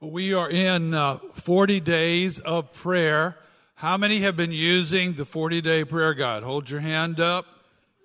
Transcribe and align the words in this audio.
We 0.00 0.34
are 0.34 0.50
in 0.50 0.92
uh, 0.92 1.16
40 1.32 1.80
days 1.80 2.38
of 2.38 2.70
prayer. 2.74 3.38
How 3.76 3.96
many 3.96 4.20
have 4.20 4.36
been 4.36 4.52
using 4.52 5.14
the 5.14 5.24
40 5.24 5.62
day 5.62 5.84
prayer 5.84 6.12
guide? 6.12 6.42
Hold 6.42 6.68
your 6.68 6.80
hand 6.80 7.18
up. 7.18 7.46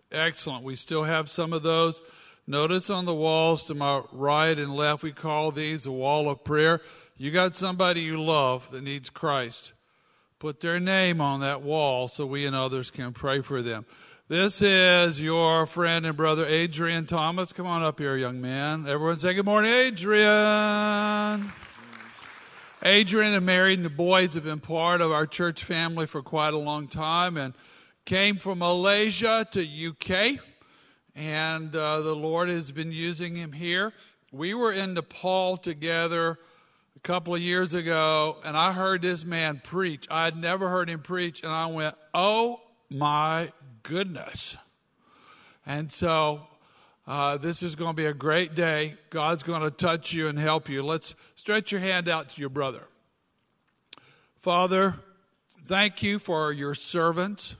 Excellent. 0.09 0.63
We 0.63 0.77
still 0.77 1.03
have 1.03 1.29
some 1.29 1.51
of 1.51 1.63
those. 1.63 2.01
Notice 2.47 2.89
on 2.89 3.03
the 3.03 3.13
walls 3.13 3.65
to 3.65 3.75
my 3.75 4.03
right 4.13 4.57
and 4.57 4.73
left, 4.73 5.03
we 5.03 5.11
call 5.11 5.51
these 5.51 5.85
a 5.85 5.91
wall 5.91 6.29
of 6.29 6.45
prayer. 6.45 6.79
You 7.17 7.29
got 7.29 7.57
somebody 7.57 7.99
you 7.99 8.21
love 8.21 8.71
that 8.71 8.85
needs 8.85 9.09
Christ. 9.09 9.73
Put 10.39 10.61
their 10.61 10.79
name 10.79 11.19
on 11.19 11.41
that 11.41 11.61
wall 11.61 12.07
so 12.07 12.25
we 12.25 12.45
and 12.45 12.55
others 12.55 12.89
can 12.89 13.11
pray 13.11 13.41
for 13.41 13.61
them. 13.61 13.85
This 14.29 14.61
is 14.61 15.21
your 15.21 15.65
friend 15.65 16.05
and 16.05 16.15
brother 16.15 16.45
Adrian 16.45 17.05
Thomas. 17.05 17.51
Come 17.51 17.67
on 17.67 17.83
up 17.83 17.99
here, 17.99 18.15
young 18.15 18.39
man. 18.39 18.87
Everyone 18.87 19.19
say 19.19 19.33
good 19.33 19.43
morning, 19.43 19.73
Adrian. 19.73 21.51
Adrian 22.83 23.35
and 23.35 23.45
Mary 23.45 23.75
and 23.75 23.85
the 23.85 23.91
boys 23.91 24.33
have 24.33 24.43
been 24.43 24.59
part 24.59 25.01
of 25.01 25.11
our 25.11 25.27
church 25.27 25.63
family 25.63 26.07
for 26.07 26.23
quite 26.23 26.55
a 26.55 26.57
long 26.57 26.87
time 26.87 27.37
and 27.37 27.53
came 28.05 28.37
from 28.37 28.57
Malaysia 28.57 29.47
to 29.51 29.61
UK. 29.61 30.39
And 31.15 31.75
uh, 31.75 32.01
the 32.01 32.15
Lord 32.15 32.49
has 32.49 32.71
been 32.71 32.91
using 32.91 33.35
him 33.35 33.51
here. 33.51 33.93
We 34.31 34.55
were 34.55 34.73
in 34.73 34.95
Nepal 34.95 35.57
together 35.57 36.39
a 36.95 36.99
couple 37.01 37.35
of 37.35 37.41
years 37.41 37.75
ago, 37.75 38.37
and 38.43 38.57
I 38.57 38.73
heard 38.73 39.03
this 39.03 39.25
man 39.25 39.61
preach. 39.63 40.07
I 40.09 40.25
had 40.25 40.35
never 40.35 40.67
heard 40.67 40.89
him 40.89 41.01
preach, 41.01 41.43
and 41.43 41.51
I 41.51 41.67
went, 41.67 41.93
Oh 42.15 42.61
my 42.89 43.49
goodness. 43.83 44.57
And 45.67 45.91
so 45.91 46.47
uh, 47.11 47.35
this 47.35 47.61
is 47.61 47.75
going 47.75 47.89
to 47.89 47.93
be 47.93 48.05
a 48.05 48.13
great 48.13 48.55
day. 48.55 48.93
God's 49.09 49.43
going 49.43 49.59
to 49.63 49.69
touch 49.69 50.13
you 50.13 50.29
and 50.29 50.39
help 50.39 50.69
you. 50.69 50.81
Let's 50.81 51.13
stretch 51.35 51.69
your 51.69 51.81
hand 51.81 52.07
out 52.07 52.29
to 52.29 52.39
your 52.39 52.49
brother. 52.49 52.83
Father, 54.37 54.95
thank 55.65 56.01
you 56.01 56.19
for 56.19 56.53
your 56.53 56.73
servant. 56.73 57.57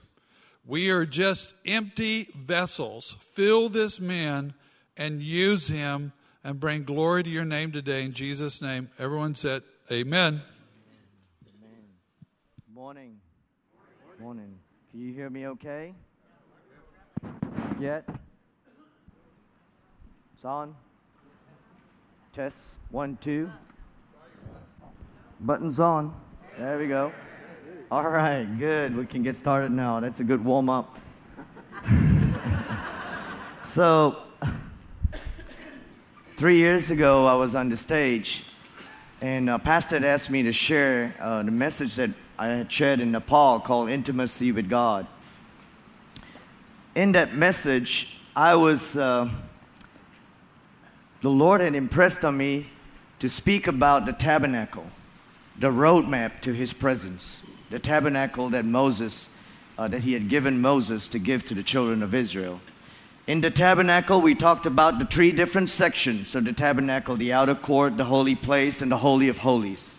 We 0.64 0.88
are 0.88 1.04
just 1.04 1.54
empty 1.66 2.28
vessels. 2.34 3.14
Fill 3.20 3.68
this 3.68 4.00
man 4.00 4.54
and 4.96 5.22
use 5.22 5.68
him 5.68 6.14
and 6.42 6.58
bring 6.58 6.84
glory 6.84 7.22
to 7.22 7.28
your 7.28 7.44
name 7.44 7.72
today. 7.72 8.06
In 8.06 8.14
Jesus' 8.14 8.62
name, 8.62 8.88
everyone 8.98 9.34
said, 9.34 9.62
Amen. 9.90 10.40
Amen. 11.46 11.84
Morning. 12.72 13.18
Morning. 14.18 14.54
Can 14.90 15.00
you 15.00 15.12
hear 15.12 15.28
me 15.28 15.46
okay? 15.48 15.92
Yet? 17.78 18.08
It's 20.42 20.46
on. 20.48 20.74
Test. 22.34 22.58
One, 22.90 23.16
two. 23.20 23.48
Buttons 25.38 25.78
on. 25.78 26.12
There 26.58 26.78
we 26.78 26.88
go. 26.88 27.12
All 27.92 28.08
right, 28.08 28.42
good. 28.58 28.96
We 28.96 29.06
can 29.06 29.22
get 29.22 29.36
started 29.36 29.70
now. 29.70 30.00
That's 30.00 30.18
a 30.18 30.24
good 30.24 30.44
warm 30.44 30.68
up. 30.68 30.98
so, 33.64 34.16
three 36.36 36.58
years 36.58 36.90
ago, 36.90 37.24
I 37.24 37.34
was 37.34 37.54
on 37.54 37.68
the 37.68 37.76
stage, 37.76 38.42
and 39.20 39.48
a 39.48 39.60
Pastor 39.60 39.94
had 39.94 40.04
asked 40.04 40.28
me 40.28 40.42
to 40.42 40.52
share 40.52 41.14
uh, 41.20 41.44
the 41.44 41.52
message 41.52 41.94
that 41.94 42.10
I 42.36 42.48
had 42.48 42.72
shared 42.72 42.98
in 42.98 43.12
Nepal 43.12 43.60
called 43.60 43.90
Intimacy 43.90 44.50
with 44.50 44.68
God. 44.68 45.06
In 46.96 47.12
that 47.12 47.32
message, 47.32 48.08
I 48.34 48.56
was, 48.56 48.96
uh, 48.96 49.30
the 51.22 51.30
Lord 51.30 51.60
had 51.60 51.74
impressed 51.74 52.24
on 52.24 52.36
me 52.36 52.68
to 53.20 53.28
speak 53.28 53.66
about 53.66 54.04
the 54.04 54.12
tabernacle, 54.12 54.86
the 55.58 55.68
roadmap 55.68 56.40
to 56.40 56.52
His 56.52 56.72
presence 56.72 57.42
the 57.72 57.78
tabernacle 57.78 58.50
that 58.50 58.66
Moses, 58.66 59.30
uh, 59.78 59.88
that 59.88 60.02
he 60.02 60.12
had 60.12 60.28
given 60.28 60.60
Moses 60.60 61.08
to 61.08 61.18
give 61.18 61.44
to 61.46 61.54
the 61.54 61.62
children 61.62 62.02
of 62.02 62.14
Israel. 62.14 62.60
In 63.26 63.40
the 63.40 63.50
tabernacle, 63.50 64.20
we 64.20 64.34
talked 64.34 64.66
about 64.66 64.98
the 64.98 65.06
three 65.06 65.32
different 65.32 65.70
sections 65.70 66.34
of 66.34 66.44
the 66.44 66.52
tabernacle 66.52 67.16
the 67.16 67.32
outer 67.32 67.54
court, 67.54 67.96
the 67.96 68.04
holy 68.04 68.34
place, 68.34 68.82
and 68.82 68.92
the 68.92 68.98
Holy 68.98 69.28
of 69.28 69.38
Holies. 69.38 69.96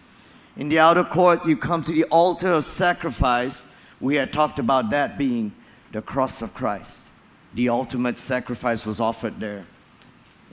In 0.56 0.70
the 0.70 0.78
outer 0.78 1.04
court, 1.04 1.48
you 1.48 1.58
come 1.58 1.82
to 1.84 1.92
the 1.92 2.04
altar 2.06 2.52
of 2.54 2.66
sacrifice. 2.66 3.66
We 4.00 4.16
had 4.16 4.32
talked 4.32 4.60
about 4.60 4.92
that 4.92 5.18
being 5.18 5.52
the 5.94 6.02
cross 6.04 6.44
of 6.44 6.54
Christ. 6.54 6.92
The 7.56 7.70
ultimate 7.70 8.20
sacrifice 8.20 8.86
was 8.86 9.00
offered 9.00 9.40
there. 9.40 9.66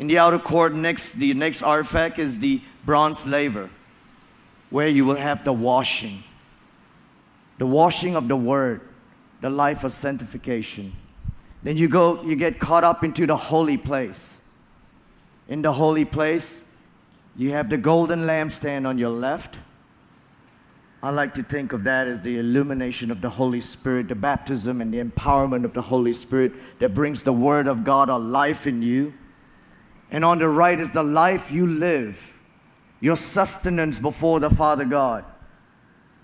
In 0.01 0.09
the 0.09 0.19
outer 0.19 0.41
court, 0.41 0.75
next, 0.75 1.13
the 1.13 1.33
next 1.35 1.63
artifact 1.63 2.19
is 2.19 2.39
the 2.39 2.61
bronze 2.85 3.25
laver, 3.25 3.71
where 4.71 4.89
you 4.89 5.05
will 5.05 5.15
have 5.15 5.45
the 5.45 5.53
washing 5.53 6.25
the 7.61 7.67
washing 7.67 8.17
of 8.17 8.27
the 8.27 8.35
word, 8.35 8.81
the 9.43 9.51
life 9.51 9.85
of 9.85 9.93
sanctification. 9.93 10.97
Then 11.63 11.77
you 11.77 11.89
go, 11.89 12.23
you 12.23 12.35
get 12.35 12.59
caught 12.59 12.85
up 12.85 13.05
into 13.05 13.27
the 13.27 13.37
holy 13.37 13.77
place. 13.77 14.39
In 15.49 15.61
the 15.61 15.71
holy 15.71 16.07
place, 16.07 16.65
you 17.37 17.53
have 17.53 17.69
the 17.69 17.77
golden 17.77 18.21
lampstand 18.21 18.87
on 18.87 18.97
your 18.97 19.11
left. 19.11 19.59
I 21.03 21.11
like 21.11 21.35
to 21.35 21.43
think 21.43 21.75
of 21.75 21.85
that 21.85 22.09
as 22.09 22.23
the 22.23 22.39
illumination 22.39 23.11
of 23.11 23.21
the 23.21 23.29
Holy 23.29 23.61
Spirit, 23.61 24.09
the 24.09 24.15
baptism 24.15 24.81
and 24.81 24.93
the 24.93 25.05
empowerment 25.05 25.67
of 25.67 25.75
the 25.75 25.83
Holy 25.83 26.15
Spirit 26.15 26.53
that 26.79 26.95
brings 26.95 27.23
the 27.23 27.33
Word 27.33 27.67
of 27.67 27.85
God 27.85 28.09
alive 28.09 28.67
in 28.67 28.81
you. 28.81 29.13
And 30.11 30.25
on 30.25 30.39
the 30.39 30.49
right 30.49 30.79
is 30.79 30.91
the 30.91 31.03
life 31.03 31.51
you 31.51 31.67
live, 31.67 32.17
your 33.01 33.17
sustenance 33.17 33.99
before 33.99 34.41
the 34.41 34.51
Father 34.51 34.85
God 34.85 35.25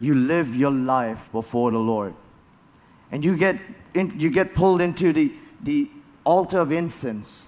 you 0.00 0.14
live 0.14 0.54
your 0.54 0.70
life 0.70 1.20
before 1.32 1.70
the 1.70 1.78
Lord. 1.78 2.14
And 3.10 3.24
you 3.24 3.36
get, 3.36 3.60
in, 3.94 4.18
you 4.18 4.30
get 4.30 4.54
pulled 4.54 4.80
into 4.80 5.12
the, 5.12 5.32
the 5.62 5.90
altar 6.24 6.60
of 6.60 6.72
incense 6.72 7.46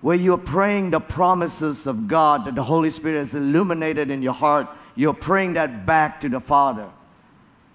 where 0.00 0.16
you're 0.16 0.36
praying 0.36 0.90
the 0.90 1.00
promises 1.00 1.86
of 1.86 2.08
God 2.08 2.46
that 2.46 2.54
the 2.54 2.62
Holy 2.62 2.90
Spirit 2.90 3.18
has 3.18 3.34
illuminated 3.34 4.10
in 4.10 4.22
your 4.22 4.32
heart. 4.32 4.68
You're 4.96 5.14
praying 5.14 5.54
that 5.54 5.86
back 5.86 6.20
to 6.20 6.28
the 6.28 6.40
Father. 6.40 6.90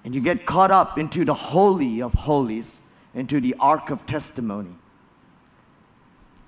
And 0.03 0.13
you 0.13 0.21
get 0.21 0.45
caught 0.45 0.71
up 0.71 0.97
into 0.97 1.25
the 1.25 1.33
Holy 1.33 2.01
of 2.01 2.13
Holies, 2.13 2.81
into 3.15 3.41
the 3.41 3.55
Ark 3.59 3.89
of 3.89 4.05
Testimony. 4.05 4.75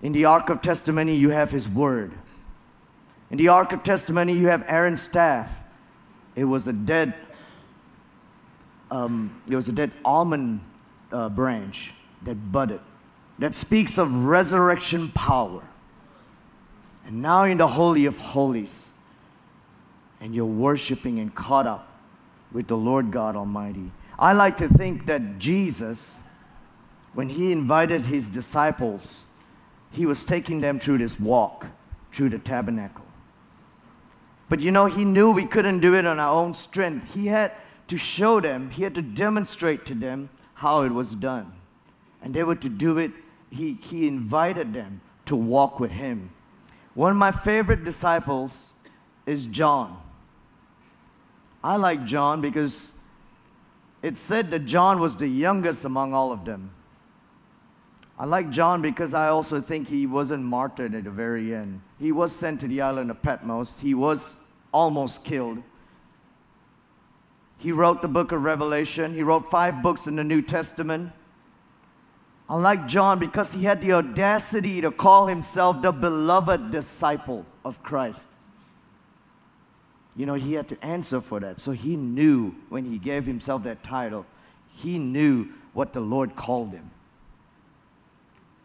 In 0.02 0.12
the 0.12 0.26
Ark 0.26 0.50
of 0.50 0.62
Testimony, 0.62 1.16
you 1.16 1.30
have 1.30 1.52
His 1.52 1.68
Word. 1.68 2.14
In 3.30 3.38
the 3.38 3.50
Ark 3.50 3.72
of 3.72 3.84
Testimony, 3.84 4.34
you 4.34 4.48
have 4.48 4.64
Aaron's 4.68 5.02
staff. 5.02 5.50
It 6.36 6.46
was 6.46 6.68
a 6.68 6.74
dead 6.74 7.14
um, 8.92 9.42
there 9.48 9.56
was 9.56 9.70
a 9.70 9.72
dead 9.72 9.92
almond 10.04 10.60
uh, 11.12 11.30
branch 11.30 11.94
that 12.24 12.36
budded 12.52 12.82
that 13.40 13.56
speaks 13.56 13.98
of 13.98 14.26
resurrection 14.26 15.10
power. 15.16 15.64
And 17.08 17.22
now 17.22 17.46
in 17.46 17.58
the 17.58 17.68
Holy 17.68 18.06
of 18.06 18.16
Holies, 18.18 18.92
and 20.20 20.36
you're 20.36 20.46
worshiping 20.46 21.20
and 21.20 21.34
caught 21.34 21.66
up 21.66 21.88
with 22.52 22.68
the 22.68 22.78
Lord 22.78 23.12
God 23.12 23.36
Almighty. 23.36 23.92
I 24.20 24.34
like 24.34 24.58
to 24.60 24.68
think 24.68 25.08
that 25.08 25.40
Jesus, 25.40 26.20
when 27.16 27.28
he 27.28 27.52
invited 27.52 28.06
his 28.06 28.30
disciples, 28.30 29.24
he 29.92 30.06
was 30.06 30.24
taking 30.24 30.62
them 30.62 30.80
through 30.80 30.98
this 30.98 31.20
walk, 31.20 31.68
through 32.12 32.30
the 32.30 32.40
tabernacle. 32.40 33.06
But 34.50 34.60
you 34.60 34.72
know, 34.72 34.86
he 34.86 35.06
knew 35.06 35.32
we 35.32 35.46
couldn't 35.46 35.80
do 35.80 35.96
it 35.96 36.06
on 36.06 36.20
our 36.20 36.34
own 36.34 36.54
strength. 36.54 37.14
He 37.14 37.28
had 37.28 37.54
to 37.88 37.98
show 37.98 38.40
them, 38.40 38.70
he 38.70 38.84
had 38.84 38.96
to 38.96 39.02
demonstrate 39.02 39.86
to 39.86 39.96
them 39.96 40.30
how 40.54 40.84
it 40.84 40.92
was 40.92 41.14
done. 41.14 41.52
And 42.22 42.34
they 42.34 42.44
were 42.44 42.56
to 42.56 42.70
do 42.70 42.98
it, 42.98 43.12
he, 43.50 43.78
he 43.82 44.08
invited 44.08 44.74
them 44.74 45.02
to 45.26 45.36
walk 45.36 45.80
with 45.80 45.92
him. 45.92 46.32
One 46.94 47.12
of 47.12 47.18
my 47.18 47.32
favorite 47.32 47.84
disciples 47.84 48.74
is 49.26 49.46
John. 49.46 49.98
I 51.64 51.76
like 51.76 52.06
John 52.06 52.42
because 52.42 52.92
it 54.02 54.18
said 54.18 54.52
that 54.52 54.66
John 54.66 55.00
was 55.00 55.16
the 55.16 55.28
youngest 55.28 55.86
among 55.86 56.14
all 56.14 56.32
of 56.32 56.44
them. 56.44 56.72
I 58.22 58.26
like 58.26 58.52
John 58.52 58.84
because 58.84 59.16
I 59.16 59.30
also 59.30 59.60
think 59.62 59.88
he 59.88 60.06
wasn't 60.06 60.44
martyred 60.44 60.94
at 60.94 61.06
the 61.06 61.10
very 61.10 61.56
end. 61.56 61.82
He 61.98 62.12
was 62.12 62.32
sent 62.32 62.60
to 62.60 62.68
the 62.68 62.82
island 62.82 63.10
of 63.10 63.20
Patmos. 63.24 63.74
He 63.80 63.96
was 63.96 64.36
almost 64.72 65.24
killed. 65.24 65.58
He 67.58 67.72
wrote 67.72 68.04
the 68.04 68.08
book 68.08 68.32
of 68.32 68.44
Revelation. 68.44 69.16
He 69.16 69.24
wrote 69.24 69.50
five 69.50 69.82
books 69.82 70.06
in 70.06 70.16
the 70.16 70.24
New 70.24 70.44
Testament. 70.44 71.12
I 72.48 72.58
like 72.58 72.88
John 72.88 73.18
because 73.18 73.52
he 73.52 73.64
had 73.64 73.82
the 73.82 73.94
audacity 73.94 74.82
to 74.82 74.92
call 74.92 75.26
himself 75.26 75.82
the 75.82 75.92
beloved 75.92 76.70
disciple 76.70 77.44
of 77.66 77.82
Christ. 77.82 78.28
You 80.16 80.28
know, 80.28 80.36
he 80.36 80.54
had 80.54 80.68
to 80.68 80.86
answer 80.86 81.22
for 81.22 81.40
that. 81.40 81.60
So 81.60 81.72
he 81.72 81.96
knew 81.96 82.54
when 82.70 82.86
he 82.86 83.00
gave 83.00 83.26
himself 83.26 83.64
that 83.64 83.84
title, 83.84 84.28
he 84.76 85.00
knew 85.00 85.48
what 85.74 85.92
the 85.92 86.02
Lord 86.02 86.36
called 86.36 86.70
him. 86.70 86.92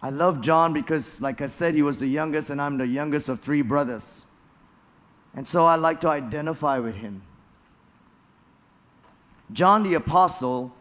I 0.02 0.10
love 0.10 0.40
John 0.40 0.72
because, 0.72 1.20
like 1.20 1.40
I 1.40 1.46
said, 1.46 1.75
he 1.75 1.82
was 1.82 1.98
the 1.98 2.06
youngest, 2.06 2.50
and 2.50 2.60
I'm 2.60 2.76
the 2.78 2.87
youngest 2.87 3.28
of 3.28 3.40
three 3.40 3.62
brothers. 3.62 4.22
And 5.34 5.46
so 5.46 5.66
I 5.66 5.76
like 5.76 6.00
to 6.02 6.08
identify 6.08 6.78
with 6.78 6.94
him. 6.94 7.22
John 9.52 9.82
the 9.82 9.94
Apostle 9.94 10.72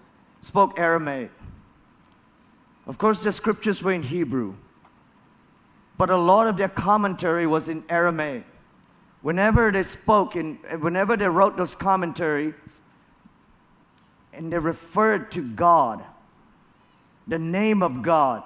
spoke 0.42 0.78
Aramaic. 0.78 1.32
Of 2.88 2.98
course, 2.98 3.24
the 3.24 3.32
scriptures 3.32 3.82
were 3.82 3.94
in 3.94 4.04
Hebrew, 4.04 4.56
but 5.98 6.10
a 6.10 6.18
lot 6.18 6.48
of 6.48 6.58
their 6.58 6.70
commentary 6.70 7.48
was 7.48 7.70
in 7.70 7.84
Aramaic. 7.90 8.46
Whenever 9.22 9.72
they 9.72 9.84
spoke, 9.84 10.36
and 10.36 10.60
whenever 10.80 11.18
they 11.18 11.28
wrote 11.28 11.58
those 11.58 11.74
commentaries, 11.74 12.54
and 14.34 14.52
they 14.54 14.58
referred 14.60 15.32
to 15.32 15.42
God, 15.42 16.04
the 17.28 17.40
name 17.40 17.82
of 17.82 18.04
God, 18.04 18.44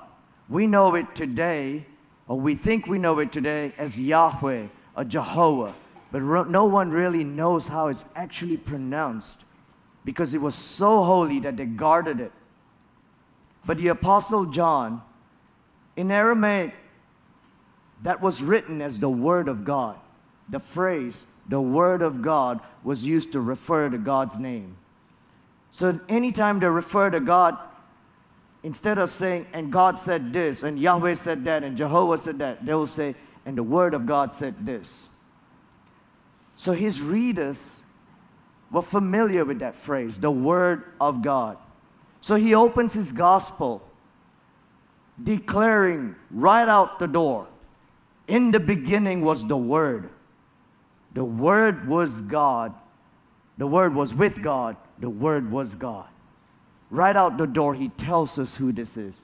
we 0.49 0.65
know 0.65 0.95
it 0.95 1.15
today, 1.15 1.85
or 2.27 2.39
we 2.39 2.55
think 2.55 2.87
we 2.87 2.97
know 2.97 3.19
it 3.19 3.31
today 3.31 3.73
as 3.77 3.97
Yahweh 3.97 4.67
or 4.97 5.03
Jehovah, 5.03 5.75
but 6.11 6.21
no 6.21 6.65
one 6.65 6.89
really 6.89 7.23
knows 7.23 7.67
how 7.67 7.87
it's 7.87 8.03
actually 8.15 8.57
pronounced 8.57 9.39
because 10.05 10.33
it 10.33 10.41
was 10.41 10.55
so 10.55 11.03
holy 11.03 11.39
that 11.41 11.55
they 11.55 11.65
guarded 11.65 12.19
it. 12.19 12.31
But 13.65 13.77
the 13.77 13.89
Apostle 13.89 14.45
John, 14.45 15.01
in 15.95 16.09
Aramaic, 16.09 16.73
that 18.01 18.19
was 18.21 18.41
written 18.41 18.81
as 18.81 18.97
the 18.97 19.09
Word 19.09 19.47
of 19.47 19.65
God. 19.65 19.97
The 20.49 20.59
phrase, 20.59 21.25
the 21.49 21.61
Word 21.61 22.01
of 22.01 22.21
God, 22.21 22.59
was 22.83 23.03
used 23.03 23.33
to 23.33 23.41
refer 23.41 23.89
to 23.89 23.97
God's 23.97 24.37
name. 24.37 24.75
So 25.71 25.99
anytime 26.09 26.59
they 26.59 26.67
refer 26.67 27.11
to 27.11 27.19
God, 27.19 27.57
instead 28.63 28.97
of 28.97 29.11
saying, 29.11 29.47
and 29.53 29.71
God 29.71 29.99
said 29.99 30.33
this, 30.33 30.63
and 30.63 30.79
Yahweh 30.79 31.15
said 31.15 31.43
that, 31.45 31.63
and 31.63 31.77
Jehovah 31.77 32.17
said 32.17 32.39
that, 32.39 32.65
they 32.65 32.73
will 32.73 32.87
say, 32.87 33.15
and 33.45 33.57
the 33.57 33.63
Word 33.63 33.93
of 33.93 34.05
God 34.05 34.33
said 34.33 34.65
this. 34.65 35.09
So 36.55 36.73
his 36.73 37.01
readers 37.01 37.57
were 38.71 38.81
familiar 38.81 39.45
with 39.45 39.59
that 39.59 39.75
phrase, 39.75 40.17
the 40.17 40.29
Word 40.29 40.83
of 40.99 41.23
God. 41.23 41.57
So 42.21 42.35
he 42.35 42.53
opens 42.53 42.93
his 42.93 43.11
gospel 43.11 43.81
declaring 45.23 46.15
right 46.31 46.67
out 46.67 46.99
the 46.99 47.07
door 47.07 47.47
In 48.27 48.51
the 48.51 48.59
beginning 48.59 49.21
was 49.21 49.45
the 49.45 49.57
Word. 49.57 50.09
The 51.13 51.23
Word 51.23 51.87
was 51.87 52.11
God. 52.21 52.73
The 53.57 53.65
Word 53.65 53.95
was 53.95 54.13
with 54.13 54.43
God. 54.43 54.77
The 54.99 55.09
Word 55.09 55.51
was 55.51 55.73
God. 55.73 56.07
Right 56.91 57.15
out 57.15 57.37
the 57.37 57.45
door, 57.45 57.75
he 57.75 57.89
tells 57.89 58.39
us 58.39 58.55
who 58.55 58.71
this 58.71 58.97
is. 58.97 59.19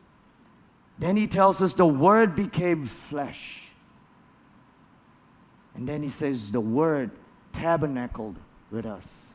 Then 1.00 1.18
he 1.18 1.28
tells 1.28 1.62
us 1.62 1.74
the 1.74 1.86
Word 1.86 2.36
became 2.36 2.88
flesh. 3.10 3.64
And 5.76 5.88
then 5.88 6.04
he 6.04 6.10
says 6.10 6.52
the 6.52 6.62
Word 6.62 7.12
tabernacled 7.54 8.38
with 8.72 8.86
us, 8.86 9.34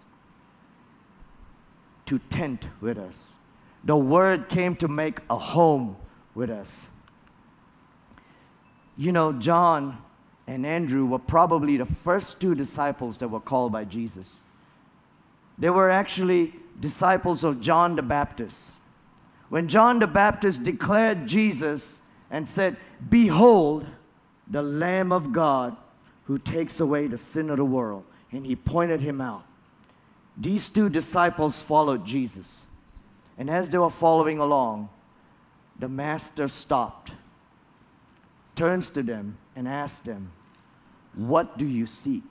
to 2.06 2.18
tent 2.30 2.66
with 2.80 2.98
us. 2.98 3.34
The 3.84 3.96
Word 3.96 4.48
came 4.48 4.76
to 4.76 4.88
make 4.88 5.20
a 5.28 5.38
home 5.38 5.96
with 6.34 6.50
us. 6.50 6.70
You 8.96 9.12
know, 9.12 9.32
John 9.32 9.98
and 10.46 10.66
Andrew 10.66 11.06
were 11.06 11.18
probably 11.18 11.76
the 11.76 11.88
first 12.04 12.40
two 12.40 12.54
disciples 12.54 13.18
that 13.18 13.28
were 13.28 13.40
called 13.40 13.72
by 13.72 13.84
Jesus. 13.84 14.38
They 15.58 15.70
were 15.70 15.90
actually 15.90 16.54
disciples 16.80 17.44
of 17.44 17.60
John 17.60 17.94
the 17.96 18.02
Baptist. 18.02 18.56
When 19.48 19.68
John 19.68 19.98
the 19.98 20.06
Baptist 20.06 20.62
declared 20.62 21.26
Jesus 21.26 22.00
and 22.30 22.46
said, 22.46 22.76
Behold, 23.08 23.86
the 24.48 24.62
Lamb 24.62 25.12
of 25.12 25.32
God 25.32 25.76
who 26.24 26.38
takes 26.38 26.80
away 26.80 27.06
the 27.06 27.18
sin 27.18 27.50
of 27.50 27.56
the 27.56 27.64
world, 27.64 28.04
and 28.30 28.46
he 28.46 28.54
pointed 28.54 29.00
him 29.00 29.20
out. 29.20 29.44
These 30.36 30.70
two 30.70 30.88
disciples 30.88 31.60
followed 31.60 32.06
Jesus. 32.06 32.66
And 33.36 33.50
as 33.50 33.68
they 33.68 33.78
were 33.78 33.90
following 33.90 34.38
along, 34.38 34.88
the 35.78 35.88
master 35.88 36.46
stopped, 36.46 37.12
turns 38.54 38.90
to 38.90 39.02
them, 39.02 39.38
and 39.56 39.66
asks 39.66 40.00
them, 40.00 40.30
What 41.14 41.58
do 41.58 41.66
you 41.66 41.86
seek? 41.86 42.22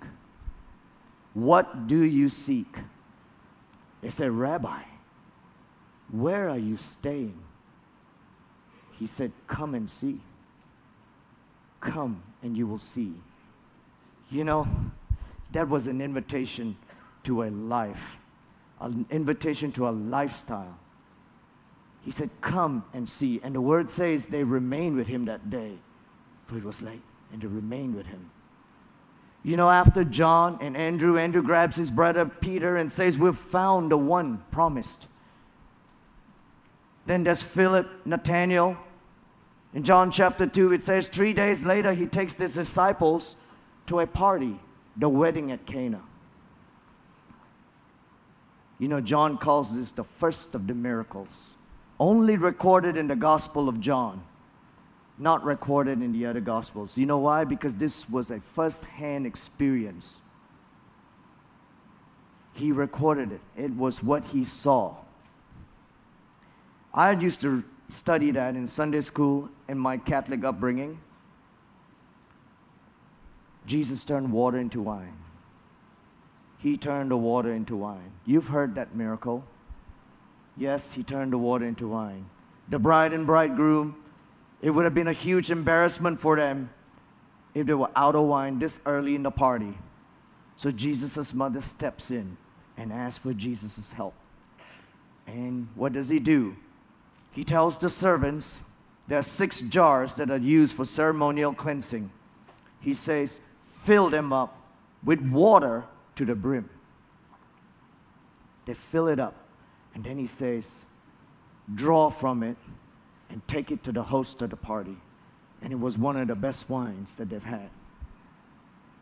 What 1.34 1.88
do 1.88 2.04
you 2.04 2.30
seek? 2.30 2.74
They 4.02 4.10
said, 4.10 4.32
Rabbi, 4.32 4.82
where 6.12 6.50
are 6.50 6.58
you 6.58 6.78
staying? 6.78 7.38
He 8.98 9.08
said, 9.08 9.32
Come 9.48 9.76
and 9.76 9.90
see. 9.90 10.20
Come 11.82 12.22
and 12.44 12.58
you 12.58 12.68
will 12.68 12.80
see. 12.80 13.14
You 14.30 14.44
know, 14.44 14.68
that 15.52 15.68
was 15.68 15.88
an 15.88 16.02
invitation 16.02 16.78
to 17.24 17.44
a 17.44 17.50
life, 17.50 18.18
an 18.80 19.06
invitation 19.10 19.72
to 19.74 19.88
a 19.88 19.92
lifestyle. 19.92 20.78
He 22.04 22.12
said, 22.12 22.30
Come 22.42 22.84
and 22.94 23.08
see. 23.08 23.40
And 23.44 23.56
the 23.56 23.62
word 23.62 23.90
says 23.90 24.28
they 24.28 24.44
remained 24.44 24.96
with 24.96 25.08
him 25.08 25.26
that 25.26 25.50
day, 25.50 25.74
for 26.48 26.58
it 26.58 26.64
was 26.64 26.82
late, 26.82 27.02
and 27.32 27.42
they 27.42 27.48
remained 27.48 27.96
with 27.96 28.06
him. 28.06 28.30
You 29.44 29.56
know, 29.56 29.70
after 29.70 30.04
John 30.04 30.58
and 30.62 30.76
Andrew, 30.76 31.18
Andrew 31.18 31.42
grabs 31.42 31.76
his 31.76 31.92
brother 31.92 32.26
Peter 32.26 32.78
and 32.78 32.92
says, 32.92 33.18
We've 33.18 33.38
found 33.38 33.92
the 33.92 33.98
one 33.98 34.44
promised. 34.52 35.08
Then 37.06 37.24
there's 37.24 37.42
Philip, 37.42 37.88
Nathaniel. 38.06 38.76
In 39.74 39.84
John 39.84 40.12
chapter 40.12 40.46
2, 40.46 40.74
it 40.74 40.84
says, 40.84 41.08
Three 41.08 41.34
days 41.34 41.64
later, 41.64 41.94
he 41.94 42.06
takes 42.06 42.36
his 42.36 42.54
disciples 42.54 43.36
to 43.88 44.02
a 44.02 44.08
party, 44.08 44.60
the 44.98 45.08
wedding 45.08 45.52
at 45.52 45.66
Cana. 45.66 46.02
You 48.78 48.88
know, 48.88 49.02
John 49.02 49.38
calls 49.38 49.74
this 49.74 49.92
the 49.92 50.06
first 50.20 50.54
of 50.54 50.68
the 50.68 50.74
miracles, 50.74 51.56
only 52.00 52.36
recorded 52.36 52.98
in 52.98 53.08
the 53.08 53.16
Gospel 53.16 53.70
of 53.70 53.80
John 53.80 54.22
not 55.20 55.44
recorded 55.44 56.02
in 56.02 56.14
the 56.14 56.26
other 56.26 56.40
Gospels. 56.40 56.98
You 56.98 57.06
know 57.06 57.18
why? 57.18 57.44
Because 57.44 57.76
this 57.76 58.10
was 58.10 58.32
a 58.32 58.40
first 58.56 58.84
hand 58.86 59.26
experience. 59.26 60.22
He 62.54 62.72
recorded 62.72 63.34
it, 63.34 63.42
it 63.58 63.76
was 63.76 64.02
what 64.02 64.24
he 64.24 64.46
saw. 64.46 64.96
I 66.94 67.12
used 67.12 67.42
to 67.42 67.64
study 67.90 68.32
that 68.32 68.56
in 68.56 68.66
Sunday 68.66 69.02
school 69.02 69.50
in 69.68 69.78
my 69.78 69.98
Catholic 69.98 70.44
upbringing. 70.44 71.00
Jesus 73.66 74.04
turned 74.04 74.32
water 74.32 74.58
into 74.58 74.82
wine. 74.82 75.16
He 76.58 76.76
turned 76.76 77.12
the 77.12 77.18
water 77.18 77.54
into 77.54 77.76
wine. 77.76 78.12
You've 78.26 78.48
heard 78.48 78.76
that 78.76 78.96
miracle. 78.96 79.44
Yes, 80.58 80.92
he 80.92 81.04
turned 81.04 81.32
the 81.32 81.38
water 81.38 81.66
into 81.66 81.88
wine. 81.88 82.26
The 82.70 82.80
bride 82.80 83.14
and 83.14 83.26
bridegroom 83.26 83.96
it 84.62 84.70
would 84.70 84.84
have 84.84 84.94
been 84.94 85.08
a 85.08 85.14
huge 85.14 85.52
embarrassment 85.52 86.20
for 86.20 86.36
them 86.36 86.70
if 87.54 87.66
they 87.66 87.74
were 87.74 87.90
out 87.96 88.16
of 88.16 88.26
wine 88.26 88.60
this 88.60 88.80
early 88.86 89.16
in 89.16 89.24
the 89.24 89.32
party. 89.32 89.78
So 90.58 90.72
Jesus' 90.72 91.34
mother 91.34 91.62
steps 91.62 92.12
in 92.12 92.38
and 92.78 92.92
asks 92.92 93.20
for 93.20 93.34
Jesus' 93.34 93.92
help. 93.92 94.14
And 95.28 95.68
what 95.76 95.94
does 95.94 96.10
he 96.10 96.20
do? 96.20 96.56
He 97.32 97.44
tells 97.44 97.78
the 97.78 97.90
servants 97.90 98.62
there 99.08 99.20
are 99.20 99.24
six 99.24 99.62
jars 99.62 100.14
that 100.16 100.30
are 100.30 100.38
used 100.38 100.76
for 100.76 100.86
ceremonial 100.86 101.54
cleansing. 101.54 102.12
He 102.82 102.94
says, 102.94 103.40
fill 103.84 104.10
them 104.10 104.34
up 104.34 104.56
with 105.04 105.22
water 105.22 105.84
to 106.16 106.26
the 106.26 106.36
brim. 106.36 106.70
They 108.66 108.74
fill 108.74 109.08
it 109.08 109.20
up. 109.20 109.36
And 109.96 110.04
then 110.04 110.18
he 110.18 110.28
says, 110.28 110.86
draw 111.74 112.10
from 112.10 112.44
it 112.44 112.58
and 113.30 113.48
take 113.48 113.72
it 113.72 113.84
to 113.84 113.92
the 113.92 114.04
host 114.04 114.42
of 114.42 114.50
the 114.50 114.56
party. 114.56 114.98
And 115.62 115.72
it 115.74 115.80
was 115.80 115.98
one 115.98 116.18
of 116.18 116.28
the 116.28 116.36
best 116.36 116.70
wines 116.70 117.16
that 117.16 117.30
they've 117.30 117.44
had. 117.44 117.70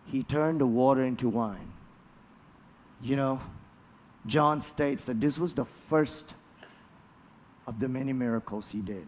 He 0.06 0.24
turned 0.24 0.62
the 0.62 0.66
water 0.66 1.04
into 1.04 1.30
wine. 1.30 1.72
You 3.02 3.16
know, 3.16 3.42
John 4.26 4.62
states 4.62 5.06
that 5.06 5.22
this 5.22 5.38
was 5.38 5.54
the 5.54 5.66
first 5.90 6.34
of 7.68 7.80
the 7.80 7.88
many 7.88 8.14
miracles 8.14 8.70
he 8.70 8.80
did. 8.80 9.06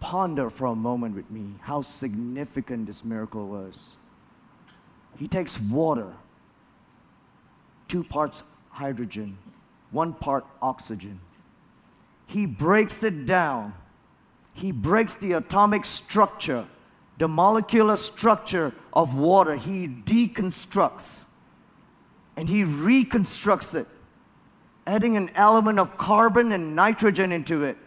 Ponder 0.00 0.50
for 0.50 0.66
a 0.66 0.74
moment 0.74 1.16
with 1.16 1.30
me 1.30 1.54
how 1.60 1.82
significant 1.82 2.86
this 2.86 3.04
miracle 3.04 3.48
was. 3.48 3.96
He 5.16 5.26
takes 5.26 5.58
water, 5.58 6.12
two 7.88 8.04
parts 8.04 8.42
hydrogen, 8.70 9.36
one 9.96 10.12
part 10.12 10.44
oxygen. 10.60 11.18
He 12.26 12.44
breaks 12.44 13.02
it 13.02 13.24
down. 13.24 13.72
He 14.52 14.70
breaks 14.70 15.16
the 15.16 15.32
atomic 15.32 15.84
structure, 15.84 16.66
the 17.18 17.26
molecular 17.26 17.96
structure 17.96 18.74
of 18.92 19.14
water. 19.16 19.56
He 19.56 19.88
deconstructs 19.88 21.08
and 22.36 22.46
he 22.48 22.64
reconstructs 22.64 23.74
it, 23.74 23.86
adding 24.86 25.16
an 25.16 25.30
element 25.34 25.78
of 25.78 25.96
carbon 25.96 26.52
and 26.52 26.76
nitrogen 26.76 27.32
into 27.32 27.64
it. 27.64 27.78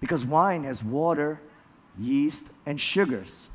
Because 0.00 0.24
wine 0.24 0.64
has 0.64 0.82
water, 0.82 1.40
yeast, 1.98 2.44
and 2.66 2.80
sugars. 2.80 3.48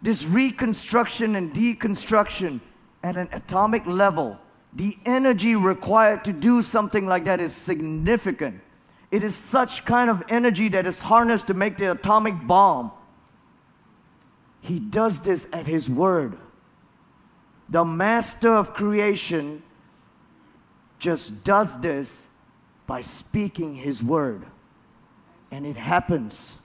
this 0.00 0.24
reconstruction 0.24 1.36
and 1.36 1.52
deconstruction 1.52 2.60
at 3.02 3.16
an 3.16 3.28
atomic 3.32 3.84
level, 3.86 4.38
the 4.74 4.96
energy 5.06 5.54
required 5.54 6.24
to 6.24 6.32
do 6.32 6.62
something 6.62 7.06
like 7.06 7.24
that 7.24 7.40
is 7.40 7.54
significant. 7.54 8.60
It 9.10 9.24
is 9.24 9.34
such 9.34 9.84
kind 9.84 10.10
of 10.10 10.22
energy 10.28 10.68
that 10.70 10.86
is 10.86 11.00
harnessed 11.00 11.46
to 11.46 11.54
make 11.54 11.78
the 11.78 11.92
atomic 11.92 12.34
bomb. 12.46 12.92
He 14.60 14.78
does 14.78 15.20
this 15.20 15.46
at 15.52 15.66
His 15.66 15.88
word. 15.88 16.36
The 17.70 17.84
master 17.84 18.54
of 18.54 18.74
creation 18.74 19.62
just 20.98 21.44
does 21.44 21.78
this 21.78 22.26
by 22.86 23.00
speaking 23.02 23.74
His 23.74 24.02
word. 24.02 24.44
And 25.50 25.64
it 25.64 25.76
happens. 25.76 26.56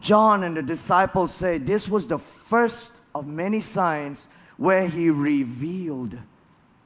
John 0.00 0.44
and 0.44 0.56
the 0.56 0.62
disciples 0.62 1.34
say 1.34 1.58
this 1.58 1.86
was 1.88 2.06
the 2.06 2.18
first 2.48 2.92
of 3.14 3.26
many 3.26 3.60
signs 3.60 4.28
where 4.60 4.86
he 4.86 5.08
revealed 5.08 6.14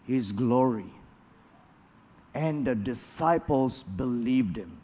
his 0.07 0.31
glory. 0.31 0.93
And 2.33 2.65
the 2.65 2.77
disciples 2.77 3.83
believed 3.83 4.57
him. 4.57 4.79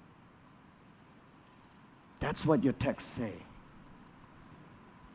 That's 2.18 2.44
what 2.44 2.64
your 2.64 2.72
text 2.72 3.14
say. 3.14 3.32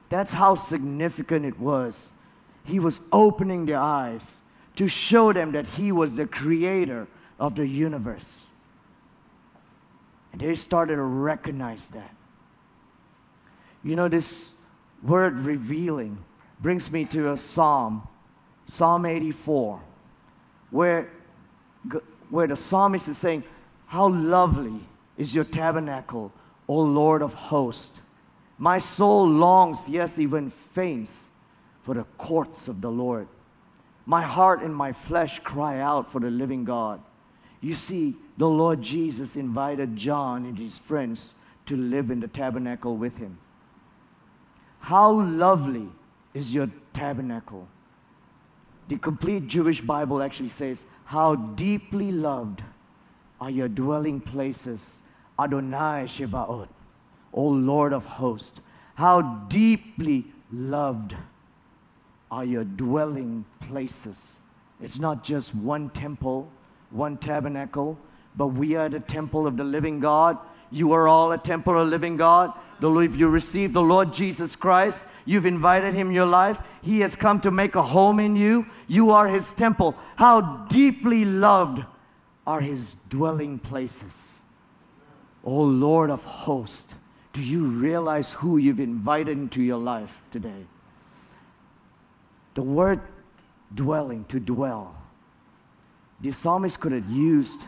That's 0.07 0.31
how 0.31 0.55
significant 0.55 1.45
it 1.45 1.59
was. 1.59 2.13
He 2.63 2.79
was 2.79 3.01
opening 3.11 3.65
their 3.65 3.79
eyes 3.79 4.37
to 4.77 4.87
show 4.87 5.33
them 5.33 5.51
that 5.51 5.67
he 5.67 5.91
was 5.91 6.15
the 6.15 6.27
creator 6.27 7.07
of 7.41 7.55
the 7.55 7.67
universe. 7.67 8.39
And 10.31 10.39
they 10.39 10.55
started 10.55 10.95
to 10.95 11.03
recognize 11.03 11.89
that. 11.89 12.15
You 13.83 13.97
know, 13.97 14.07
this 14.07 14.55
word 15.03 15.39
revealing 15.39 16.17
brings 16.61 16.91
me 16.91 17.05
to 17.05 17.31
a 17.31 17.37
psalm, 17.37 18.07
Psalm 18.67 19.05
84, 19.05 19.81
where, 20.71 21.09
where 22.29 22.47
the 22.47 22.55
psalmist 22.55 23.07
is 23.07 23.17
saying, 23.17 23.43
How 23.87 24.07
lovely 24.09 24.79
is 25.17 25.33
your 25.33 25.43
tabernacle, 25.43 26.31
O 26.67 26.75
Lord 26.75 27.21
of 27.21 27.33
hosts. 27.33 27.99
My 28.57 28.79
soul 28.79 29.27
longs, 29.27 29.87
yes, 29.87 30.17
even 30.17 30.49
faints, 30.49 31.29
for 31.83 31.93
the 31.93 32.05
courts 32.17 32.67
of 32.67 32.81
the 32.81 32.89
Lord. 32.89 33.27
My 34.05 34.21
heart 34.21 34.61
and 34.61 34.75
my 34.75 34.93
flesh 34.93 35.39
cry 35.39 35.79
out 35.79 36.11
for 36.11 36.19
the 36.19 36.29
living 36.29 36.63
God. 36.63 37.01
You 37.61 37.75
see, 37.75 38.15
the 38.37 38.47
Lord 38.47 38.81
Jesus 38.81 39.35
invited 39.35 39.95
John 39.95 40.45
and 40.45 40.57
his 40.57 40.77
friends 40.77 41.33
to 41.65 41.75
live 41.75 42.11
in 42.11 42.19
the 42.19 42.27
tabernacle 42.27 42.95
with 42.95 43.17
him. 43.17 43.37
How 44.79 45.11
lovely 45.21 45.89
is 46.35 46.53
your 46.53 46.69
tabernacle? 46.93 47.67
The 48.89 48.97
complete 48.97 49.47
Jewish 49.47 49.81
Bible 49.81 50.21
actually 50.21 50.49
says, 50.49 50.83
How 51.05 51.35
deeply 51.35 52.11
loved 52.11 52.61
are 53.41 53.49
your 53.49 53.67
dwelling 53.67 54.21
places, 54.21 54.99
Adonai 55.39 56.05
Shebaot, 56.05 56.67
O 57.33 57.43
Lord 57.43 57.93
of 57.93 58.05
hosts. 58.05 58.59
How 58.93 59.21
deeply 59.49 60.25
loved 60.51 61.15
are 62.29 62.45
your 62.45 62.63
dwelling 62.63 63.45
places. 63.67 64.41
It's 64.81 64.99
not 64.99 65.23
just 65.23 65.55
one 65.55 65.89
temple, 65.91 66.49
one 66.91 67.17
tabernacle, 67.17 67.97
but 68.35 68.47
we 68.47 68.75
are 68.75 68.89
the 68.89 68.99
temple 68.99 69.47
of 69.47 69.57
the 69.57 69.63
living 69.63 69.99
God. 69.99 70.37
You 70.71 70.91
are 70.93 71.07
all 71.07 71.31
a 71.31 71.37
temple 71.37 71.79
of 71.79 71.87
the 71.87 71.91
living 71.91 72.17
God. 72.17 72.53
The 72.79 72.89
Lord, 72.89 73.05
if 73.05 73.17
you 73.17 73.27
receive 73.27 73.73
the 73.73 73.81
Lord 73.81 74.13
Jesus 74.13 74.55
Christ, 74.55 75.07
you've 75.25 75.45
invited 75.45 75.93
Him 75.93 76.07
in 76.07 76.13
your 76.13 76.25
life. 76.25 76.57
He 76.81 76.99
has 76.99 77.15
come 77.15 77.39
to 77.41 77.51
make 77.51 77.75
a 77.75 77.81
home 77.81 78.19
in 78.19 78.35
you. 78.35 78.65
You 78.87 79.11
are 79.11 79.27
His 79.27 79.53
temple. 79.53 79.95
How 80.15 80.65
deeply 80.69 81.23
loved 81.25 81.83
are 82.45 82.61
His 82.61 82.97
dwelling 83.09 83.59
places. 83.59 84.13
O 85.43 85.53
Lord 85.61 86.09
of 86.09 86.23
hosts, 86.23 86.93
do 87.33 87.41
you 87.41 87.65
realize 87.65 88.31
who 88.31 88.57
you've 88.57 88.79
invited 88.79 89.37
into 89.37 89.61
your 89.61 89.77
life 89.77 90.11
today? 90.31 90.65
The 92.55 92.63
word 92.63 93.01
dwelling, 93.73 94.25
to 94.25 94.39
dwell. 94.39 94.95
The 96.21 96.31
psalmist 96.31 96.79
could 96.79 96.93
have 96.93 97.09
used 97.09 97.61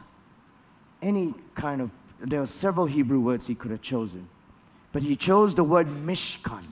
any 1.02 1.34
kind 1.56 1.82
of, 1.82 1.92
there 2.20 2.42
are 2.42 2.48
several 2.48 2.86
Hebrew 2.86 3.20
words 3.20 3.46
he 3.46 3.56
could 3.56 3.72
have 3.72 3.82
chosen. 3.82 4.28
But 4.92 5.04
he 5.04 5.16
chose 5.16 5.54
the 5.54 5.64
word 5.64 5.88
Mishkan, 5.88 6.64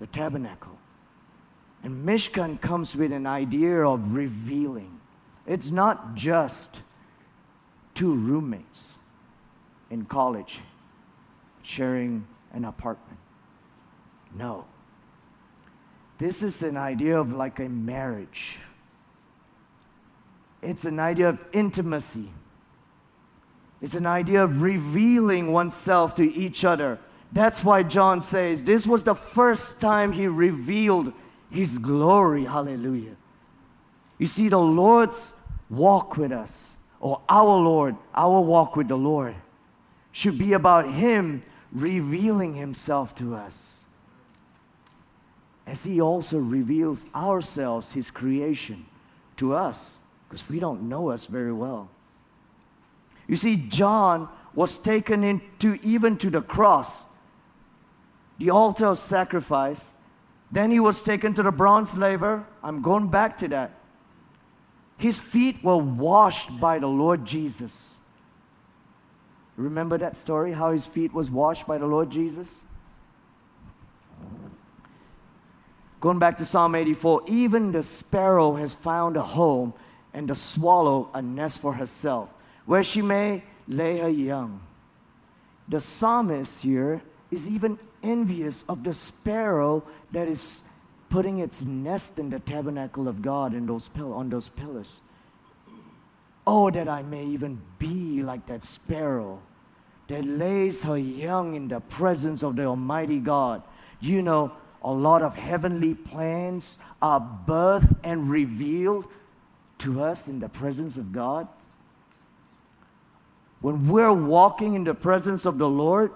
the 0.00 0.06
tabernacle. 0.06 0.78
And 1.82 2.06
Mishkan 2.06 2.60
comes 2.60 2.96
with 2.96 3.12
an 3.12 3.26
idea 3.26 3.86
of 3.86 4.14
revealing. 4.14 5.00
It's 5.46 5.70
not 5.70 6.14
just 6.14 6.80
two 7.94 8.14
roommates 8.14 8.98
in 9.90 10.04
college 10.04 10.58
sharing 11.62 12.26
an 12.52 12.64
apartment. 12.64 13.18
No. 14.34 14.64
This 16.18 16.42
is 16.42 16.62
an 16.62 16.76
idea 16.76 17.18
of 17.18 17.32
like 17.32 17.58
a 17.60 17.68
marriage. 17.68 18.58
It's 20.62 20.84
an 20.84 20.98
idea 20.98 21.28
of 21.28 21.38
intimacy. 21.52 22.30
It's 23.80 23.94
an 23.94 24.06
idea 24.06 24.42
of 24.42 24.62
revealing 24.62 25.52
oneself 25.52 26.14
to 26.16 26.22
each 26.22 26.64
other. 26.64 26.98
That's 27.32 27.62
why 27.62 27.82
John 27.82 28.22
says 28.22 28.62
this 28.62 28.86
was 28.86 29.04
the 29.04 29.14
first 29.14 29.78
time 29.80 30.12
he 30.12 30.26
revealed 30.26 31.12
his 31.50 31.78
glory. 31.78 32.44
Hallelujah. 32.44 33.16
You 34.18 34.26
see, 34.26 34.48
the 34.48 34.58
Lord's 34.58 35.34
walk 35.68 36.16
with 36.16 36.32
us, 36.32 36.64
or 37.00 37.20
our 37.28 37.56
Lord, 37.56 37.96
our 38.14 38.40
walk 38.40 38.76
with 38.76 38.88
the 38.88 38.96
Lord, 38.96 39.34
should 40.12 40.38
be 40.38 40.54
about 40.54 40.92
Him 40.92 41.42
revealing 41.72 42.54
Himself 42.54 43.14
to 43.16 43.34
us. 43.34 43.84
As 45.66 45.82
He 45.82 46.00
also 46.00 46.38
reveals 46.38 47.04
ourselves, 47.14 47.92
His 47.92 48.10
creation, 48.10 48.86
to 49.36 49.54
us, 49.54 49.98
because 50.28 50.48
we 50.48 50.58
don't 50.58 50.88
know 50.88 51.10
us 51.10 51.26
very 51.26 51.52
well. 51.52 51.90
You 53.28 53.36
see, 53.36 53.56
John 53.56 54.28
was 54.54 54.78
taken 54.78 55.24
into 55.24 55.78
even 55.82 56.16
to 56.18 56.30
the 56.30 56.40
cross, 56.40 57.04
the 58.38 58.50
altar 58.50 58.86
of 58.86 58.98
sacrifice. 58.98 59.80
Then 60.52 60.70
he 60.70 60.80
was 60.80 61.02
taken 61.02 61.34
to 61.34 61.42
the 61.42 61.50
bronze 61.50 61.94
laver. 61.96 62.46
I'm 62.62 62.82
going 62.82 63.08
back 63.08 63.38
to 63.38 63.48
that. 63.48 63.72
His 64.96 65.18
feet 65.18 65.62
were 65.62 65.76
washed 65.76 66.58
by 66.60 66.78
the 66.78 66.86
Lord 66.86 67.24
Jesus. 67.24 67.90
Remember 69.56 69.98
that 69.98 70.16
story, 70.16 70.52
how 70.52 70.72
his 70.72 70.86
feet 70.86 71.12
was 71.12 71.30
washed 71.30 71.66
by 71.66 71.78
the 71.78 71.86
Lord 71.86 72.10
Jesus? 72.10 72.48
Going 76.00 76.18
back 76.18 76.38
to 76.38 76.44
Psalm 76.44 76.74
84, 76.74 77.22
even 77.26 77.72
the 77.72 77.82
sparrow 77.82 78.54
has 78.54 78.74
found 78.74 79.16
a 79.16 79.22
home 79.22 79.74
and 80.14 80.28
the 80.28 80.34
swallow 80.34 81.10
a 81.14 81.20
nest 81.20 81.60
for 81.60 81.72
herself 81.72 82.28
where 82.66 82.82
she 82.82 83.00
may 83.02 83.42
lay 83.68 83.98
her 83.98 84.08
young. 84.08 84.60
The 85.68 85.80
psalmist 85.80 86.62
here 86.62 87.02
is 87.30 87.46
even 87.46 87.78
envious 88.02 88.64
of 88.68 88.84
the 88.84 88.92
sparrow 88.92 89.82
that 90.12 90.28
is 90.28 90.62
putting 91.08 91.38
its 91.38 91.64
nest 91.64 92.18
in 92.18 92.30
the 92.30 92.38
tabernacle 92.40 93.08
of 93.08 93.22
God 93.22 93.54
in 93.54 93.66
those 93.66 93.88
pill- 93.88 94.12
on 94.12 94.28
those 94.28 94.48
pillars. 94.48 95.00
Oh, 96.46 96.70
that 96.70 96.88
I 96.88 97.02
may 97.02 97.24
even 97.24 97.60
be 97.78 98.22
like 98.22 98.46
that 98.46 98.62
sparrow 98.62 99.40
that 100.08 100.24
lays 100.24 100.82
her 100.82 100.96
young 100.96 101.54
in 101.54 101.68
the 101.68 101.80
presence 101.80 102.44
of 102.44 102.56
the 102.56 102.64
Almighty 102.64 103.18
God. 103.18 103.62
You 104.00 104.22
know, 104.22 104.52
a 104.82 104.92
lot 104.92 105.22
of 105.22 105.34
heavenly 105.34 105.94
plans 105.94 106.78
are 107.02 107.20
birthed 107.20 107.96
and 108.04 108.30
revealed 108.30 109.06
to 109.78 110.02
us 110.02 110.28
in 110.28 110.38
the 110.38 110.48
presence 110.48 110.96
of 110.96 111.12
God. 111.12 111.48
When 113.60 113.88
we're 113.88 114.12
walking 114.12 114.74
in 114.74 114.84
the 114.84 114.94
presence 114.94 115.46
of 115.46 115.58
the 115.58 115.68
Lord, 115.68 116.12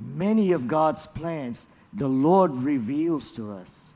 many 0.00 0.52
of 0.52 0.66
God's 0.66 1.06
plans 1.06 1.66
the 1.92 2.08
Lord 2.08 2.56
reveals 2.56 3.30
to 3.32 3.52
us. 3.52 3.92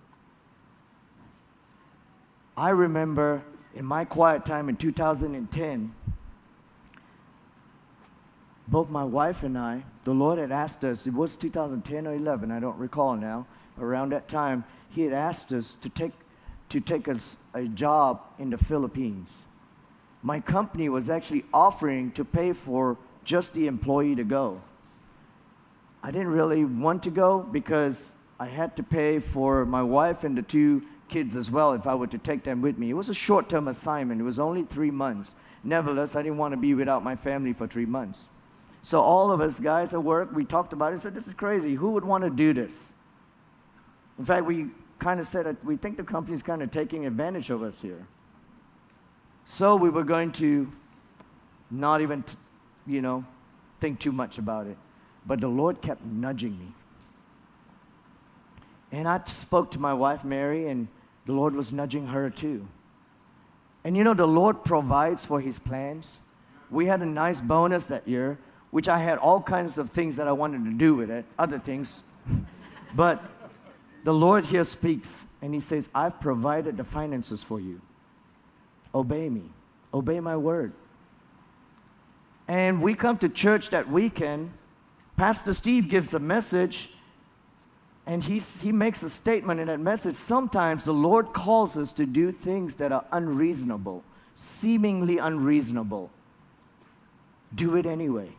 I 2.57 2.71
remember 2.71 3.43
in 3.75 3.85
my 3.85 4.05
quiet 4.05 4.45
time 4.45 4.69
in 4.69 4.77
2010, 4.77 5.95
both 8.69 8.91
my 8.91 9.05
wife 9.05 9.43
and 9.43 9.57
I, 9.57 9.83
the 10.05 10.13
Lord 10.13 10.39
had 10.39 10.53
asked 10.53 10.85
us, 10.85 11.07
it 11.07 11.15
was 11.15 11.37
2010 11.37 12.07
or 12.07 12.15
11, 12.15 12.51
I 12.51 12.61
don't 12.61 12.77
recall 12.77 13.17
now, 13.17 13.47
around 13.81 14.13
that 14.13 14.29
time, 14.29 14.65
He 14.91 15.03
had 15.03 15.13
asked 15.13 15.53
us 15.53 15.77
to 15.81 15.89
take, 15.89 16.13
to 16.69 16.81
take 16.81 17.09
us 17.09 17.37
a 17.55 17.65
job 17.65 18.21
in 18.39 18.51
the 18.51 18.59
Philippines 18.59 19.47
my 20.23 20.41
company 20.41 20.89
was 20.89 21.09
actually 21.09 21.45
offering 21.53 22.13
to 22.13 22.25
pay 22.25 22.53
for 22.53 22.97
just 23.25 23.53
the 23.53 23.67
employee 23.67 24.15
to 24.17 24.25
go. 24.25 24.61
I 26.03 26.11
didn't 26.11 26.29
really 26.29 26.65
want 26.65 27.03
to 27.05 27.11
go 27.11 27.41
because 27.41 28.13
I 28.41 28.47
had 28.47 28.77
to 28.77 28.83
pay 28.83 29.19
for 29.19 29.65
my 29.65 29.83
wife 29.83 30.25
and 30.25 30.37
the 30.37 30.43
two 30.43 30.83
kids 31.09 31.37
as 31.37 31.51
well 31.51 31.73
if 31.73 31.87
I 31.87 31.95
were 31.95 32.07
to 32.07 32.19
take 32.19 32.45
them 32.45 32.63
with 32.63 32.79
me. 32.79 32.91
It 32.91 32.95
was 32.95 33.09
a 33.09 33.15
short 33.15 33.49
term 33.49 33.69
assignment, 33.69 34.21
it 34.21 34.25
was 34.25 34.39
only 34.39 34.65
three 34.65 34.91
months. 34.91 35.35
Nevertheless, 35.65 36.15
I 36.15 36.23
didn't 36.23 36.39
want 36.39 36.53
to 36.53 36.57
be 36.57 36.75
without 36.75 37.03
my 37.03 37.17
family 37.17 37.53
for 37.53 37.67
three 37.67 37.87
months. 37.87 38.31
So, 38.83 39.01
all 39.01 39.33
of 39.33 39.41
us 39.41 39.59
guys 39.59 39.93
at 39.93 40.03
work, 40.03 40.31
we 40.33 40.45
talked 40.45 40.73
about 40.73 40.91
it 40.91 40.93
and 40.95 41.03
said, 41.03 41.15
This 41.15 41.27
is 41.27 41.35
crazy. 41.35 41.75
Who 41.75 41.91
would 41.91 42.05
want 42.05 42.25
to 42.25 42.31
do 42.31 42.55
this? 42.55 42.75
In 44.19 44.25
fact, 44.25 44.47
we 44.47 44.67
kind 44.99 45.21
of 45.21 45.27
said 45.27 45.47
that 45.47 45.65
we 45.65 45.77
think 45.77 45.97
the 45.97 46.05
company's 46.05 46.43
kind 46.43 46.63
of 46.63 46.71
taking 46.71 47.07
advantage 47.07 47.51
of 47.51 47.63
us 47.63 47.81
here. 47.81 48.07
So, 49.51 49.77
we 49.77 49.89
were 49.89 50.05
going 50.05 50.33
to 50.33 50.71
not 51.71 52.03
even, 52.03 52.23
you 52.87 53.01
know, 53.01 53.25
think 53.81 53.99
too 53.99 54.13
much 54.13 54.37
about 54.37 54.67
it. 54.67 54.77
But 55.27 55.41
the 55.41 55.49
Lord 55.49 55.81
kept 55.81 56.05
nudging 56.05 56.57
me. 56.59 56.75
And 58.93 59.09
I 59.09 59.23
spoke 59.25 59.71
to 59.71 59.79
my 59.79 59.95
wife, 59.95 60.23
Mary, 60.23 60.69
and 60.69 60.87
the 61.25 61.33
Lord 61.33 61.55
was 61.55 61.73
nudging 61.73 62.07
her 62.07 62.29
too. 62.29 62.69
And 63.85 63.97
you 63.97 64.05
know, 64.05 64.13
the 64.13 64.27
Lord 64.27 64.65
provides 64.65 65.25
for 65.25 65.41
his 65.41 65.59
plans. 65.59 66.21
We 66.71 66.85
had 66.85 67.01
a 67.01 67.07
nice 67.07 67.41
bonus 67.41 67.87
that 67.87 68.07
year, 68.07 68.39
which 68.71 68.87
I 68.87 68.99
had 68.99 69.17
all 69.17 69.41
kinds 69.41 69.79
of 69.79 69.91
things 69.91 70.15
that 70.17 70.29
I 70.29 70.33
wanted 70.33 70.63
to 70.67 70.73
do 70.73 70.95
with 70.95 71.11
it, 71.11 71.25
other 71.39 71.59
things. 71.59 72.03
but 72.95 73.25
the 74.05 74.13
Lord 74.13 74.45
here 74.45 74.65
speaks 74.65 75.09
and 75.41 75.55
he 75.55 75.61
says, 75.61 75.89
I've 75.95 76.21
provided 76.21 76.77
the 76.77 76.85
finances 76.85 77.43
for 77.43 77.61
you. 77.61 77.81
Obey 78.95 79.29
me, 79.29 79.43
obey 79.93 80.21
my 80.21 80.37
word. 80.37 80.73
And 82.47 82.81
we 82.81 82.95
come 82.95 83.19
to 83.19 83.29
church 83.29 83.71
that 83.71 83.91
weekend. 83.91 84.51
Pastor 85.17 85.53
Steve 85.53 85.89
gives 85.89 86.15
a 86.15 86.19
message, 86.19 86.91
and 88.07 88.25
he, 88.25 88.39
he 88.39 88.73
makes 88.73 89.03
a 89.03 89.11
statement 89.11 89.61
in 89.61 89.67
that 89.67 89.81
message. 89.81 90.15
Sometimes 90.15 90.85
the 90.85 90.95
Lord 90.95 91.33
calls 91.35 91.77
us 91.77 91.93
to 91.95 92.07
do 92.07 92.33
things 92.33 92.77
that 92.77 92.91
are 92.91 93.05
unreasonable, 93.13 94.03
seemingly 94.35 95.19
unreasonable. 95.19 96.11
Do 97.55 97.77
it 97.77 97.85
anyway. 97.85 98.31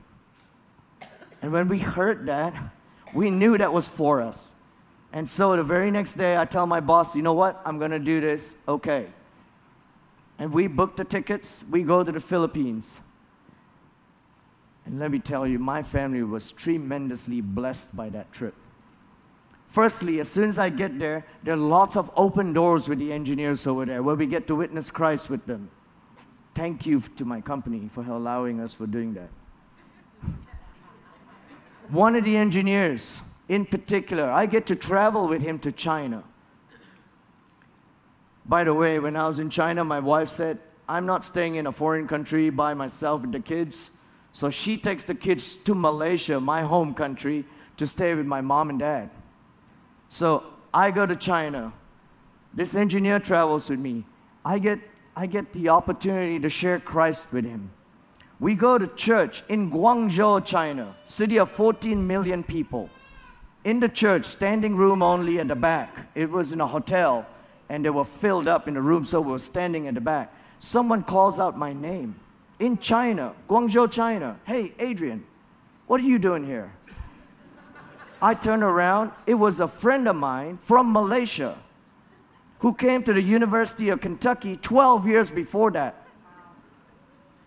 And 1.41 1.51
when 1.51 1.67
we 1.67 1.79
heard 1.79 2.25
that, 2.25 2.53
we 3.13 3.29
knew 3.29 3.57
that 3.57 3.71
was 3.71 3.87
for 3.87 4.21
us. 4.21 4.55
And 5.13 5.27
so 5.27 5.55
the 5.55 5.63
very 5.63 5.91
next 5.91 6.15
day, 6.17 6.37
I 6.37 6.45
tell 6.45 6.65
my 6.65 6.79
boss, 6.79 7.15
you 7.15 7.21
know 7.21 7.33
what? 7.33 7.61
I'm 7.65 7.79
going 7.79 7.91
to 7.91 7.99
do 7.99 8.21
this. 8.21 8.55
Okay. 8.67 9.07
And 10.39 10.51
we 10.53 10.67
book 10.67 10.95
the 10.95 11.03
tickets. 11.03 11.63
We 11.69 11.83
go 11.83 12.03
to 12.03 12.11
the 12.11 12.19
Philippines. 12.19 12.99
And 14.85 14.97
let 14.97 15.11
me 15.11 15.19
tell 15.19 15.45
you, 15.45 15.59
my 15.59 15.83
family 15.83 16.23
was 16.23 16.53
tremendously 16.53 17.41
blessed 17.41 17.95
by 17.95 18.09
that 18.09 18.31
trip. 18.31 18.55
Firstly, 19.67 20.19
as 20.19 20.27
soon 20.27 20.49
as 20.49 20.57
I 20.57 20.69
get 20.69 20.97
there, 20.97 21.25
there 21.43 21.53
are 21.53 21.57
lots 21.57 21.95
of 21.95 22.09
open 22.15 22.53
doors 22.53 22.87
with 22.87 22.97
the 22.97 23.13
engineers 23.13 23.67
over 23.67 23.85
there 23.85 24.01
where 24.01 24.15
we 24.15 24.25
get 24.25 24.47
to 24.47 24.55
witness 24.55 24.89
Christ 24.89 25.29
with 25.29 25.45
them. 25.45 25.69
Thank 26.55 26.87
you 26.87 27.03
to 27.17 27.25
my 27.25 27.39
company 27.39 27.89
for 27.93 28.01
allowing 28.03 28.59
us 28.61 28.73
for 28.73 28.87
doing 28.87 29.13
that. 29.13 29.29
One 31.89 32.15
of 32.15 32.23
the 32.23 32.35
engineers, 32.35 33.21
in 33.47 33.65
particular, 33.65 34.29
I 34.29 34.45
get 34.45 34.65
to 34.67 34.75
travel 34.75 35.27
with 35.27 35.41
him 35.41 35.59
to 35.59 35.71
China. 35.71 36.23
By 38.49 38.63
the 38.63 38.73
way, 38.73 38.97
when 38.97 39.15
I 39.15 39.27
was 39.27 39.37
in 39.37 39.51
China, 39.51 39.85
my 39.85 39.99
wife 39.99 40.31
said, 40.31 40.57
I'm 40.87 41.05
not 41.05 41.23
staying 41.23 41.55
in 41.55 41.67
a 41.67 41.71
foreign 41.71 42.07
country 42.07 42.49
by 42.49 42.73
myself 42.73 43.21
with 43.21 43.31
the 43.31 43.39
kids. 43.39 43.91
So 44.31 44.49
she 44.49 44.75
takes 44.75 45.03
the 45.03 45.13
kids 45.13 45.57
to 45.65 45.75
Malaysia, 45.75 46.39
my 46.39 46.63
home 46.63 46.95
country, 46.95 47.45
to 47.77 47.85
stay 47.85 48.15
with 48.15 48.25
my 48.25 48.41
mom 48.41 48.71
and 48.71 48.79
dad. 48.79 49.11
So 50.09 50.43
I 50.73 50.89
go 50.89 51.05
to 51.05 51.15
China. 51.15 51.71
This 52.51 52.73
engineer 52.73 53.19
travels 53.19 53.69
with 53.69 53.79
me. 53.79 54.03
I 54.43 54.57
get, 54.57 54.79
I 55.15 55.27
get 55.27 55.53
the 55.53 55.69
opportunity 55.69 56.39
to 56.39 56.49
share 56.49 56.79
Christ 56.79 57.27
with 57.31 57.45
him. 57.45 57.69
We 58.39 58.55
go 58.55 58.79
to 58.79 58.87
church 58.87 59.43
in 59.47 59.69
Guangzhou, 59.69 60.43
China, 60.43 60.95
city 61.05 61.37
of 61.37 61.51
14 61.51 62.07
million 62.07 62.41
people. 62.41 62.89
In 63.63 63.79
the 63.79 63.89
church, 63.89 64.25
standing 64.25 64.75
room 64.75 65.03
only 65.03 65.39
at 65.39 65.49
the 65.49 65.55
back. 65.55 66.09
It 66.15 66.31
was 66.31 66.51
in 66.51 66.61
a 66.61 66.65
hotel, 66.65 67.27
and 67.69 67.85
they 67.85 67.89
were 67.89 68.05
filled 68.05 68.47
up 68.47 68.67
in 68.67 68.73
the 68.73 68.81
room, 68.81 69.05
so 69.05 69.21
we 69.21 69.31
were 69.31 69.39
standing 69.39 69.87
at 69.87 69.93
the 69.93 70.01
back. 70.01 70.33
Someone 70.59 71.03
calls 71.03 71.39
out 71.39 71.57
my 71.57 71.71
name 71.71 72.15
in 72.59 72.77
China, 72.77 73.33
Guangzhou, 73.47 73.89
China. 73.89 74.37
Hey, 74.45 74.73
Adrian, 74.79 75.23
what 75.87 76.01
are 76.01 76.05
you 76.05 76.19
doing 76.19 76.45
here? 76.45 76.71
I 78.21 78.33
turned 78.33 78.63
around. 78.63 79.11
It 79.25 79.35
was 79.35 79.59
a 79.59 79.67
friend 79.67 80.07
of 80.07 80.15
mine 80.15 80.59
from 80.65 80.91
Malaysia 80.91 81.57
who 82.59 82.73
came 82.73 83.03
to 83.03 83.13
the 83.13 83.21
University 83.21 83.89
of 83.89 84.01
Kentucky 84.01 84.57
12 84.57 85.07
years 85.07 85.31
before 85.31 85.71
that. 85.71 86.05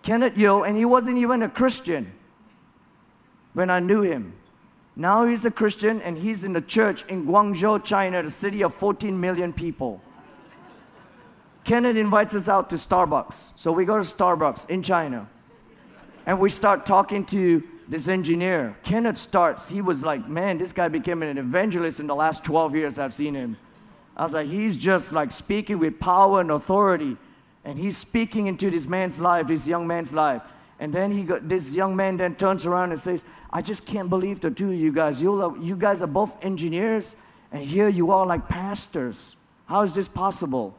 Kenneth 0.02 0.36
Yo, 0.36 0.62
and 0.62 0.76
he 0.76 0.84
wasn't 0.84 1.18
even 1.18 1.42
a 1.42 1.48
Christian 1.48 2.10
when 3.52 3.68
I 3.68 3.80
knew 3.80 4.00
him. 4.00 4.32
Now 4.96 5.26
he's 5.26 5.44
a 5.44 5.50
Christian 5.50 6.00
and 6.02 6.16
he's 6.16 6.44
in 6.44 6.52
the 6.52 6.60
church 6.60 7.04
in 7.08 7.26
Guangzhou, 7.26 7.84
China, 7.84 8.22
the 8.22 8.30
city 8.30 8.62
of 8.62 8.74
14 8.74 9.18
million 9.18 9.52
people. 9.52 10.00
Kenneth 11.64 11.96
invites 11.96 12.34
us 12.34 12.48
out 12.48 12.70
to 12.70 12.76
Starbucks. 12.76 13.36
So 13.54 13.70
we 13.72 13.84
go 13.84 13.96
to 13.96 14.02
Starbucks 14.02 14.68
in 14.68 14.82
China. 14.82 15.28
And 16.26 16.38
we 16.38 16.50
start 16.50 16.86
talking 16.86 17.24
to 17.26 17.62
this 17.88 18.08
engineer. 18.08 18.76
Kenneth 18.84 19.18
starts, 19.18 19.68
he 19.68 19.80
was 19.80 20.02
like, 20.02 20.28
man, 20.28 20.58
this 20.58 20.72
guy 20.72 20.88
became 20.88 21.22
an 21.22 21.38
evangelist 21.38 22.00
in 22.00 22.06
the 22.06 22.14
last 22.14 22.44
12 22.44 22.74
years 22.74 22.98
I've 22.98 23.14
seen 23.14 23.34
him. 23.34 23.56
I 24.16 24.24
was 24.24 24.32
like, 24.32 24.48
he's 24.48 24.76
just 24.76 25.12
like 25.12 25.32
speaking 25.32 25.78
with 25.78 25.98
power 25.98 26.40
and 26.40 26.50
authority. 26.50 27.16
And 27.64 27.78
he's 27.78 27.96
speaking 27.96 28.46
into 28.46 28.70
this 28.70 28.86
man's 28.86 29.18
life, 29.18 29.46
this 29.46 29.66
young 29.66 29.86
man's 29.86 30.12
life. 30.12 30.42
And 30.80 30.92
then 30.92 31.12
he 31.12 31.22
got, 31.22 31.48
this 31.48 31.70
young 31.70 31.94
man 31.94 32.16
then 32.16 32.34
turns 32.34 32.66
around 32.66 32.90
and 32.90 33.00
says, 33.00 33.24
I 33.50 33.62
just 33.62 33.84
can't 33.84 34.10
believe 34.10 34.40
the 34.40 34.50
two 34.50 34.72
of 34.72 34.78
you 34.78 34.92
guys. 34.92 35.20
You, 35.20 35.56
you 35.62 35.76
guys 35.76 36.02
are 36.02 36.08
both 36.08 36.32
engineers, 36.42 37.14
and 37.52 37.62
here 37.62 37.88
you 37.88 38.10
are 38.10 38.26
like 38.26 38.48
pastors. 38.48 39.36
How 39.66 39.82
is 39.82 39.94
this 39.94 40.08
possible? 40.08 40.74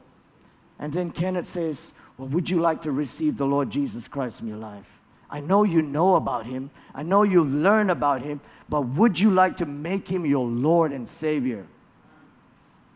And 0.80 0.92
then 0.92 1.12
Kenneth 1.12 1.48
says, 1.48 1.94
Well, 2.18 2.28
would 2.30 2.50
you 2.50 2.60
like 2.60 2.82
to 2.84 2.92
receive 2.92 3.38
the 3.38 3.46
Lord 3.46 3.70
Jesus 3.70 4.08
Christ 4.08 4.42
in 4.42 4.48
your 4.48 4.58
life? 4.58 4.86
I 5.30 5.40
know 5.40 5.64
you 5.64 5.82
know 5.82 6.16
about 6.16 6.46
him. 6.46 6.70
I 6.94 7.02
know 7.04 7.24
you've 7.24 7.52
learned 7.52 7.90
about 7.90 8.22
him, 8.22 8.40
but 8.70 8.82
would 8.82 9.18
you 9.18 9.32
like 9.32 9.58
to 9.58 9.66
make 9.66 10.08
him 10.08 10.26
your 10.26 10.46
Lord 10.46 10.92
and 10.92 11.10
Savior? 11.10 11.66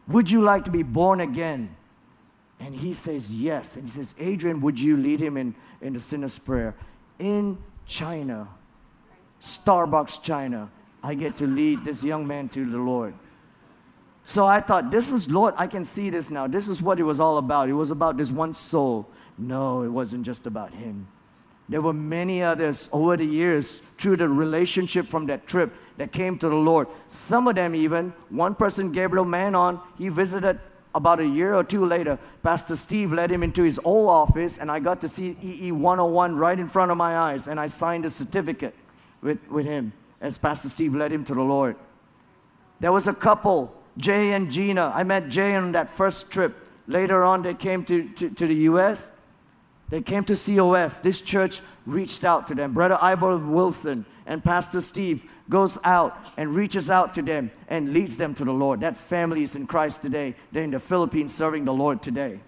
Would 0.08 0.30
you 0.30 0.42
like 0.42 0.64
to 0.66 0.72
be 0.72 0.84
born 0.84 1.22
again? 1.22 1.76
And 2.60 2.76
he 2.76 2.94
says, 2.94 3.34
Yes. 3.34 3.76
And 3.76 3.88
he 3.88 3.92
says, 3.92 4.14
Adrian, 4.20 4.62
would 4.62 4.80
you 4.80 4.98
lead 4.98 5.20
him 5.20 5.38
in, 5.38 5.56
in 5.82 5.94
the 5.94 6.00
sinner's 6.00 6.38
prayer? 6.38 6.76
In 7.20 7.58
China, 7.86 8.48
Starbucks, 9.42 10.22
China, 10.22 10.70
I 11.04 11.14
get 11.14 11.38
to 11.38 11.48
lead 11.48 11.86
this 11.86 12.04
young 12.04 12.26
man 12.26 12.50
to 12.50 12.70
the 12.70 12.78
Lord. 12.78 13.14
So 14.28 14.46
I 14.46 14.60
thought, 14.60 14.92
this 14.92 15.10
was, 15.10 15.30
Lord, 15.30 15.54
I 15.56 15.68
can 15.68 15.86
see 15.86 16.10
this 16.10 16.30
now. 16.30 16.48
This 16.48 16.68
is 16.68 16.82
what 16.82 17.00
it 17.00 17.04
was 17.04 17.22
all 17.22 17.38
about. 17.38 17.70
It 17.70 17.74
was 17.74 17.92
about 17.92 18.18
this 18.18 18.30
one 18.30 18.54
soul. 18.54 19.08
No, 19.38 19.84
it 19.84 19.88
wasn't 19.88 20.26
just 20.26 20.46
about 20.46 20.74
him. 20.74 21.08
There 21.70 21.82
were 21.82 21.94
many 21.94 22.44
others 22.44 22.90
over 22.92 23.16
the 23.16 23.26
years 23.26 23.82
through 23.98 24.18
the 24.18 24.28
relationship 24.28 25.08
from 25.08 25.28
that 25.28 25.48
trip 25.48 25.74
that 25.96 26.12
came 26.12 26.38
to 26.40 26.50
the 26.50 26.56
Lord. 26.56 26.90
Some 27.08 27.48
of 27.48 27.56
them, 27.56 27.74
even, 27.74 28.12
one 28.28 28.54
person, 28.54 28.92
Gabriel 28.92 29.24
Manon, 29.24 29.80
he 29.98 30.10
visited 30.10 30.60
about 30.94 31.22
a 31.22 31.26
year 31.26 31.56
or 31.56 31.64
two 31.64 31.86
later. 31.86 32.20
Pastor 32.44 32.76
Steve 32.76 33.14
led 33.14 33.32
him 33.32 33.44
into 33.44 33.64
his 33.64 33.80
old 33.86 34.10
office, 34.10 34.58
and 34.58 34.70
I 34.70 34.80
got 34.80 35.00
to 35.02 35.08
see 35.08 35.38
EE 35.42 35.72
101 35.72 36.36
right 36.36 36.60
in 36.60 36.68
front 36.68 36.92
of 36.92 36.98
my 36.98 37.18
eyes, 37.18 37.48
and 37.48 37.58
I 37.58 37.68
signed 37.68 38.04
a 38.04 38.12
certificate 38.12 38.76
with, 39.22 39.40
with 39.50 39.66
him 39.66 39.94
as 40.20 40.38
Pastor 40.38 40.68
Steve 40.68 40.94
led 40.94 41.14
him 41.14 41.24
to 41.24 41.34
the 41.34 41.42
Lord. 41.42 41.78
There 42.82 42.92
was 42.92 43.08
a 43.08 43.14
couple 43.14 43.74
Jay 43.98 44.32
and 44.32 44.52
Gina. 44.52 44.92
I 44.96 45.04
met 45.04 45.30
Jay 45.30 45.56
on 45.56 45.72
that 45.74 45.96
first 45.96 46.30
trip. 46.30 46.56
Later 46.88 47.24
on, 47.24 47.42
they 47.42 47.54
came 47.54 47.84
to, 47.86 48.08
to, 48.10 48.30
to 48.30 48.48
the 48.48 48.56
U.S. 48.56 49.12
They 49.90 50.02
came 50.02 50.24
to 50.26 50.36
COS. 50.36 51.00
This 51.00 51.22
church 51.22 51.62
reached 51.86 52.24
out 52.24 52.48
to 52.48 52.56
them. 52.56 52.74
Brother 52.74 52.98
Ivor 53.02 53.38
Wilson 53.38 54.06
and 54.26 54.44
Pastor 54.44 54.82
Steve 54.82 55.24
goes 55.50 55.78
out 55.84 56.18
and 56.36 56.54
reaches 56.54 56.90
out 56.90 57.14
to 57.16 57.22
them 57.22 57.50
and 57.70 57.94
leads 57.94 58.18
them 58.18 58.36
to 58.36 58.46
the 58.46 58.52
Lord. 58.52 58.82
That 58.82 58.98
family 58.98 59.44
is 59.44 59.56
in 59.56 59.66
Christ 59.66 60.02
today. 60.02 60.36
They're 60.52 60.64
in 60.64 60.72
the 60.72 60.80
Philippines 60.80 61.34
serving 61.34 61.66
the 61.66 61.74
Lord 61.74 62.02
today. 62.02 62.40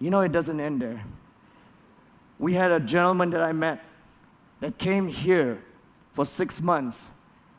You 0.00 0.10
know, 0.10 0.20
it 0.20 0.30
doesn't 0.30 0.60
end 0.60 0.80
there. 0.80 1.02
We 2.38 2.54
had 2.54 2.70
a 2.70 2.78
gentleman 2.78 3.30
that 3.30 3.42
I 3.42 3.50
met 3.52 3.82
that 4.60 4.78
came 4.78 5.08
here 5.08 5.58
for 6.14 6.24
six 6.24 6.60
months 6.60 7.08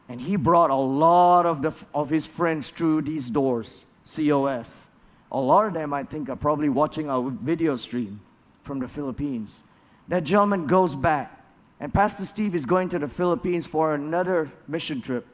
and 0.09 0.19
he 0.19 0.35
brought 0.35 0.71
a 0.71 0.75
lot 0.75 1.45
of, 1.45 1.61
the, 1.61 1.71
of 1.93 2.09
his 2.09 2.25
friends 2.25 2.71
through 2.71 3.03
these 3.03 3.29
doors, 3.29 3.81
COS. 4.15 4.87
A 5.31 5.39
lot 5.39 5.65
of 5.65 5.73
them, 5.73 5.93
I 5.93 6.03
think, 6.03 6.29
are 6.29 6.35
probably 6.35 6.67
watching 6.67 7.09
our 7.09 7.29
video 7.29 7.77
stream 7.77 8.19
from 8.63 8.79
the 8.79 8.87
Philippines. 8.87 9.55
That 10.07 10.23
gentleman 10.23 10.65
goes 10.65 10.95
back 10.95 11.35
And 11.79 11.93
Pastor 11.93 12.25
Steve 12.25 12.55
is 12.55 12.65
going 12.65 12.89
to 12.89 12.99
the 12.99 13.07
Philippines 13.07 13.65
for 13.65 13.93
another 13.93 14.51
mission 14.67 15.01
trip, 15.01 15.25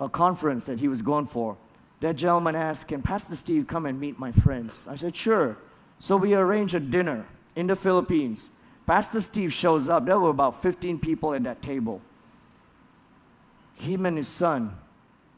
a 0.00 0.08
conference 0.08 0.64
that 0.64 0.78
he 0.78 0.88
was 0.88 1.02
going 1.02 1.26
for. 1.26 1.56
That 2.00 2.16
gentleman 2.16 2.56
asked, 2.56 2.88
Can 2.88 3.02
Pastor 3.02 3.36
Steve 3.36 3.66
come 3.66 3.86
and 3.86 4.00
meet 4.00 4.18
my 4.18 4.32
friends? 4.32 4.72
I 4.86 4.96
said, 4.96 5.14
Sure. 5.14 5.56
So 5.98 6.16
we 6.16 6.34
arranged 6.34 6.74
a 6.74 6.80
dinner 6.80 7.26
in 7.56 7.66
the 7.66 7.76
Philippines. 7.76 8.48
Pastor 8.86 9.20
Steve 9.20 9.52
shows 9.52 9.88
up. 9.88 10.06
There 10.06 10.18
were 10.18 10.30
about 10.30 10.62
15 10.62 10.98
people 10.98 11.34
at 11.34 11.42
that 11.44 11.60
table. 11.60 12.00
Him 13.76 14.06
and 14.06 14.16
his 14.16 14.28
son, 14.28 14.76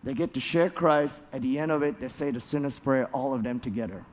they 0.02 0.14
get 0.14 0.34
to 0.34 0.40
share 0.40 0.70
Christ. 0.70 1.20
At 1.32 1.42
the 1.42 1.58
end 1.58 1.72
of 1.72 1.82
it, 1.82 2.00
they 2.00 2.08
say 2.08 2.30
the 2.30 2.40
sinner's 2.40 2.78
prayer, 2.78 3.06
all 3.12 3.34
of 3.34 3.42
them 3.42 3.60
together. 3.60 4.04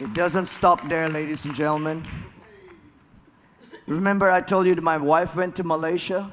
It 0.00 0.14
doesn't 0.14 0.46
stop 0.46 0.88
there, 0.88 1.08
ladies 1.08 1.44
and 1.44 1.54
gentlemen. 1.54 2.06
Remember, 3.86 4.30
I 4.30 4.40
told 4.40 4.66
you 4.66 4.74
that 4.74 4.82
my 4.82 4.96
wife 4.96 5.34
went 5.34 5.56
to 5.56 5.64
Malaysia? 5.64 6.32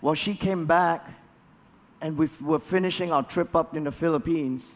Well, 0.00 0.14
she 0.14 0.34
came 0.34 0.66
back, 0.66 1.08
and 2.00 2.18
we 2.18 2.28
were 2.40 2.58
finishing 2.58 3.12
our 3.12 3.22
trip 3.22 3.54
up 3.54 3.76
in 3.76 3.84
the 3.84 3.92
Philippines. 3.92 4.68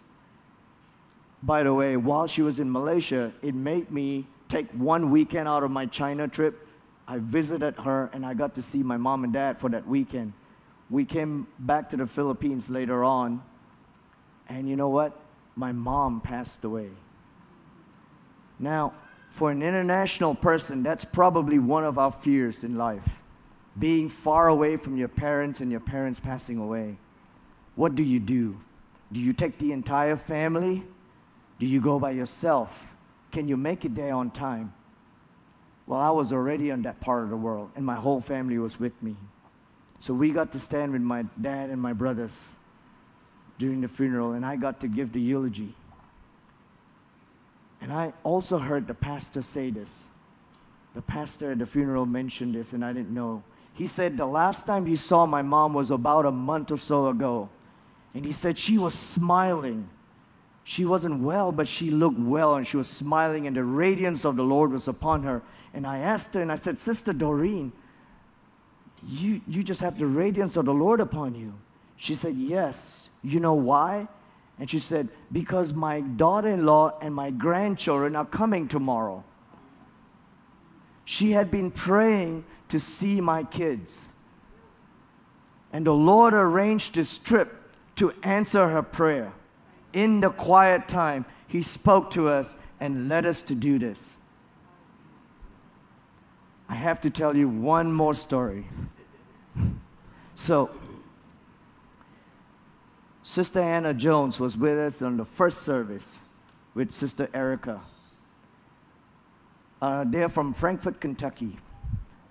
By 1.43 1.63
the 1.63 1.75
way, 1.75 1.97
while 1.97 2.27
she 2.27 2.43
was 2.43 2.59
in 2.59 2.71
Malaysia, 2.71 3.33
it 3.43 3.55
made 3.55 3.91
me 3.91 4.27
take 4.49 4.71
one 4.73 5.11
weekend 5.11 5.49
out 5.49 5.63
of 5.63 5.71
my 5.71 5.87
China 5.87 6.29
trip. 6.29 6.66
I 7.09 7.19
visited 7.19 7.77
her, 7.77 8.11
and 8.13 8.27
I 8.27 8.35
got 8.35 8.55
to 8.57 8.63
see 8.63 8.83
my 8.83 8.97
mom 8.97 9.25
and 9.25 9.33
dad 9.33 9.59
for 9.59 9.69
that 9.71 9.87
weekend. 9.87 10.33
We 10.91 11.05
came 11.05 11.47
back 11.61 11.91
to 11.91 11.97
the 11.97 12.07
Philippines 12.07 12.69
later 12.69 13.05
on, 13.05 13.43
and 14.49 14.69
you 14.69 14.77
know 14.77 14.89
what? 14.89 15.19
My 15.55 15.73
mom 15.73 16.21
passed 16.21 16.65
away. 16.65 16.91
Now, 18.59 18.93
for 19.31 19.51
an 19.51 19.63
international 19.63 20.35
person, 20.35 20.83
that's 20.83 21.05
probably 21.05 21.59
one 21.59 21.85
of 21.85 21.99
our 21.99 22.13
fears 22.13 22.65
in 22.65 22.77
life 22.77 23.09
being 23.79 24.09
far 24.09 24.49
away 24.49 24.77
from 24.77 24.97
your 24.97 25.09
parents 25.09 25.61
and 25.61 25.71
your 25.71 25.81
parents 25.81 26.19
passing 26.19 26.59
away. 26.59 26.97
What 27.75 27.95
do 27.95 28.03
you 28.03 28.19
do? 28.19 28.57
Do 29.13 29.21
you 29.21 29.33
take 29.33 29.59
the 29.59 29.73
entire 29.73 30.17
family? 30.17 30.83
Do 31.59 31.67
you 31.67 31.81
go 31.81 31.99
by 31.99 32.13
yourself? 32.13 32.71
Can 33.33 33.49
you 33.49 33.57
make 33.57 33.85
it 33.85 33.95
there 33.95 34.15
on 34.15 34.31
time? 34.31 34.73
Well, 35.87 36.01
I 36.01 36.11
was 36.11 36.33
already 36.33 36.71
in 36.71 36.83
that 36.83 37.01
part 37.01 37.25
of 37.25 37.31
the 37.31 37.37
world, 37.37 37.71
and 37.77 37.85
my 37.85 37.95
whole 37.95 38.21
family 38.21 38.59
was 38.59 38.79
with 38.81 39.01
me. 39.03 39.17
So 40.01 40.13
we 40.13 40.31
got 40.31 40.53
to 40.53 40.59
stand 40.59 40.93
with 40.93 41.03
my 41.03 41.25
dad 41.41 41.71
and 41.71 41.81
my 41.81 41.93
brothers 41.93 42.33
during 43.59 43.81
the 43.81 43.89
funeral, 43.89 44.33
and 44.33 44.45
I 44.45 44.57
got 44.57 44.81
to 44.81 44.89
give 44.89 45.13
the 45.13 45.21
eulogy. 45.21 45.75
And 47.81 47.93
I 47.93 48.13
also 48.25 48.59
heard 48.59 48.87
the 48.87 48.95
pastor 48.95 49.43
say 49.43 49.71
this. 49.71 49.91
The 50.95 51.03
pastor 51.03 51.53
at 51.53 51.59
the 51.59 51.67
funeral 51.67 52.07
mentioned 52.07 52.55
this, 52.55 52.73
and 52.73 52.85
I 52.85 52.93
didn't 52.93 53.15
know. 53.15 53.43
He 53.75 53.87
said 53.87 54.17
the 54.17 54.27
last 54.27 54.67
time 54.67 54.87
he 54.87 54.97
saw 54.97 55.27
my 55.27 55.43
mom 55.43 55.75
was 55.75 55.91
about 55.91 56.25
a 56.25 56.31
month 56.31 56.71
or 56.71 56.79
so 56.79 57.09
ago. 57.09 57.49
And 58.15 58.25
he 58.25 58.33
said 58.33 58.59
she 58.59 58.79
was 58.79 58.95
smiling. 58.95 59.89
She 60.65 60.85
wasn't 60.85 61.21
well, 61.21 61.53
but 61.53 61.69
she 61.69 61.91
looked 61.91 62.19
well, 62.19 62.57
and 62.57 62.67
she 62.67 62.79
was 62.79 62.89
smiling, 62.89 63.47
and 63.47 63.55
the 63.55 63.63
radiance 63.63 64.25
of 64.25 64.37
the 64.37 64.43
Lord 64.43 64.73
was 64.73 64.89
upon 64.89 65.23
her. 65.23 65.43
And 65.77 65.87
I 65.87 65.99
asked 65.99 66.33
her, 66.33 66.41
and 66.41 66.51
I 66.51 66.57
said, 66.57 66.79
Sister 66.79 67.13
Doreen, 67.13 67.71
you, 69.07 69.43
you 69.47 69.63
just 69.63 69.83
have 69.83 69.99
the 69.99 70.07
radiance 70.07 70.57
of 70.57 70.65
the 70.65 70.73
Lord 70.73 71.01
upon 71.01 71.35
you. 71.35 71.53
She 71.97 72.15
said, 72.15 72.35
Yes. 72.35 73.11
You 73.23 73.41
know 73.41 73.53
why? 73.53 74.09
And 74.59 74.71
she 74.71 74.79
said, 74.79 75.11
Because 75.33 75.75
my 75.75 76.01
daughter 76.01 76.49
in 76.49 76.65
law 76.65 76.99
and 77.03 77.15
my 77.15 77.31
grandchildren 77.31 78.17
are 78.17 78.25
coming 78.25 78.69
tomorrow. 78.69 79.23
She 81.05 81.31
had 81.31 81.51
been 81.51 81.71
praying 81.71 82.47
to 82.71 82.81
see 82.81 83.21
my 83.21 83.45
kids. 83.45 84.09
And 85.75 85.87
the 85.87 85.93
Lord 85.93 86.33
arranged 86.33 86.95
this 86.95 87.19
trip 87.19 87.55
to 87.97 88.15
answer 88.23 88.67
her 88.67 88.83
prayer. 88.83 89.31
In 89.93 90.21
the 90.21 90.31
quiet 90.31 90.89
time, 90.89 91.27
He 91.49 91.63
spoke 91.63 92.11
to 92.13 92.29
us 92.31 92.57
and 92.81 93.11
led 93.11 93.27
us 93.27 93.43
to 93.43 93.55
do 93.55 93.79
this. 93.79 94.16
I 96.69 96.75
have 96.75 97.01
to 97.03 97.11
tell 97.11 97.37
you 97.37 97.49
one 97.49 97.93
more 97.93 98.15
story. 98.15 98.67
So, 100.35 100.71
Sister 103.23 103.61
Anna 103.61 103.95
Jones 103.95 104.39
was 104.39 104.57
with 104.57 104.79
us 104.79 105.03
on 105.03 105.17
the 105.17 105.25
first 105.25 105.63
service 105.63 106.21
with 106.75 106.93
Sister 106.93 107.29
Erica. 107.35 107.81
Uh, 109.81 110.05
they're 110.07 110.29
from 110.29 110.55
Frankfort, 110.55 111.01
Kentucky. 111.01 111.59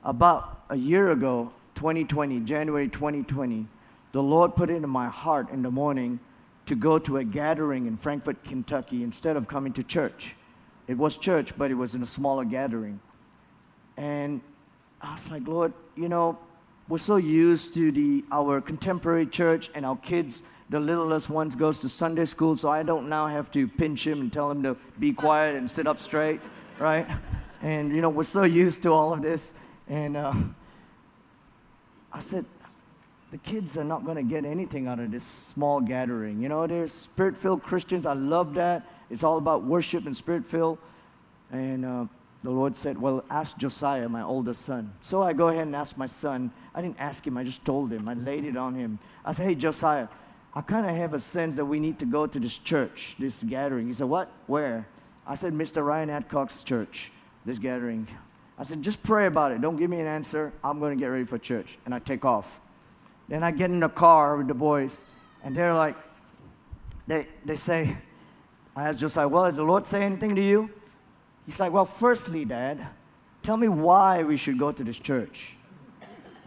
About 0.04 0.62
a 0.70 0.76
year 0.76 1.12
ago, 1.12 1.52
2020, 1.76 2.40
January 2.42 2.88
2020, 2.88 3.68
the 4.12 4.24
Lord 4.24 4.56
put 4.56 4.70
it 4.70 4.76
in 4.76 4.90
my 4.90 5.08
heart 5.08 5.50
in 5.52 5.62
the 5.62 5.72
morning 5.72 6.20
to 6.66 6.76
go 6.76 6.98
to 7.00 7.18
a 7.18 7.24
gathering 7.24 7.86
in 7.86 7.98
Frankfort, 7.98 8.44
Kentucky 8.44 9.04
instead 9.04 9.36
of 9.36 9.48
coming 9.48 9.74
to 9.74 9.84
church. 9.84 10.36
It 10.88 10.98
was 10.98 11.18
church, 11.18 11.58
but 11.58 11.72
it 11.72 11.76
was 11.76 11.96
in 11.96 12.04
a 12.04 12.06
smaller 12.06 12.46
gathering. 12.46 13.00
And 13.98 14.42
I 15.02 15.14
was 15.14 15.30
like, 15.30 15.48
Lord, 15.48 15.74
you 15.96 16.10
know, 16.10 16.38
we're 16.88 16.98
so 16.98 17.16
used 17.16 17.74
to 17.76 17.92
the 17.92 18.24
our 18.32 18.62
contemporary 18.62 19.26
church 19.26 19.72
and 19.74 19.86
our 19.86 19.98
kids 19.98 20.44
the 20.70 20.80
littlest 20.80 21.30
ones 21.30 21.54
goes 21.54 21.78
to 21.80 21.90
Sunday 21.90 22.26
school, 22.26 22.58
so 22.58 22.70
I 22.70 22.82
don't 22.82 23.08
now 23.08 23.28
have 23.28 23.52
to 23.52 23.68
pinch 23.68 24.06
him 24.06 24.22
and 24.22 24.34
tell 24.34 24.50
him 24.50 24.64
to 24.64 24.76
be 25.00 25.14
quiet 25.14 25.56
and 25.56 25.70
sit 25.70 25.86
up 25.86 26.02
straight, 26.02 26.42
right? 26.80 27.08
And 27.62 27.96
you 27.96 28.02
know 28.02 28.10
we're 28.10 28.26
so 28.26 28.44
used 28.44 28.84
to 28.84 28.92
all 28.92 29.12
of 29.12 29.24
this, 29.24 29.54
and 29.88 30.16
uh, 30.16 30.34
I 32.14 32.20
said, 32.20 32.46
the 33.32 33.38
kids 33.40 33.76
are 33.76 33.84
not 33.84 34.06
going 34.06 34.18
to 34.18 34.24
get 34.24 34.46
anything 34.46 34.88
out 34.88 35.00
of 35.00 35.10
this 35.10 35.24
small 35.24 35.82
gathering. 35.82 36.42
You 36.42 36.50
know, 36.50 36.68
they're 36.68 36.88
spirit-filled 36.88 37.64
Christians. 37.64 38.06
I 38.06 38.14
love 38.14 38.54
that. 38.54 38.88
It's 39.10 39.24
all 39.24 39.38
about 39.38 39.64
worship 39.64 40.06
and 40.06 40.16
spirit-filled. 40.16 40.78
And 41.52 41.86
uh, 41.86 42.06
the 42.46 42.52
Lord 42.52 42.76
said, 42.76 42.98
Well, 43.00 43.24
ask 43.30 43.58
Josiah, 43.58 44.08
my 44.08 44.22
oldest 44.22 44.66
son. 44.66 44.94
So 45.02 45.22
I 45.22 45.34
go 45.34 45.50
ahead 45.50 45.68
and 45.68 45.76
ask 45.76 45.98
my 45.98 46.06
son. 46.06 46.52
I 46.74 46.82
didn't 46.82 47.00
ask 47.00 47.26
him, 47.26 47.38
I 47.38 47.44
just 47.44 47.66
told 47.66 47.92
him. 47.92 48.08
I 48.08 48.14
laid 48.14 48.46
it 48.46 48.56
on 48.56 48.76
him. 48.76 49.00
I 49.24 49.34
said, 49.34 49.48
Hey, 49.48 49.56
Josiah, 49.56 50.08
I 50.54 50.62
kind 50.62 50.86
of 50.86 50.96
have 50.96 51.14
a 51.14 51.20
sense 51.20 51.56
that 51.56 51.66
we 51.66 51.80
need 51.80 52.00
to 52.00 52.06
go 52.06 52.28
to 52.28 52.40
this 52.40 52.58
church, 52.58 53.16
this 53.20 53.44
gathering. 53.44 53.88
He 53.88 53.94
said, 53.94 54.08
What? 54.08 54.32
Where? 54.48 54.88
I 55.28 55.36
said, 55.36 55.54
Mr. 55.54 55.86
Ryan 55.86 56.10
Adcock's 56.10 56.62
church, 56.64 57.12
this 57.46 57.58
gathering. 57.58 58.08
I 58.58 58.64
said, 58.64 58.82
Just 58.82 59.02
pray 59.04 59.26
about 59.26 59.52
it. 59.52 59.62
Don't 59.62 59.76
give 59.76 59.90
me 59.90 60.00
an 60.00 60.08
answer. 60.08 60.54
I'm 60.64 60.80
going 60.80 60.98
to 60.98 61.02
get 61.02 61.08
ready 61.08 61.26
for 61.26 61.38
church. 61.38 61.78
And 61.86 61.94
I 61.94 62.00
take 62.00 62.26
off. 62.26 62.48
Then 63.28 63.44
I 63.44 63.52
get 63.52 63.70
in 63.70 63.80
the 63.80 63.90
car 63.90 64.38
with 64.38 64.48
the 64.48 64.54
boys, 64.54 64.96
and 65.44 65.56
they're 65.56 65.74
like, 65.74 65.96
they, 67.08 67.28
they 67.44 67.56
say, 67.56 67.98
I 68.76 68.90
asked 68.90 69.00
Josiah, 69.00 69.28
Well, 69.28 69.46
did 69.46 69.56
the 69.56 69.64
Lord 69.64 69.86
say 69.86 70.04
anything 70.04 70.36
to 70.36 70.42
you? 70.42 70.70
He's 71.46 71.60
like, 71.60 71.72
Well, 71.72 71.86
firstly, 71.86 72.46
Dad, 72.46 72.86
tell 73.44 73.58
me 73.58 73.68
why 73.68 74.24
we 74.24 74.38
should 74.38 74.58
go 74.58 74.72
to 74.72 74.84
this 74.84 74.98
church. 74.98 75.56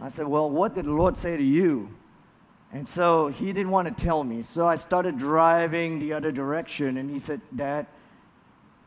I 0.01 0.09
said, 0.09 0.27
Well, 0.27 0.49
what 0.49 0.75
did 0.75 0.85
the 0.85 0.91
Lord 0.91 1.17
say 1.17 1.37
to 1.37 1.43
you? 1.43 1.89
And 2.71 2.87
so 2.87 3.29
he 3.29 3.47
didn't 3.47 3.71
want 3.71 3.95
to 3.95 4.03
tell 4.03 4.23
me. 4.23 4.43
So 4.43 4.67
I 4.67 4.75
started 4.75 5.17
driving 5.17 5.99
the 5.99 6.13
other 6.13 6.31
direction, 6.31 6.97
and 6.97 7.09
he 7.09 7.19
said, 7.19 7.41
Dad, 7.55 7.87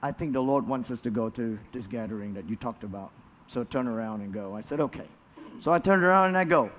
I 0.02 0.12
think 0.12 0.32
the 0.32 0.40
Lord 0.40 0.66
wants 0.66 0.90
us 0.90 1.00
to 1.02 1.10
go 1.10 1.30
to 1.30 1.58
this 1.72 1.86
gathering 1.86 2.34
that 2.34 2.48
you 2.48 2.56
talked 2.56 2.84
about. 2.84 3.10
So 3.48 3.64
turn 3.64 3.88
around 3.88 4.20
and 4.20 4.32
go. 4.32 4.54
I 4.54 4.60
said, 4.60 4.80
Okay. 4.80 5.06
So 5.60 5.72
I 5.72 5.78
turned 5.78 6.02
around 6.02 6.28
and 6.28 6.38
I 6.38 6.44
go. 6.44 6.70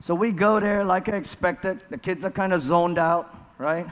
So 0.00 0.14
we 0.14 0.30
go 0.30 0.60
there 0.60 0.84
like 0.84 1.08
I 1.08 1.16
expected. 1.16 1.80
The 1.90 1.98
kids 1.98 2.24
are 2.24 2.30
kind 2.30 2.52
of 2.52 2.60
zoned 2.60 2.98
out, 2.98 3.34
right? 3.58 3.86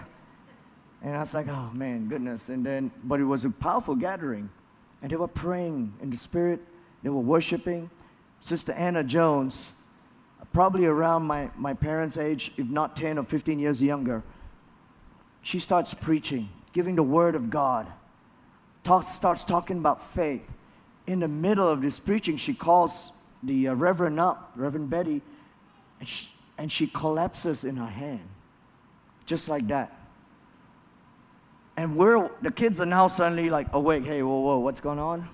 And 1.02 1.16
I 1.16 1.20
was 1.20 1.34
like, 1.34 1.48
oh 1.48 1.70
man, 1.72 2.08
goodness. 2.08 2.48
And 2.48 2.64
then, 2.64 2.90
but 3.04 3.18
it 3.18 3.24
was 3.24 3.44
a 3.44 3.50
powerful 3.50 3.94
gathering. 3.94 4.48
And 5.02 5.10
they 5.10 5.16
were 5.16 5.28
praying 5.28 5.92
in 6.00 6.10
the 6.10 6.16
spirit, 6.16 6.60
they 7.02 7.08
were 7.08 7.20
worshiping. 7.20 7.90
Sister 8.40 8.72
Anna 8.72 9.04
Jones, 9.04 9.66
probably 10.52 10.86
around 10.86 11.24
my, 11.24 11.50
my 11.56 11.74
parents' 11.74 12.16
age, 12.16 12.52
if 12.56 12.66
not 12.66 12.96
10 12.96 13.18
or 13.18 13.24
15 13.24 13.58
years 13.58 13.80
younger, 13.80 14.22
she 15.42 15.58
starts 15.58 15.94
preaching, 15.94 16.48
giving 16.72 16.94
the 16.94 17.02
word 17.02 17.34
of 17.34 17.50
God, 17.50 17.86
talk, 18.84 19.04
starts 19.04 19.44
talking 19.44 19.78
about 19.78 20.14
faith. 20.14 20.42
In 21.06 21.20
the 21.20 21.28
middle 21.28 21.68
of 21.68 21.82
this 21.82 21.98
preaching, 21.98 22.36
she 22.36 22.54
calls 22.54 23.10
the 23.42 23.68
uh, 23.68 23.74
Reverend 23.74 24.20
up, 24.20 24.52
Reverend 24.54 24.88
Betty, 24.88 25.20
and 25.98 26.08
she, 26.08 26.28
and 26.58 26.70
she 26.70 26.86
collapses 26.86 27.64
in 27.64 27.76
her 27.76 27.86
hand, 27.86 28.28
just 29.26 29.48
like 29.48 29.66
that. 29.68 29.92
And 31.76 31.96
we're, 31.96 32.30
the 32.42 32.50
kids 32.50 32.80
are 32.80 32.86
now 32.86 33.08
suddenly 33.08 33.48
like 33.48 33.68
awake. 33.72 34.04
Hey, 34.04 34.22
whoa, 34.22 34.40
whoa, 34.40 34.58
what's 34.58 34.80
going 34.80 34.98
on? 34.98 35.28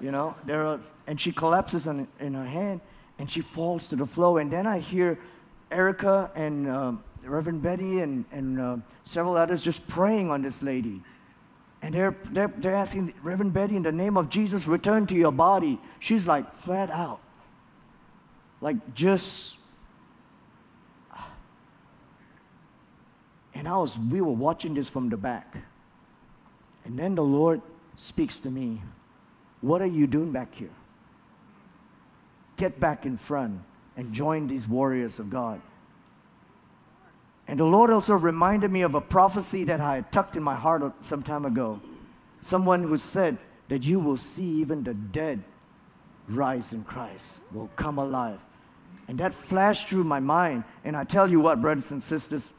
You 0.00 0.10
know, 0.10 0.34
there 0.46 0.80
and 1.06 1.20
she 1.20 1.32
collapses 1.32 1.86
in, 1.86 2.08
in 2.18 2.34
her 2.34 2.46
hand 2.46 2.80
and 3.18 3.30
she 3.30 3.40
falls 3.40 3.86
to 3.88 3.96
the 3.96 4.06
floor. 4.06 4.40
And 4.40 4.50
then 4.50 4.66
I 4.66 4.78
hear 4.78 5.18
Erica 5.70 6.30
and 6.34 6.68
uh, 6.68 6.92
Reverend 7.24 7.62
Betty 7.62 8.00
and, 8.00 8.24
and 8.32 8.60
uh, 8.60 8.76
several 9.04 9.36
others 9.36 9.62
just 9.62 9.86
praying 9.86 10.30
on 10.30 10.42
this 10.42 10.62
lady. 10.62 11.02
And 11.82 11.94
they're, 11.94 12.16
they're, 12.30 12.52
they're 12.58 12.74
asking, 12.74 13.12
Reverend 13.22 13.52
Betty, 13.52 13.76
in 13.76 13.82
the 13.82 13.92
name 13.92 14.16
of 14.16 14.28
Jesus, 14.28 14.66
return 14.66 15.06
to 15.08 15.14
your 15.14 15.32
body. 15.32 15.80
She's 15.98 16.26
like 16.26 16.62
flat 16.62 16.90
out. 16.90 17.20
Like 18.60 18.94
just. 18.94 19.56
And 23.54 23.68
I 23.68 23.76
was, 23.76 23.98
we 23.98 24.20
were 24.20 24.32
watching 24.32 24.74
this 24.74 24.88
from 24.88 25.08
the 25.08 25.16
back. 25.16 25.56
And 26.84 26.98
then 26.98 27.14
the 27.14 27.22
Lord 27.22 27.60
speaks 27.94 28.40
to 28.40 28.50
me. 28.50 28.82
What 29.60 29.82
are 29.82 29.86
you 29.86 30.06
doing 30.06 30.32
back 30.32 30.54
here? 30.54 30.70
Get 32.56 32.80
back 32.80 33.06
in 33.06 33.16
front 33.16 33.60
and 33.96 34.12
join 34.12 34.46
these 34.46 34.66
warriors 34.66 35.18
of 35.18 35.30
God. 35.30 35.60
And 37.48 37.58
the 37.58 37.64
Lord 37.64 37.90
also 37.90 38.14
reminded 38.14 38.70
me 38.70 38.82
of 38.82 38.94
a 38.94 39.00
prophecy 39.00 39.64
that 39.64 39.80
I 39.80 39.96
had 39.96 40.12
tucked 40.12 40.36
in 40.36 40.42
my 40.42 40.54
heart 40.54 40.82
some 41.04 41.22
time 41.22 41.44
ago. 41.44 41.80
Someone 42.40 42.82
who 42.82 42.96
said 42.96 43.38
that 43.68 43.84
you 43.84 44.00
will 44.00 44.16
see 44.16 44.44
even 44.44 44.82
the 44.82 44.94
dead 44.94 45.42
rise 46.28 46.72
in 46.72 46.84
Christ, 46.84 47.24
will 47.52 47.68
come 47.76 47.98
alive. 47.98 48.38
And 49.08 49.18
that 49.18 49.34
flashed 49.34 49.88
through 49.88 50.04
my 50.04 50.20
mind. 50.20 50.64
And 50.84 50.96
I 50.96 51.04
tell 51.04 51.28
you 51.28 51.40
what, 51.40 51.60
brothers 51.60 51.90
and 51.90 52.02
sisters, 52.02 52.54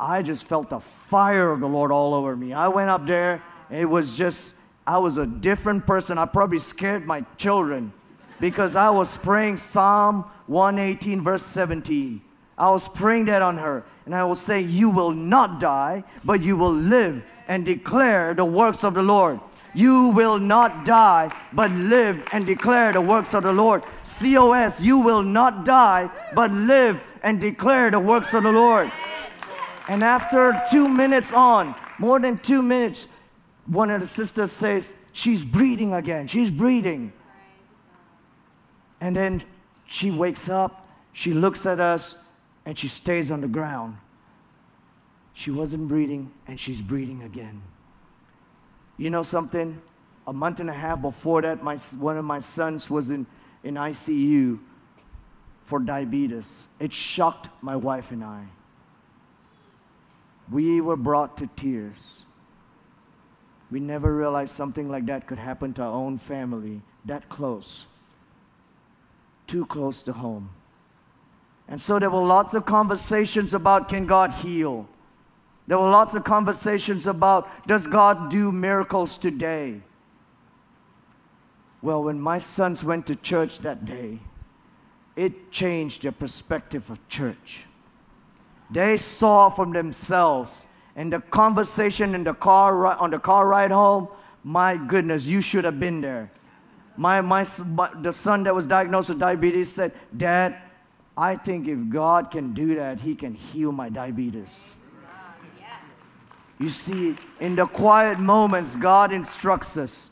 I 0.00 0.22
just 0.22 0.46
felt 0.46 0.70
the 0.70 0.80
fire 1.10 1.50
of 1.50 1.60
the 1.60 1.68
Lord 1.68 1.92
all 1.92 2.14
over 2.14 2.34
me. 2.34 2.54
I 2.54 2.68
went 2.68 2.88
up 2.88 3.06
there, 3.06 3.42
it 3.70 3.84
was 3.84 4.16
just, 4.16 4.54
I 4.86 4.96
was 4.96 5.18
a 5.18 5.26
different 5.26 5.86
person. 5.86 6.16
I 6.16 6.24
probably 6.24 6.58
scared 6.58 7.06
my 7.06 7.20
children 7.36 7.92
because 8.40 8.74
I 8.74 8.88
was 8.88 9.14
praying 9.18 9.58
Psalm 9.58 10.24
118, 10.46 11.22
verse 11.22 11.44
17. 11.44 12.22
I 12.56 12.70
was 12.70 12.88
praying 12.88 13.26
that 13.26 13.42
on 13.42 13.58
her. 13.58 13.84
And 14.06 14.14
I 14.14 14.24
will 14.24 14.36
say, 14.36 14.60
You 14.60 14.88
will 14.88 15.12
not 15.12 15.60
die, 15.60 16.02
but 16.24 16.42
you 16.42 16.56
will 16.56 16.74
live 16.74 17.22
and 17.46 17.66
declare 17.66 18.32
the 18.32 18.44
works 18.44 18.82
of 18.84 18.94
the 18.94 19.02
Lord. 19.02 19.38
You 19.74 20.06
will 20.08 20.38
not 20.38 20.84
die, 20.84 21.30
but 21.52 21.70
live 21.70 22.24
and 22.32 22.46
declare 22.46 22.92
the 22.92 23.00
works 23.00 23.34
of 23.34 23.42
the 23.42 23.52
Lord. 23.52 23.84
COS, 24.18 24.80
you 24.80 24.98
will 24.98 25.22
not 25.22 25.64
die, 25.64 26.10
but 26.34 26.50
live 26.50 27.00
and 27.22 27.38
declare 27.38 27.90
the 27.90 28.00
works 28.00 28.32
of 28.34 28.42
the 28.42 28.50
Lord. 28.50 28.90
And 29.90 30.04
after 30.04 30.62
two 30.70 30.88
minutes 30.88 31.32
on, 31.32 31.74
more 31.98 32.20
than 32.20 32.38
two 32.38 32.62
minutes, 32.62 33.08
one 33.66 33.90
of 33.90 34.00
the 34.00 34.06
sisters 34.06 34.52
says, 34.52 34.94
She's 35.12 35.44
breathing 35.44 35.94
again. 35.94 36.28
She's 36.28 36.48
breathing. 36.48 37.12
And 39.00 39.16
then 39.16 39.42
she 39.88 40.12
wakes 40.12 40.48
up, 40.48 40.86
she 41.12 41.32
looks 41.32 41.66
at 41.66 41.80
us, 41.80 42.14
and 42.66 42.78
she 42.78 42.86
stays 42.86 43.32
on 43.32 43.40
the 43.40 43.48
ground. 43.48 43.96
She 45.34 45.50
wasn't 45.50 45.88
breathing, 45.88 46.30
and 46.46 46.60
she's 46.60 46.80
breathing 46.80 47.24
again. 47.24 47.60
You 48.96 49.10
know 49.10 49.24
something? 49.24 49.76
A 50.28 50.32
month 50.32 50.60
and 50.60 50.70
a 50.70 50.72
half 50.72 51.02
before 51.02 51.42
that, 51.42 51.64
my, 51.64 51.78
one 51.98 52.16
of 52.16 52.24
my 52.24 52.38
sons 52.38 52.88
was 52.88 53.10
in, 53.10 53.26
in 53.64 53.74
ICU 53.74 54.60
for 55.64 55.80
diabetes. 55.80 56.68
It 56.78 56.92
shocked 56.92 57.48
my 57.60 57.74
wife 57.74 58.12
and 58.12 58.22
I. 58.22 58.46
We 60.50 60.80
were 60.80 60.96
brought 60.96 61.36
to 61.38 61.48
tears. 61.56 62.24
We 63.70 63.78
never 63.78 64.14
realized 64.14 64.54
something 64.54 64.88
like 64.88 65.06
that 65.06 65.26
could 65.26 65.38
happen 65.38 65.72
to 65.74 65.82
our 65.82 65.92
own 65.92 66.18
family 66.18 66.82
that 67.04 67.28
close, 67.28 67.86
too 69.46 69.64
close 69.66 70.02
to 70.02 70.12
home. 70.12 70.50
And 71.68 71.80
so 71.80 72.00
there 72.00 72.10
were 72.10 72.24
lots 72.24 72.54
of 72.54 72.66
conversations 72.66 73.54
about 73.54 73.88
can 73.88 74.06
God 74.06 74.32
heal? 74.32 74.88
There 75.68 75.78
were 75.78 75.88
lots 75.90 76.14
of 76.14 76.24
conversations 76.24 77.06
about 77.06 77.48
does 77.68 77.86
God 77.86 78.28
do 78.28 78.50
miracles 78.50 79.16
today? 79.16 79.80
Well, 81.80 82.02
when 82.02 82.20
my 82.20 82.40
sons 82.40 82.82
went 82.82 83.06
to 83.06 83.14
church 83.14 83.60
that 83.60 83.84
day, 83.84 84.18
it 85.14 85.52
changed 85.52 86.02
their 86.02 86.12
perspective 86.12 86.90
of 86.90 87.08
church. 87.08 87.64
They 88.70 88.96
saw 88.96 89.50
from 89.50 89.72
themselves 89.72 90.66
and 90.96 91.12
the 91.12 91.20
conversation 91.20 92.14
in 92.14 92.24
the 92.24 92.34
car 92.34 92.86
on 92.86 93.10
the 93.10 93.18
car 93.18 93.46
ride 93.46 93.70
home, 93.70 94.08
my 94.44 94.76
goodness, 94.76 95.24
you 95.24 95.40
should 95.40 95.64
have 95.64 95.78
been 95.78 96.00
there. 96.00 96.30
My, 96.96 97.20
my, 97.20 97.46
the 98.02 98.12
son 98.12 98.42
that 98.44 98.54
was 98.54 98.66
diagnosed 98.66 99.08
with 99.08 99.18
diabetes 99.18 99.72
said, 99.72 99.92
Dad, 100.16 100.56
I 101.16 101.36
think 101.36 101.68
if 101.68 101.78
God 101.88 102.30
can 102.30 102.52
do 102.52 102.74
that, 102.76 103.00
He 103.00 103.14
can 103.14 103.34
heal 103.34 103.72
my 103.72 103.88
diabetes. 103.88 104.48
You 106.58 106.68
see, 106.68 107.16
in 107.40 107.56
the 107.56 107.66
quiet 107.66 108.18
moments, 108.18 108.76
God 108.76 109.12
instructs 109.12 109.78
us. 109.78 110.10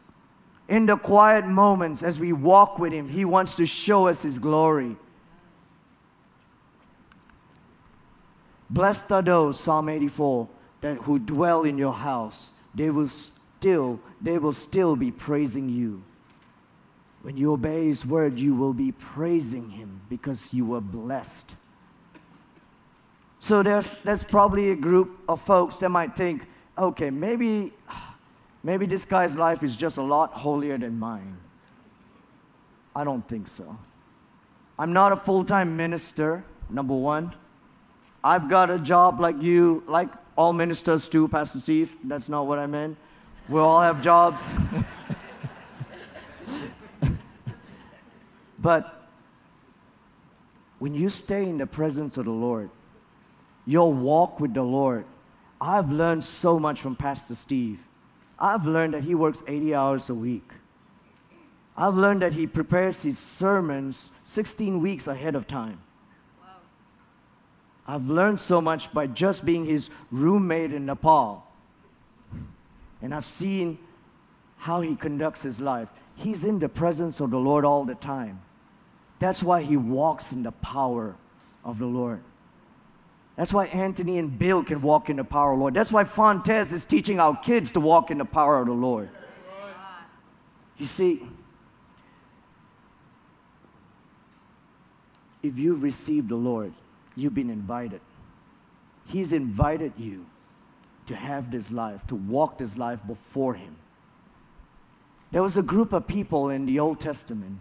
In 0.68 0.86
the 0.86 0.96
quiet 0.96 1.46
moments, 1.46 2.02
as 2.02 2.18
we 2.18 2.32
walk 2.32 2.78
with 2.78 2.92
Him, 2.92 3.08
He 3.08 3.26
wants 3.26 3.56
to 3.56 3.66
show 3.66 4.08
us 4.08 4.22
His 4.22 4.38
glory. 4.38 4.96
Blessed 8.70 9.10
are 9.12 9.22
those, 9.22 9.58
Psalm 9.58 9.88
84, 9.88 10.48
that 10.80 10.98
who 10.98 11.18
dwell 11.18 11.64
in 11.64 11.78
your 11.78 11.92
house. 11.92 12.52
They 12.74 12.90
will 12.90 13.08
still, 13.08 13.98
they 14.20 14.38
will 14.38 14.52
still 14.52 14.94
be 14.94 15.10
praising 15.10 15.68
you. 15.68 16.02
When 17.22 17.36
you 17.36 17.52
obey 17.52 17.88
His 17.88 18.06
word, 18.06 18.38
you 18.38 18.54
will 18.54 18.72
be 18.72 18.92
praising 18.92 19.70
Him 19.70 20.00
because 20.08 20.52
you 20.52 20.64
were 20.64 20.80
blessed. 20.80 21.46
So 23.40 23.62
there's, 23.62 23.98
there's 24.04 24.24
probably 24.24 24.70
a 24.70 24.76
group 24.76 25.18
of 25.28 25.40
folks 25.42 25.78
that 25.78 25.88
might 25.88 26.16
think, 26.16 26.46
okay, 26.76 27.10
maybe, 27.10 27.72
maybe 28.62 28.86
this 28.86 29.04
guy's 29.04 29.34
life 29.34 29.62
is 29.62 29.76
just 29.76 29.96
a 29.96 30.02
lot 30.02 30.32
holier 30.32 30.76
than 30.76 30.98
mine. 30.98 31.36
I 32.94 33.04
don't 33.04 33.26
think 33.28 33.48
so. 33.48 33.76
I'm 34.78 34.92
not 34.92 35.12
a 35.12 35.16
full 35.16 35.44
time 35.44 35.76
minister, 35.76 36.44
number 36.70 36.94
one. 36.94 37.34
I've 38.28 38.50
got 38.50 38.68
a 38.68 38.78
job 38.78 39.20
like 39.20 39.40
you, 39.40 39.82
like 39.86 40.10
all 40.36 40.52
ministers 40.52 41.08
do, 41.08 41.26
Pastor 41.28 41.60
Steve. 41.60 41.90
That's 42.04 42.28
not 42.28 42.46
what 42.46 42.58
I 42.58 42.66
meant. 42.66 42.98
We 43.48 43.58
all 43.58 43.80
have 43.80 44.02
jobs. 44.02 44.42
But 48.60 49.08
when 50.78 50.94
you 50.94 51.08
stay 51.08 51.48
in 51.48 51.56
the 51.56 51.66
presence 51.66 52.18
of 52.18 52.26
the 52.26 52.30
Lord, 52.30 52.68
your 53.64 53.90
walk 53.92 54.40
with 54.40 54.52
the 54.52 54.62
Lord, 54.62 55.06
I've 55.58 55.90
learned 55.90 56.24
so 56.24 56.58
much 56.58 56.82
from 56.82 56.96
Pastor 56.96 57.34
Steve. 57.34 57.78
I've 58.38 58.66
learned 58.66 58.92
that 58.94 59.04
he 59.04 59.14
works 59.14 59.42
80 59.46 59.74
hours 59.74 60.10
a 60.10 60.14
week. 60.14 60.50
I've 61.78 61.94
learned 61.94 62.20
that 62.22 62.32
he 62.34 62.46
prepares 62.46 63.00
his 63.00 63.18
sermons 63.18 64.10
16 64.24 64.82
weeks 64.82 65.06
ahead 65.06 65.34
of 65.34 65.46
time. 65.46 65.80
I've 67.88 68.06
learned 68.06 68.38
so 68.38 68.60
much 68.60 68.92
by 68.92 69.06
just 69.06 69.46
being 69.46 69.64
his 69.64 69.88
roommate 70.10 70.74
in 70.74 70.84
Nepal. 70.84 71.42
And 73.00 73.14
I've 73.14 73.24
seen 73.24 73.78
how 74.58 74.82
he 74.82 74.94
conducts 74.94 75.40
his 75.40 75.58
life. 75.58 75.88
He's 76.14 76.44
in 76.44 76.58
the 76.58 76.68
presence 76.68 77.20
of 77.20 77.30
the 77.30 77.38
Lord 77.38 77.64
all 77.64 77.86
the 77.86 77.94
time. 77.94 78.42
That's 79.20 79.42
why 79.42 79.62
he 79.62 79.78
walks 79.78 80.32
in 80.32 80.42
the 80.42 80.52
power 80.52 81.16
of 81.64 81.78
the 81.78 81.86
Lord. 81.86 82.20
That's 83.36 83.52
why 83.54 83.66
Anthony 83.66 84.18
and 84.18 84.38
Bill 84.38 84.62
can 84.62 84.82
walk 84.82 85.08
in 85.08 85.16
the 85.16 85.24
power 85.24 85.52
of 85.52 85.58
the 85.58 85.60
Lord. 85.60 85.74
That's 85.74 85.90
why 85.90 86.04
Fontes 86.04 86.72
is 86.72 86.84
teaching 86.84 87.18
our 87.20 87.36
kids 87.40 87.72
to 87.72 87.80
walk 87.80 88.10
in 88.10 88.18
the 88.18 88.24
power 88.24 88.60
of 88.60 88.66
the 88.66 88.72
Lord. 88.72 89.08
You 90.76 90.86
see, 90.86 91.22
if 95.42 95.56
you've 95.56 95.82
received 95.82 96.28
the 96.28 96.36
Lord, 96.36 96.74
you've 97.18 97.34
been 97.34 97.50
invited. 97.50 98.00
He's 99.06 99.32
invited 99.32 99.92
you 99.96 100.26
to 101.06 101.16
have 101.16 101.50
this 101.50 101.70
life, 101.70 102.06
to 102.08 102.14
walk 102.14 102.58
this 102.58 102.76
life 102.76 103.00
before 103.06 103.54
Him. 103.54 103.76
There 105.32 105.42
was 105.42 105.56
a 105.56 105.62
group 105.62 105.92
of 105.92 106.06
people 106.06 106.50
in 106.50 106.66
the 106.66 106.78
Old 106.78 107.00
Testament 107.00 107.58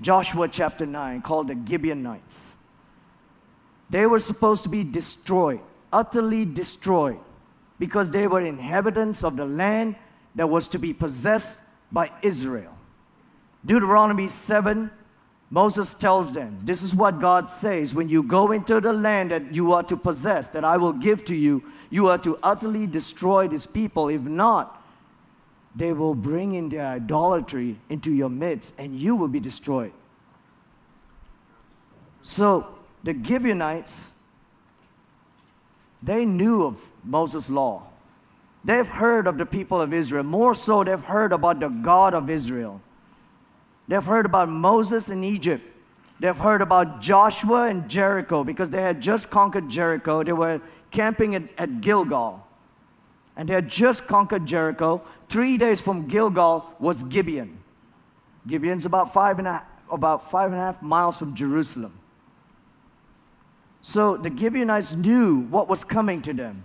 Joshua 0.00 0.48
chapter 0.48 0.84
9, 0.84 1.22
called 1.22 1.48
the 1.48 1.58
Gibeonites. 1.66 2.54
They 3.88 4.06
were 4.06 4.18
supposed 4.18 4.62
to 4.64 4.68
be 4.68 4.84
destroyed, 4.84 5.60
utterly 5.92 6.44
destroyed, 6.44 7.18
because 7.78 8.10
they 8.10 8.26
were 8.26 8.40
inhabitants 8.40 9.24
of 9.24 9.36
the 9.36 9.46
land 9.46 9.96
that 10.34 10.48
was 10.48 10.68
to 10.68 10.78
be 10.78 10.92
possessed 10.92 11.60
by 11.90 12.10
Israel. 12.22 12.72
Deuteronomy 13.64 14.28
7, 14.28 14.90
Moses 15.50 15.94
tells 15.94 16.32
them, 16.32 16.58
This 16.64 16.82
is 16.82 16.94
what 16.94 17.20
God 17.20 17.48
says 17.48 17.94
when 17.94 18.08
you 18.08 18.22
go 18.22 18.52
into 18.52 18.80
the 18.80 18.92
land 18.92 19.30
that 19.30 19.54
you 19.54 19.72
are 19.72 19.82
to 19.84 19.96
possess, 19.96 20.48
that 20.48 20.64
I 20.64 20.76
will 20.76 20.92
give 20.92 21.24
to 21.26 21.36
you, 21.36 21.62
you 21.90 22.08
are 22.08 22.18
to 22.18 22.38
utterly 22.42 22.86
destroy 22.86 23.46
this 23.46 23.64
people. 23.64 24.08
If 24.08 24.22
not, 24.22 24.82
they 25.76 25.92
will 25.92 26.14
bring 26.14 26.54
in 26.54 26.68
their 26.68 26.86
idolatry 26.86 27.78
into 27.90 28.12
your 28.12 28.30
midst 28.30 28.72
and 28.78 28.98
you 28.98 29.14
will 29.14 29.28
be 29.28 29.40
destroyed. 29.40 29.92
So 32.22 32.66
the 33.04 33.14
Gibeonites, 33.14 33.94
they 36.02 36.24
knew 36.24 36.64
of 36.64 36.76
Moses' 37.04 37.48
law. 37.48 37.84
They've 38.64 38.86
heard 38.86 39.28
of 39.28 39.38
the 39.38 39.46
people 39.46 39.80
of 39.80 39.94
Israel. 39.94 40.24
More 40.24 40.56
so, 40.56 40.82
they've 40.82 40.98
heard 40.98 41.32
about 41.32 41.60
the 41.60 41.68
God 41.68 42.14
of 42.14 42.28
Israel. 42.28 42.80
They've 43.88 44.04
heard 44.04 44.26
about 44.26 44.48
Moses 44.48 45.08
in 45.08 45.22
Egypt. 45.22 45.64
They've 46.18 46.36
heard 46.36 46.62
about 46.62 47.00
Joshua 47.00 47.66
and 47.68 47.88
Jericho 47.88 48.42
because 48.42 48.70
they 48.70 48.80
had 48.80 49.00
just 49.00 49.30
conquered 49.30 49.68
Jericho. 49.68 50.22
They 50.22 50.32
were 50.32 50.60
camping 50.90 51.34
at, 51.34 51.42
at 51.58 51.80
Gilgal. 51.80 52.44
And 53.36 53.48
they 53.48 53.54
had 53.54 53.68
just 53.68 54.06
conquered 54.06 54.46
Jericho. 54.46 55.02
Three 55.28 55.58
days 55.58 55.80
from 55.80 56.08
Gilgal 56.08 56.72
was 56.78 57.02
Gibeon. 57.04 57.58
Gibeon's 58.46 58.86
about 58.86 59.12
five 59.12 59.38
and 59.38 59.46
a, 59.46 59.62
about 59.90 60.30
five 60.30 60.52
and 60.52 60.60
a 60.60 60.64
half 60.64 60.80
miles 60.82 61.18
from 61.18 61.34
Jerusalem. 61.34 61.92
So 63.82 64.16
the 64.16 64.34
Gibeonites 64.34 64.96
knew 64.96 65.40
what 65.50 65.68
was 65.68 65.84
coming 65.84 66.22
to 66.22 66.32
them 66.32 66.64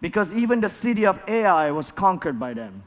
because 0.00 0.32
even 0.32 0.60
the 0.60 0.68
city 0.68 1.06
of 1.06 1.18
Ai 1.28 1.70
was 1.70 1.92
conquered 1.92 2.38
by 2.38 2.52
them. 2.52 2.82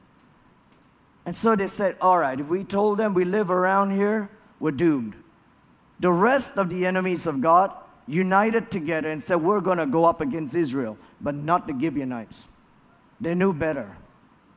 And 1.26 1.36
so 1.36 1.56
they 1.56 1.68
said, 1.68 1.98
All 2.02 2.18
right, 2.18 2.40
if 2.40 2.48
we 2.48 2.64
told 2.64 2.98
them 2.98 3.14
we 3.14 3.26
live 3.26 3.50
around 3.50 3.92
here, 3.92 4.30
we're 4.60 4.72
doomed. 4.72 5.16
The 6.00 6.12
rest 6.12 6.54
of 6.58 6.70
the 6.70 6.86
enemies 6.86 7.26
of 7.26 7.42
God 7.42 7.72
united 8.08 8.70
together 8.70 9.10
and 9.12 9.24
said, 9.24 9.36
We're 9.36 9.62
going 9.62 9.78
to 9.78 9.88
go 9.88 10.06
up 10.06 10.22
against 10.22 10.56
Israel, 10.56 10.98
but 11.22 11.36
not 11.36 11.68
the 11.68 11.74
Gibeonites. 11.80 12.44
They 13.20 13.34
knew 13.34 13.54
better. 13.54 13.96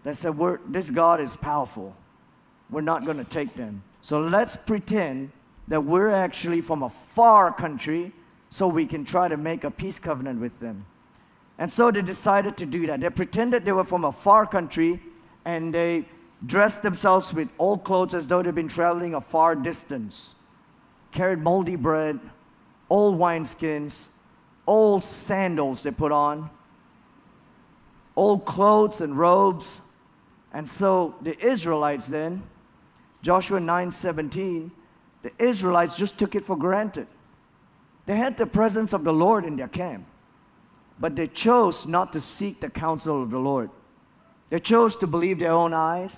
They 0.05 0.15
said, 0.15 0.39
This 0.69 0.91
God 0.91 1.21
is 1.21 1.37
powerful. 1.37 1.97
We're 2.71 2.83
not 2.83 3.05
going 3.05 3.17
to 3.17 3.25
take 3.25 3.57
them. 3.57 3.83
So 4.03 4.21
let's 4.21 4.57
pretend 4.57 5.33
that 5.69 5.85
we're 5.85 6.11
actually 6.11 6.61
from 6.61 6.83
a 6.83 6.93
far 7.15 7.53
country 7.53 8.13
so 8.51 8.67
we 8.67 8.87
can 8.87 9.05
try 9.05 9.29
to 9.29 9.37
make 9.37 9.65
a 9.65 9.71
peace 9.71 9.99
covenant 9.99 10.41
with 10.41 10.59
them. 10.61 10.85
And 11.59 11.71
so 11.71 11.91
they 11.91 12.03
decided 12.03 12.57
to 12.59 12.67
do 12.67 12.87
that. 12.87 13.01
They 13.01 13.11
pretended 13.11 13.65
they 13.65 13.73
were 13.73 13.85
from 13.85 14.05
a 14.05 14.13
far 14.13 14.47
country 14.47 15.03
and 15.45 15.75
they 15.75 16.07
dressed 16.47 16.83
themselves 16.83 17.33
with 17.33 17.49
old 17.59 17.85
clothes 17.85 18.15
as 18.15 18.27
though 18.27 18.43
they'd 18.43 18.55
been 18.55 18.69
traveling 18.69 19.15
a 19.15 19.21
far 19.21 19.55
distance, 19.55 20.35
carried 21.11 21.41
moldy 21.41 21.77
bread, 21.77 22.19
old 22.91 23.19
wineskins, 23.19 24.05
old 24.67 25.03
sandals 25.03 25.83
they 25.83 25.91
put 25.91 26.13
on, 26.13 26.49
old 28.17 28.45
clothes 28.45 29.01
and 29.01 29.19
robes. 29.19 29.67
And 30.53 30.69
so 30.69 31.15
the 31.23 31.39
Israelites 31.45 32.07
then, 32.07 32.43
Joshua 33.23 33.61
9:17, 33.61 34.71
the 35.23 35.33
Israelites 35.39 35.97
just 35.97 36.19
took 36.19 36.35
it 36.35 36.47
for 36.47 36.57
granted. 36.57 37.09
They 38.07 38.17
had 38.17 38.37
the 38.37 38.47
presence 38.47 38.93
of 38.93 39.05
the 39.05 39.13
Lord 39.13 39.45
in 39.45 39.57
their 39.57 39.69
camp, 39.69 40.07
but 40.99 41.17
they 41.17 41.27
chose 41.27 41.87
not 41.87 42.13
to 42.13 42.21
seek 42.21 42.61
the 42.61 42.71
counsel 42.71 43.23
of 43.23 43.31
the 43.31 43.39
Lord. 43.39 43.71
They 44.51 44.59
chose 44.59 44.97
to 44.97 45.07
believe 45.07 45.39
their 45.39 45.53
own 45.53 45.75
eyes. 45.75 46.17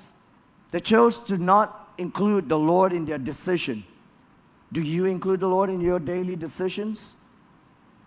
They 0.70 0.80
chose 0.80 1.18
to 1.26 1.36
not 1.36 1.92
include 1.98 2.48
the 2.48 2.58
Lord 2.58 2.92
in 2.92 3.04
their 3.04 3.18
decision. 3.18 3.84
Do 4.72 4.80
you 4.80 5.06
include 5.06 5.40
the 5.40 5.48
Lord 5.48 5.68
in 5.68 5.80
your 5.80 5.98
daily 5.98 6.36
decisions? 6.36 7.14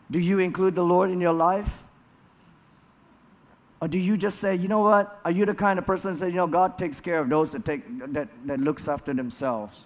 Do 0.10 0.20
you 0.20 0.40
include 0.40 0.76
the 0.76 0.84
Lord 0.84 1.12
in 1.12 1.20
your 1.20 1.34
life? 1.34 1.70
Or 3.82 3.88
do 3.88 4.00
you 4.00 4.16
just 4.16 4.40
say, 4.40 4.56
you 4.56 4.70
know 4.70 4.80
what? 4.80 5.20
Are 5.26 5.32
you 5.32 5.46
the 5.46 5.54
kind 5.54 5.78
of 5.78 5.86
person 5.86 6.14
that 6.14 6.20
says, 6.20 6.30
you 6.30 6.38
know, 6.38 6.48
God 6.48 6.78
takes 6.78 7.02
care 7.02 7.20
of 7.20 7.28
those 7.28 7.50
that, 7.50 7.66
take, 7.66 7.84
that, 8.14 8.30
that 8.46 8.60
looks 8.62 8.88
after 8.88 9.14
themselves? 9.14 9.82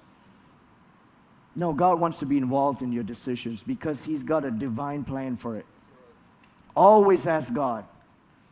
No, 1.56 1.74
God 1.74 2.00
wants 2.00 2.20
to 2.20 2.28
be 2.28 2.38
involved 2.38 2.84
in 2.84 2.92
your 2.92 3.02
decisions 3.02 3.64
because 3.64 4.04
He's 4.04 4.22
got 4.22 4.46
a 4.46 4.52
divine 4.52 5.04
plan 5.04 5.36
for 5.36 5.58
it. 5.58 5.66
Always 6.76 7.26
ask 7.26 7.52
God 7.52 7.86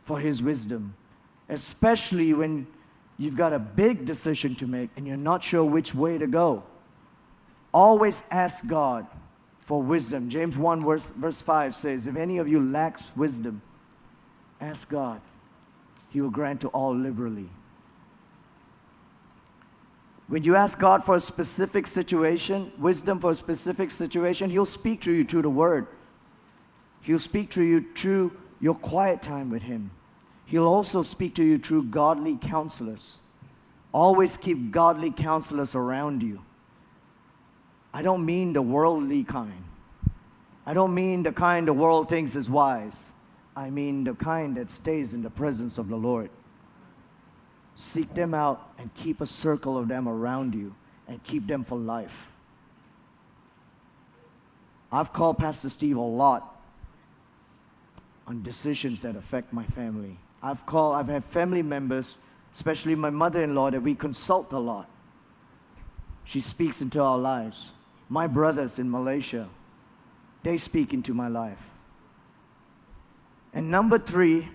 for 0.04 0.18
His 0.18 0.42
wisdom, 0.42 0.96
especially 1.48 2.32
when 2.32 2.66
you've 3.18 3.36
got 3.36 3.52
a 3.52 3.58
big 3.58 4.04
decision 4.04 4.54
to 4.56 4.66
make 4.66 4.90
and 4.96 5.06
you're 5.06 5.16
not 5.16 5.42
sure 5.42 5.64
which 5.64 5.94
way 5.94 6.18
to 6.18 6.26
go. 6.26 6.62
Always 7.72 8.22
ask 8.30 8.66
God 8.66 9.06
for 9.60 9.82
wisdom. 9.82 10.30
James 10.30 10.56
1, 10.56 10.84
verse, 10.84 11.12
verse 11.16 11.40
5 11.40 11.74
says, 11.74 12.06
If 12.06 12.16
any 12.16 12.38
of 12.38 12.48
you 12.48 12.60
lacks 12.60 13.02
wisdom, 13.16 13.60
ask 14.60 14.88
God. 14.88 15.20
He 16.10 16.20
will 16.20 16.30
grant 16.30 16.60
to 16.62 16.68
all 16.68 16.94
liberally. 16.94 17.48
When 20.28 20.42
you 20.42 20.56
ask 20.56 20.78
God 20.78 21.04
for 21.04 21.14
a 21.14 21.20
specific 21.20 21.86
situation, 21.86 22.72
wisdom 22.78 23.20
for 23.20 23.30
a 23.30 23.34
specific 23.34 23.90
situation, 23.90 24.50
He'll 24.50 24.66
speak 24.66 25.02
to 25.02 25.12
you 25.12 25.24
through 25.24 25.42
the 25.42 25.50
Word. 25.50 25.86
He'll 27.02 27.20
speak 27.20 27.50
to 27.52 27.62
you 27.62 27.84
through 27.94 28.32
your 28.60 28.74
quiet 28.74 29.22
time 29.22 29.50
with 29.50 29.62
Him. 29.62 29.90
He'll 30.46 30.66
also 30.66 31.02
speak 31.02 31.34
to 31.36 31.44
you 31.44 31.58
through 31.58 31.84
godly 31.84 32.38
counselors. 32.40 33.18
Always 33.92 34.36
keep 34.36 34.70
godly 34.70 35.10
counselors 35.10 35.74
around 35.74 36.22
you. 36.22 36.40
I 37.92 38.02
don't 38.02 38.24
mean 38.24 38.52
the 38.52 38.62
worldly 38.62 39.24
kind. 39.24 39.64
I 40.64 40.74
don't 40.74 40.94
mean 40.94 41.22
the 41.22 41.32
kind 41.32 41.66
the 41.66 41.72
world 41.72 42.08
thinks 42.08 42.36
is 42.36 42.48
wise. 42.48 43.12
I 43.56 43.70
mean 43.70 44.04
the 44.04 44.14
kind 44.14 44.56
that 44.56 44.70
stays 44.70 45.14
in 45.14 45.22
the 45.22 45.30
presence 45.30 45.78
of 45.78 45.88
the 45.88 45.96
Lord. 45.96 46.30
Seek 47.74 48.14
them 48.14 48.32
out 48.32 48.70
and 48.78 48.92
keep 48.94 49.20
a 49.20 49.26
circle 49.26 49.76
of 49.76 49.88
them 49.88 50.08
around 50.08 50.54
you 50.54 50.74
and 51.08 51.22
keep 51.24 51.46
them 51.46 51.64
for 51.64 51.78
life. 51.78 52.14
I've 54.92 55.12
called 55.12 55.38
Pastor 55.38 55.68
Steve 55.68 55.96
a 55.96 56.00
lot 56.00 56.60
on 58.26 58.42
decisions 58.42 59.00
that 59.00 59.16
affect 59.16 59.52
my 59.52 59.64
family. 59.66 60.18
I've 60.46 60.64
called, 60.64 60.94
I've 60.94 61.08
had 61.08 61.24
family 61.24 61.62
members, 61.62 62.18
especially 62.54 62.94
my 62.94 63.10
mother 63.10 63.42
in 63.42 63.56
law, 63.56 63.68
that 63.68 63.82
we 63.82 63.96
consult 63.96 64.52
a 64.52 64.58
lot. 64.58 64.88
She 66.22 66.40
speaks 66.40 66.80
into 66.80 67.00
our 67.00 67.18
lives. 67.18 67.72
My 68.08 68.28
brothers 68.28 68.78
in 68.78 68.88
Malaysia, 68.88 69.48
they 70.44 70.56
speak 70.56 70.94
into 70.94 71.14
my 71.14 71.26
life. 71.26 71.58
And 73.54 73.72
number 73.72 73.98
three, 73.98 74.48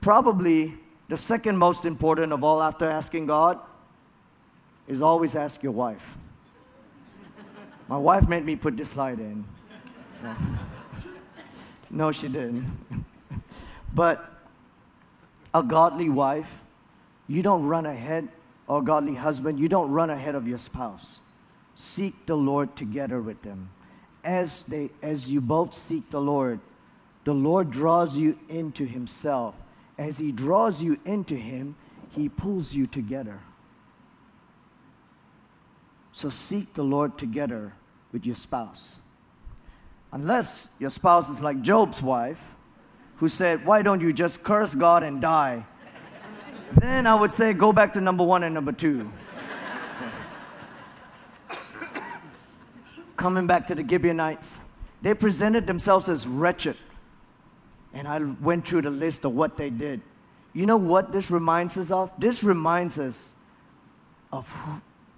probably 0.00 0.74
the 1.08 1.16
second 1.16 1.56
most 1.56 1.84
important 1.84 2.32
of 2.32 2.42
all 2.42 2.60
after 2.60 2.90
asking 2.90 3.26
God 3.26 3.60
is 4.88 5.02
always 5.02 5.36
ask 5.36 5.62
your 5.62 5.70
wife. 5.70 6.02
My 7.86 7.96
wife 7.96 8.26
made 8.26 8.44
me 8.44 8.56
put 8.56 8.76
this 8.76 8.90
slide 8.90 9.20
in. 9.20 9.44
So. 10.20 10.34
No, 11.88 12.10
she 12.10 12.26
didn't. 12.26 12.66
but 13.94 14.35
a 15.54 15.62
godly 15.62 16.08
wife, 16.08 16.48
you 17.28 17.42
don't 17.42 17.66
run 17.66 17.86
ahead, 17.86 18.28
or 18.68 18.82
godly 18.82 19.14
husband, 19.14 19.58
you 19.58 19.68
don't 19.68 19.90
run 19.90 20.10
ahead 20.10 20.34
of 20.34 20.46
your 20.46 20.58
spouse. 20.58 21.18
Seek 21.74 22.14
the 22.26 22.36
Lord 22.36 22.74
together 22.76 23.20
with 23.20 23.40
them. 23.42 23.70
As, 24.24 24.64
they, 24.66 24.90
as 25.02 25.30
you 25.30 25.40
both 25.40 25.74
seek 25.74 26.10
the 26.10 26.20
Lord, 26.20 26.58
the 27.24 27.34
Lord 27.34 27.70
draws 27.70 28.16
you 28.16 28.38
into 28.48 28.84
Himself 28.84 29.54
as 29.98 30.18
He 30.18 30.32
draws 30.32 30.82
you 30.82 30.98
into 31.04 31.34
Him, 31.34 31.76
He 32.10 32.28
pulls 32.28 32.72
you 32.72 32.86
together. 32.86 33.40
So 36.12 36.30
seek 36.30 36.72
the 36.74 36.82
Lord 36.82 37.18
together 37.18 37.72
with 38.12 38.24
your 38.24 38.36
spouse. 38.36 38.96
Unless 40.12 40.68
your 40.78 40.90
spouse 40.90 41.28
is 41.28 41.40
like 41.40 41.60
Job's 41.62 42.00
wife, 42.00 42.40
who 43.16 43.28
said, 43.28 43.64
Why 43.64 43.82
don't 43.82 44.00
you 44.00 44.12
just 44.12 44.42
curse 44.42 44.74
God 44.74 45.02
and 45.02 45.20
die? 45.20 45.64
then 46.80 47.06
I 47.06 47.14
would 47.14 47.32
say, 47.32 47.52
Go 47.52 47.72
back 47.72 47.92
to 47.94 48.00
number 48.00 48.24
one 48.24 48.42
and 48.42 48.54
number 48.54 48.72
two. 48.72 49.10
Coming 53.16 53.46
back 53.46 53.66
to 53.68 53.74
the 53.74 53.86
Gibeonites, 53.86 54.54
they 55.02 55.14
presented 55.14 55.66
themselves 55.66 56.08
as 56.08 56.26
wretched 56.26 56.76
and 57.96 58.06
I 58.06 58.18
went 58.42 58.68
through 58.68 58.82
the 58.82 58.90
list 58.90 59.24
of 59.24 59.32
what 59.32 59.56
they 59.56 59.70
did. 59.70 60.02
You 60.52 60.66
know 60.66 60.76
what 60.76 61.12
this 61.12 61.30
reminds 61.30 61.78
us 61.78 61.90
of? 61.90 62.10
This 62.18 62.44
reminds 62.44 62.98
us 62.98 63.32
of 64.32 64.46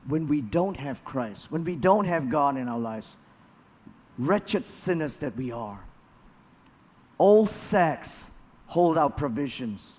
when 0.07 0.29
we 0.29 0.41
don't 0.41 0.77
have 0.77 1.05
Christ, 1.05 1.51
when 1.51 1.65
we 1.65 1.75
don't 1.75 2.05
have 2.05 2.31
God 2.31 2.57
in 2.57 2.69
our 2.69 2.79
lives, 2.79 3.17
wretched 4.17 4.69
sinners 4.69 5.17
that 5.17 5.37
we 5.37 5.51
are. 5.51 5.81
Old 7.19 7.51
sacks 7.51 8.25
hold 8.67 8.97
our 8.97 9.11
provisions. 9.11 9.95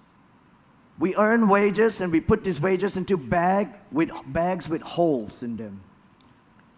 We 1.00 1.16
earn 1.16 1.48
wages 1.48 2.02
and 2.02 2.12
we 2.12 2.20
put 2.20 2.44
these 2.44 2.60
wages 2.60 2.98
into 2.98 3.18
bag 3.18 3.70
with 3.92 4.10
bags 4.28 4.68
with 4.68 4.82
holes 4.82 5.44
in 5.44 5.58
them. 5.58 5.82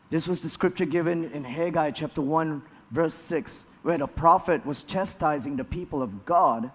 This 0.09 0.27
was 0.27 0.41
the 0.41 0.49
scripture 0.49 0.85
given 0.85 1.31
in 1.31 1.43
Haggai 1.43 1.91
chapter 1.91 2.21
1 2.21 2.61
verse 2.91 3.15
6 3.15 3.63
where 3.83 3.97
the 3.97 4.07
prophet 4.07 4.65
was 4.65 4.83
chastising 4.83 5.55
the 5.55 5.63
people 5.63 6.03
of 6.03 6.25
God 6.25 6.71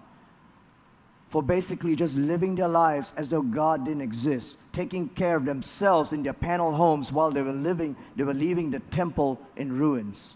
for 1.29 1.43
basically 1.43 1.95
just 1.95 2.15
living 2.15 2.55
their 2.55 2.67
lives 2.67 3.13
as 3.17 3.29
though 3.29 3.41
God 3.41 3.85
didn't 3.85 4.01
exist, 4.01 4.57
taking 4.71 5.09
care 5.09 5.35
of 5.35 5.45
themselves 5.45 6.13
in 6.13 6.23
their 6.23 6.33
panel 6.33 6.73
homes 6.73 7.11
while 7.11 7.31
they 7.31 7.41
were 7.41 7.51
living, 7.51 7.95
they 8.15 8.23
were 8.23 8.33
leaving 8.33 8.71
the 8.71 8.79
temple 8.91 9.39
in 9.57 9.77
ruins. 9.77 10.35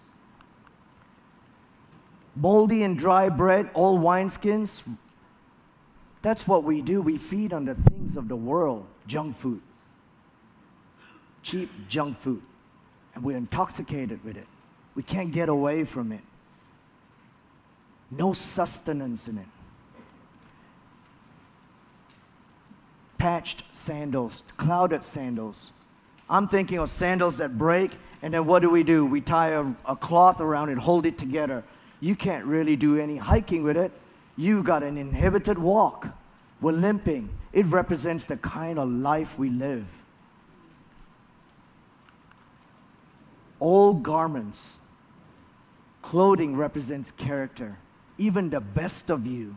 Moldy 2.36 2.84
and 2.84 2.98
dry 2.98 3.30
bread, 3.30 3.70
old 3.74 4.02
wineskins, 4.02 4.82
That's 6.22 6.48
what 6.48 6.64
we 6.64 6.82
do. 6.82 7.02
We 7.02 7.18
feed 7.18 7.52
on 7.52 7.66
the 7.66 7.76
things 7.76 8.16
of 8.16 8.28
the 8.28 8.36
world, 8.36 8.86
junk 9.08 9.38
food, 9.40 9.62
cheap 11.44 11.70
junk 11.90 12.20
food, 12.22 12.42
and 13.16 13.24
we're 13.24 13.38
intoxicated 13.38 14.24
with 14.24 14.38
it. 14.38 14.48
We 14.96 15.04
can't 15.04 15.32
get 15.32 15.50
away 15.50 15.84
from 15.84 16.12
it. 16.12 16.22
No 18.12 18.34
sustenance 18.34 19.28
in 19.28 19.38
it. 19.38 19.48
Patched 23.18 23.64
sandals, 23.72 24.44
clouded 24.58 25.04
sandals. 25.04 25.72
I'm 26.30 26.48
thinking 26.48 26.78
of 26.78 26.90
sandals 26.90 27.38
that 27.38 27.58
break, 27.58 27.92
and 28.22 28.34
then 28.34 28.46
what 28.46 28.62
do 28.62 28.70
we 28.70 28.84
do? 28.84 29.06
We 29.06 29.22
tie 29.22 29.50
a, 29.50 29.66
a 29.86 29.96
cloth 29.96 30.40
around 30.40 30.70
it, 30.70 30.78
hold 30.78 31.06
it 31.06 31.18
together. 31.18 31.64
You 32.02 32.16
can't 32.16 32.46
really 32.46 32.76
do 32.76 33.00
any 33.00 33.16
hiking 33.16 33.64
with 33.64 33.78
it. 33.78 33.92
You 34.36 34.64
got 34.64 34.84
an 34.84 34.98
inhibited 34.98 35.58
walk. 35.58 36.08
We're 36.60 36.74
limping. 36.74 37.30
It 37.54 37.66
represents 37.68 38.26
the 38.26 38.38
kind 38.38 38.80
of 38.80 38.90
life 38.90 39.38
we 39.38 39.50
live. 39.50 39.86
Old 43.60 44.02
garments, 44.02 44.80
clothing 46.02 46.56
represents 46.56 47.12
character. 47.12 47.78
Even 48.18 48.50
the 48.50 48.60
best 48.60 49.12
of 49.12 49.28
you, 49.28 49.56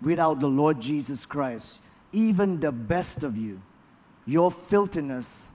without 0.00 0.38
the 0.38 0.46
Lord 0.46 0.80
Jesus 0.80 1.26
Christ, 1.26 1.80
even 2.12 2.60
the 2.60 2.70
best 2.70 3.24
of 3.24 3.36
you, 3.36 3.60
your 4.26 4.52
filthiness, 4.52 5.48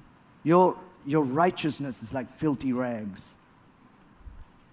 your, 0.44 0.76
your 1.06 1.24
righteousness 1.24 2.04
is 2.04 2.14
like 2.14 2.38
filthy 2.38 2.74
rags. 2.74 3.22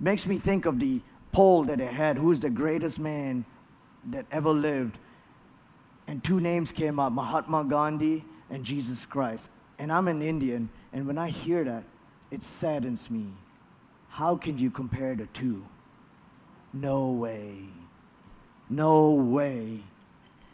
Makes 0.01 0.27
me 0.27 0.39
think 0.39 0.67
of 0.67 0.81
the 0.81 1.01
poll 1.35 1.65
that 1.65 1.79
they 1.79 1.87
had 1.87 2.17
who's 2.17 2.39
the 2.39 2.49
greatest 2.49 2.99
man 2.99 3.45
that 4.11 4.25
ever 4.31 4.51
lived. 4.51 4.97
And 6.07 6.23
two 6.23 6.41
names 6.41 6.71
came 6.71 7.01
up 7.01 7.13
Mahatma 7.13 7.65
Gandhi 7.65 8.25
and 8.51 8.65
Jesus 8.65 9.05
Christ. 9.05 9.49
And 9.79 9.93
I'm 9.93 10.07
an 10.07 10.23
Indian, 10.23 10.71
and 10.93 11.07
when 11.07 11.19
I 11.19 11.31
hear 11.31 11.65
that, 11.65 11.83
it 12.31 12.45
saddens 12.45 13.11
me. 13.11 13.27
How 14.09 14.37
can 14.37 14.57
you 14.57 14.71
compare 14.71 15.17
the 15.17 15.27
two? 15.27 15.65
No 16.73 17.11
way. 17.11 17.57
No 18.71 19.11
way. 19.11 19.81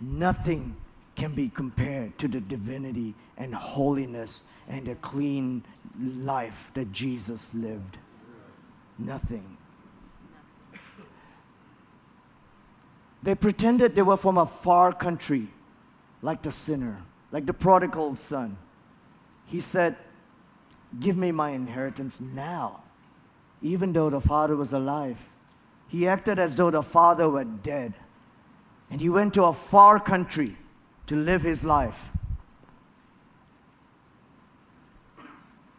Nothing 0.00 0.74
can 1.14 1.34
be 1.34 1.50
compared 1.50 2.18
to 2.18 2.28
the 2.28 2.40
divinity 2.40 3.14
and 3.36 3.54
holiness 3.54 4.44
and 4.68 4.86
the 4.86 4.94
clean 4.96 5.62
life 6.00 6.56
that 6.72 6.90
Jesus 6.92 7.50
lived. 7.52 7.98
Nothing. 8.98 9.58
They 13.22 13.34
pretended 13.34 13.94
they 13.94 14.02
were 14.02 14.16
from 14.16 14.38
a 14.38 14.46
far 14.46 14.92
country, 14.92 15.48
like 16.22 16.42
the 16.42 16.52
sinner, 16.52 17.02
like 17.32 17.46
the 17.46 17.52
prodigal 17.52 18.16
son. 18.16 18.56
He 19.46 19.60
said, 19.60 19.96
Give 20.98 21.16
me 21.16 21.30
my 21.30 21.50
inheritance 21.50 22.18
now, 22.20 22.80
even 23.62 23.92
though 23.92 24.10
the 24.10 24.20
father 24.20 24.56
was 24.56 24.72
alive. 24.72 25.18
He 25.88 26.06
acted 26.08 26.38
as 26.38 26.56
though 26.56 26.70
the 26.70 26.82
father 26.82 27.28
were 27.28 27.44
dead. 27.44 27.94
And 28.90 29.00
he 29.00 29.08
went 29.08 29.34
to 29.34 29.44
a 29.44 29.54
far 29.54 30.00
country 30.00 30.56
to 31.06 31.16
live 31.16 31.42
his 31.42 31.62
life. 31.62 31.96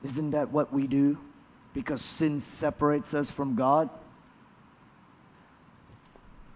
Isn't 0.04 0.32
that 0.32 0.52
what 0.52 0.74
we 0.74 0.88
do? 0.88 1.18
Because 1.74 2.02
sin 2.02 2.42
separates 2.42 3.14
us 3.14 3.30
from 3.30 3.56
God? 3.56 3.90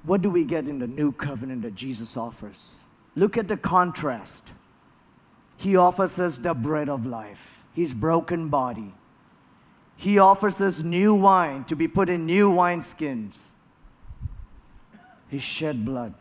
What 0.06 0.22
do 0.22 0.30
we 0.30 0.44
get 0.44 0.68
in 0.68 0.80
the 0.80 0.88
new 0.88 1.12
covenant 1.12 1.64
that 1.64 1.76
Jesus 1.76 2.16
offers? 2.16 2.76
Look 3.16 3.38
at 3.38 3.48
the 3.48 3.58
contrast. 3.58 4.44
He 5.58 5.76
offers 5.76 6.20
us 6.20 6.38
the 6.38 6.54
bread 6.54 6.90
of 6.90 7.06
life, 7.06 7.40
his 7.74 7.94
broken 7.94 8.50
body. 8.50 8.94
He 9.98 10.20
offers 10.20 10.60
us 10.60 10.82
new 10.82 11.14
wine 11.14 11.64
to 11.66 11.76
be 11.76 11.88
put 11.88 12.10
in 12.10 12.26
new 12.26 12.52
wineskins, 12.52 13.34
his 15.30 15.42
shed 15.42 15.86
blood. 15.86 16.14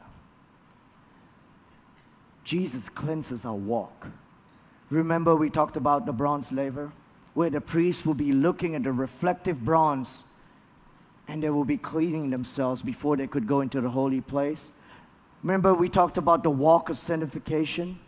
Jesus 2.45 2.89
cleanses 2.89 3.45
our 3.45 3.55
walk. 3.55 4.07
Remember, 4.91 5.35
we 5.35 5.51
talked 5.51 5.77
about 5.77 6.07
the 6.07 6.13
bronze 6.13 6.53
laver, 6.53 6.93
where 7.33 7.51
the 7.51 7.61
priest 7.61 8.07
will 8.07 8.15
be 8.15 8.33
looking 8.33 8.77
at 8.77 8.85
the 8.85 8.93
reflective 8.93 9.65
bronze 9.65 10.23
and 11.29 11.43
they 11.43 11.51
will 11.51 11.65
be 11.65 11.77
cleaning 11.77 12.31
themselves 12.31 12.83
before 12.83 13.17
they 13.17 13.27
could 13.27 13.47
go 13.47 13.61
into 13.61 13.81
the 13.81 13.89
holy 13.89 14.21
place. 14.21 14.71
Remember, 15.43 15.75
we 15.75 15.89
talked 15.89 16.19
about 16.19 16.43
the 16.43 16.51
walk 16.51 16.89
of 16.89 16.99
sanctification? 16.99 17.99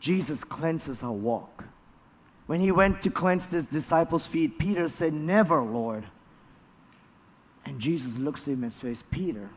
Jesus 0.00 0.44
cleanses 0.44 1.02
our 1.02 1.12
walk. 1.12 1.64
When 2.46 2.60
he 2.60 2.72
went 2.72 3.02
to 3.02 3.10
cleanse 3.10 3.46
his 3.46 3.66
disciples' 3.66 4.26
feet, 4.26 4.58
Peter 4.58 4.88
said, 4.88 5.12
Never, 5.12 5.60
Lord. 5.60 6.04
And 7.66 7.78
Jesus 7.78 8.16
looks 8.16 8.42
at 8.42 8.48
him 8.48 8.62
and 8.62 8.72
says, 8.72 9.04
Peter, 9.10 9.50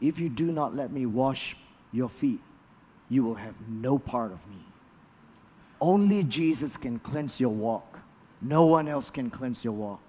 if 0.00 0.18
you 0.18 0.30
do 0.30 0.50
not 0.50 0.74
let 0.74 0.90
me 0.90 1.04
wash 1.04 1.56
your 1.92 2.08
feet, 2.08 2.40
you 3.10 3.22
will 3.22 3.34
have 3.34 3.54
no 3.68 3.98
part 3.98 4.32
of 4.32 4.38
me. 4.48 4.64
Only 5.80 6.22
Jesus 6.22 6.76
can 6.78 6.98
cleanse 7.00 7.38
your 7.38 7.50
walk. 7.50 7.98
No 8.40 8.64
one 8.64 8.88
else 8.88 9.10
can 9.10 9.30
cleanse 9.30 9.62
your 9.62 9.74
walk. 9.74 10.00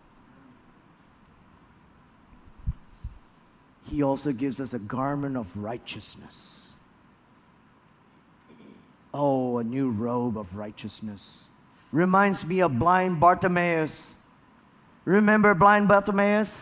He 3.86 4.04
also 4.04 4.32
gives 4.32 4.60
us 4.60 4.74
a 4.74 4.80
garment 4.80 5.38
of 5.38 5.48
righteousness. 5.56 6.74
Oh, 9.14 9.60
a 9.60 9.64
new 9.64 9.90
robe 9.92 10.38
of 10.38 10.56
righteousness. 10.56 11.46
Reminds 11.92 12.46
me 12.46 12.60
of 12.62 12.78
blind 12.78 13.20
Bartimaeus. 13.20 14.16
Remember 15.06 15.54
blind 15.54 15.88
Bartimaeus? 15.88 16.54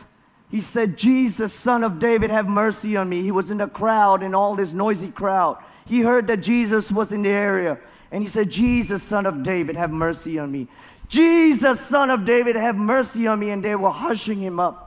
He 0.51 0.61
said, 0.61 0.97
Jesus, 0.97 1.51
son 1.51 1.84
of 1.84 1.97
David, 1.97 2.30
have 2.30 2.47
mercy 2.47 2.95
on 2.95 3.09
me. 3.09 3.24
He 3.24 3.32
was 3.32 3.49
in 3.49 3.57
the 3.57 3.67
crowd, 3.67 4.21
in 4.21 4.36
all 4.36 4.55
this 4.55 4.71
noisy 4.71 5.09
crowd. 5.09 5.57
He 5.86 6.01
heard 6.01 6.28
that 6.28 6.38
Jesus 6.38 6.91
was 6.91 7.11
in 7.11 7.24
the 7.24 7.30
area. 7.30 7.80
And 8.11 8.21
he 8.21 8.30
said, 8.30 8.51
Jesus, 8.51 9.01
son 9.01 9.26
of 9.26 9.41
David, 9.41 9.76
have 9.76 9.89
mercy 9.89 10.38
on 10.38 10.51
me. 10.51 10.67
Jesus, 11.07 11.80
son 11.88 12.11
of 12.11 12.26
David, 12.26 12.55
have 12.55 12.76
mercy 12.76 13.26
on 13.26 13.39
me. 13.39 13.49
And 13.49 13.63
they 13.63 13.76
were 13.76 13.89
hushing 13.89 14.39
him 14.39 14.59
up. 14.59 14.83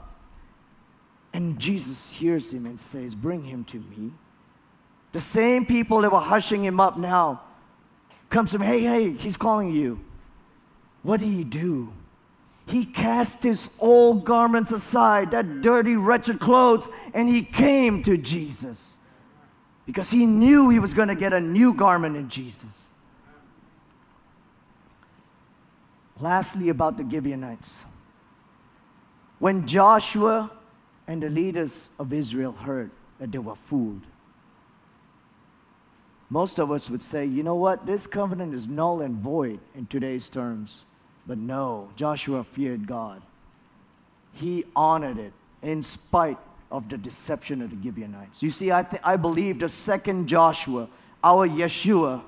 And 1.37 1.59
Jesus 1.59 2.09
hears 2.09 2.51
him 2.51 2.65
and 2.65 2.79
says, 2.79 3.13
Bring 3.13 3.43
him 3.43 3.63
to 3.65 3.77
me. 3.77 4.11
The 5.11 5.19
same 5.19 5.67
people 5.67 6.01
that 6.01 6.11
were 6.11 6.19
hushing 6.19 6.65
him 6.65 6.79
up 6.79 6.97
now 6.97 7.43
comes 8.31 8.49
to 8.49 8.55
him, 8.55 8.63
Hey, 8.63 8.81
hey, 8.81 9.11
he's 9.11 9.37
calling 9.37 9.71
you. 9.71 9.99
What 11.03 11.19
did 11.19 11.29
he 11.29 11.43
do? 11.43 11.93
He 12.65 12.85
cast 12.85 13.43
his 13.43 13.69
old 13.77 14.25
garments 14.25 14.71
aside, 14.71 15.29
that 15.29 15.61
dirty, 15.61 15.95
wretched 15.95 16.39
clothes, 16.39 16.89
and 17.13 17.29
he 17.29 17.43
came 17.43 18.01
to 18.05 18.17
Jesus 18.17 18.97
because 19.85 20.09
he 20.09 20.25
knew 20.25 20.69
he 20.69 20.79
was 20.79 20.95
going 20.95 21.07
to 21.07 21.15
get 21.15 21.33
a 21.33 21.39
new 21.39 21.71
garment 21.71 22.17
in 22.17 22.29
Jesus. 22.29 22.89
Lastly, 26.19 26.69
about 26.69 26.97
the 26.97 27.07
Gibeonites. 27.07 27.85
When 29.37 29.67
Joshua 29.67 30.49
and 31.07 31.23
the 31.23 31.29
leaders 31.29 31.89
of 31.99 32.13
Israel 32.13 32.51
heard 32.51 32.91
that 33.19 33.31
they 33.31 33.37
were 33.37 33.55
fooled. 33.69 34.01
Most 36.29 36.59
of 36.59 36.71
us 36.71 36.89
would 36.89 37.01
say, 37.01 37.25
you 37.25 37.41
know 37.41 37.55
what, 37.55 37.85
this 37.85 38.05
covenant 38.05 38.53
is 38.53 38.67
null 38.67 39.01
and 39.01 39.15
void 39.15 39.59
in 39.75 39.85
today's 39.85 40.29
terms. 40.29 40.83
But 41.25 41.37
no, 41.37 41.89
Joshua 41.95 42.43
feared 42.43 42.85
God. 42.85 43.21
He 44.33 44.65
honored 44.75 45.17
it 45.17 45.33
in 45.61 45.81
spite 45.81 46.37
of 46.69 46.89
the 46.89 46.97
deception 46.97 47.61
of 47.61 47.69
the 47.69 47.77
Gibeonites. 47.81 48.43
You 48.43 48.51
see, 48.51 48.71
I, 48.71 48.83
th- 48.83 49.01
I 49.05 49.15
believe 49.15 49.59
the 49.59 49.69
second 49.69 50.27
Joshua, 50.27 50.89
our 51.23 51.47
Yeshua, 51.47 52.21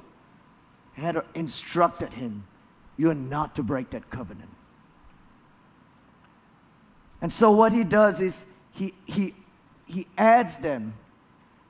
had 0.94 1.22
instructed 1.36 2.14
him, 2.14 2.46
you 2.98 3.10
are 3.10 3.16
not 3.16 3.56
to 3.56 3.64
break 3.64 3.90
that 3.92 4.10
covenant. 4.10 4.50
And 7.22 7.32
so 7.32 7.52
what 7.52 7.74
he 7.74 7.84
does 7.84 8.22
is 8.22 8.46
he, 8.72 8.94
he, 9.06 9.34
he 9.86 10.08
adds 10.18 10.58
them 10.58 10.94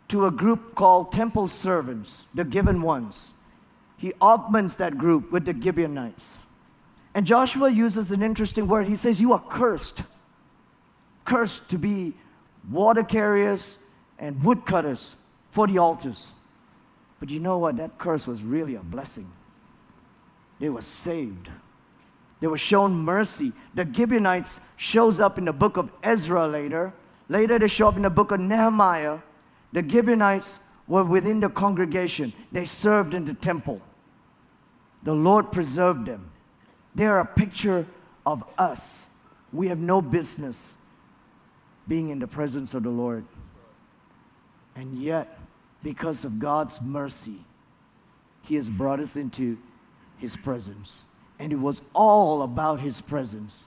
to 0.09 0.25
a 0.25 0.31
group 0.31 0.75
called 0.75 1.11
temple 1.11 1.47
servants, 1.47 2.23
the 2.33 2.43
given 2.43 2.81
ones. 2.81 3.31
He 3.97 4.13
augments 4.21 4.75
that 4.77 4.97
group 4.97 5.31
with 5.31 5.45
the 5.45 5.53
Gibeonites. 5.53 6.37
And 7.13 7.25
Joshua 7.25 7.69
uses 7.69 8.11
an 8.11 8.21
interesting 8.21 8.67
word. 8.67 8.87
He 8.87 8.95
says, 8.95 9.19
You 9.19 9.33
are 9.33 9.43
cursed. 9.49 10.03
Cursed 11.25 11.67
to 11.69 11.77
be 11.77 12.13
water 12.71 13.03
carriers 13.03 13.77
and 14.17 14.41
woodcutters 14.43 15.15
for 15.51 15.67
the 15.67 15.77
altars. 15.77 16.27
But 17.19 17.29
you 17.29 17.39
know 17.39 17.57
what? 17.57 17.77
That 17.77 17.97
curse 17.97 18.25
was 18.25 18.41
really 18.41 18.75
a 18.75 18.79
blessing. 18.79 19.29
They 20.59 20.69
were 20.69 20.81
saved. 20.81 21.49
They 22.39 22.47
were 22.47 22.57
shown 22.57 22.93
mercy. 22.93 23.51
The 23.73 23.87
Gibeonites 23.91 24.59
shows 24.77 25.19
up 25.19 25.37
in 25.37 25.45
the 25.45 25.53
book 25.53 25.77
of 25.77 25.91
Ezra 26.03 26.47
later. 26.47 26.93
Later 27.27 27.59
they 27.59 27.67
show 27.67 27.87
up 27.87 27.97
in 27.97 28.03
the 28.03 28.09
book 28.09 28.31
of 28.31 28.39
Nehemiah. 28.39 29.19
The 29.73 29.87
Gibeonites 29.87 30.59
were 30.89 31.03
within 31.03 31.39
the 31.39 31.49
congregation, 31.49 32.33
they 32.51 32.65
served 32.65 33.13
in 33.13 33.23
the 33.23 33.35
temple. 33.35 33.79
The 35.03 35.13
Lord 35.13 35.51
preserved 35.51 36.07
them. 36.07 36.31
They 36.95 37.05
are 37.05 37.19
a 37.19 37.25
picture 37.25 37.85
of 38.25 38.43
us. 38.57 39.05
We 39.53 39.67
have 39.67 39.77
no 39.77 40.01
business 40.01 40.73
being 41.87 42.09
in 42.09 42.19
the 42.19 42.27
presence 42.27 42.73
of 42.73 42.83
the 42.83 42.89
Lord. 42.89 43.23
And 44.75 44.99
yet, 44.99 45.39
because 45.83 46.25
of 46.25 46.39
God's 46.39 46.81
mercy, 46.81 47.45
He 48.41 48.55
has 48.55 48.69
brought 48.69 48.99
us 48.99 49.15
into 49.15 49.57
His 50.17 50.35
presence. 50.35 51.03
And 51.39 51.53
it 51.53 51.59
was 51.59 51.81
all 51.93 52.43
about 52.43 52.81
His 52.81 52.99
presence. 53.01 53.65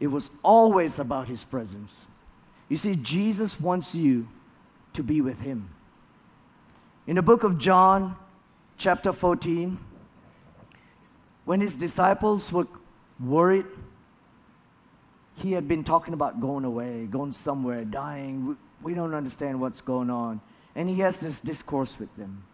It 0.00 0.06
was 0.06 0.30
always 0.42 0.98
about 0.98 1.28
His 1.28 1.44
presence. 1.44 2.06
You 2.68 2.76
see, 2.76 2.96
Jesus 2.96 3.60
wants 3.60 3.94
you 3.94 4.26
to 4.94 5.02
be 5.02 5.20
with 5.20 5.38
Him. 5.40 5.68
In 7.06 7.16
the 7.16 7.22
book 7.22 7.42
of 7.42 7.58
John, 7.58 8.16
chapter 8.76 9.12
14, 9.12 9.78
when 11.44 11.60
His 11.60 11.74
disciples 11.74 12.52
were 12.52 12.66
worried, 13.18 13.66
He 15.36 15.52
had 15.52 15.68
been 15.68 15.84
talking 15.84 16.14
about 16.14 16.40
going 16.40 16.64
away, 16.64 17.06
going 17.10 17.32
somewhere, 17.32 17.84
dying. 17.84 18.56
We 18.82 18.94
don't 18.94 19.14
understand 19.14 19.60
what's 19.60 19.80
going 19.80 20.10
on. 20.10 20.40
And 20.74 20.88
He 20.88 21.00
has 21.00 21.18
this 21.18 21.40
discourse 21.40 21.98
with 21.98 22.14
them. 22.16 22.44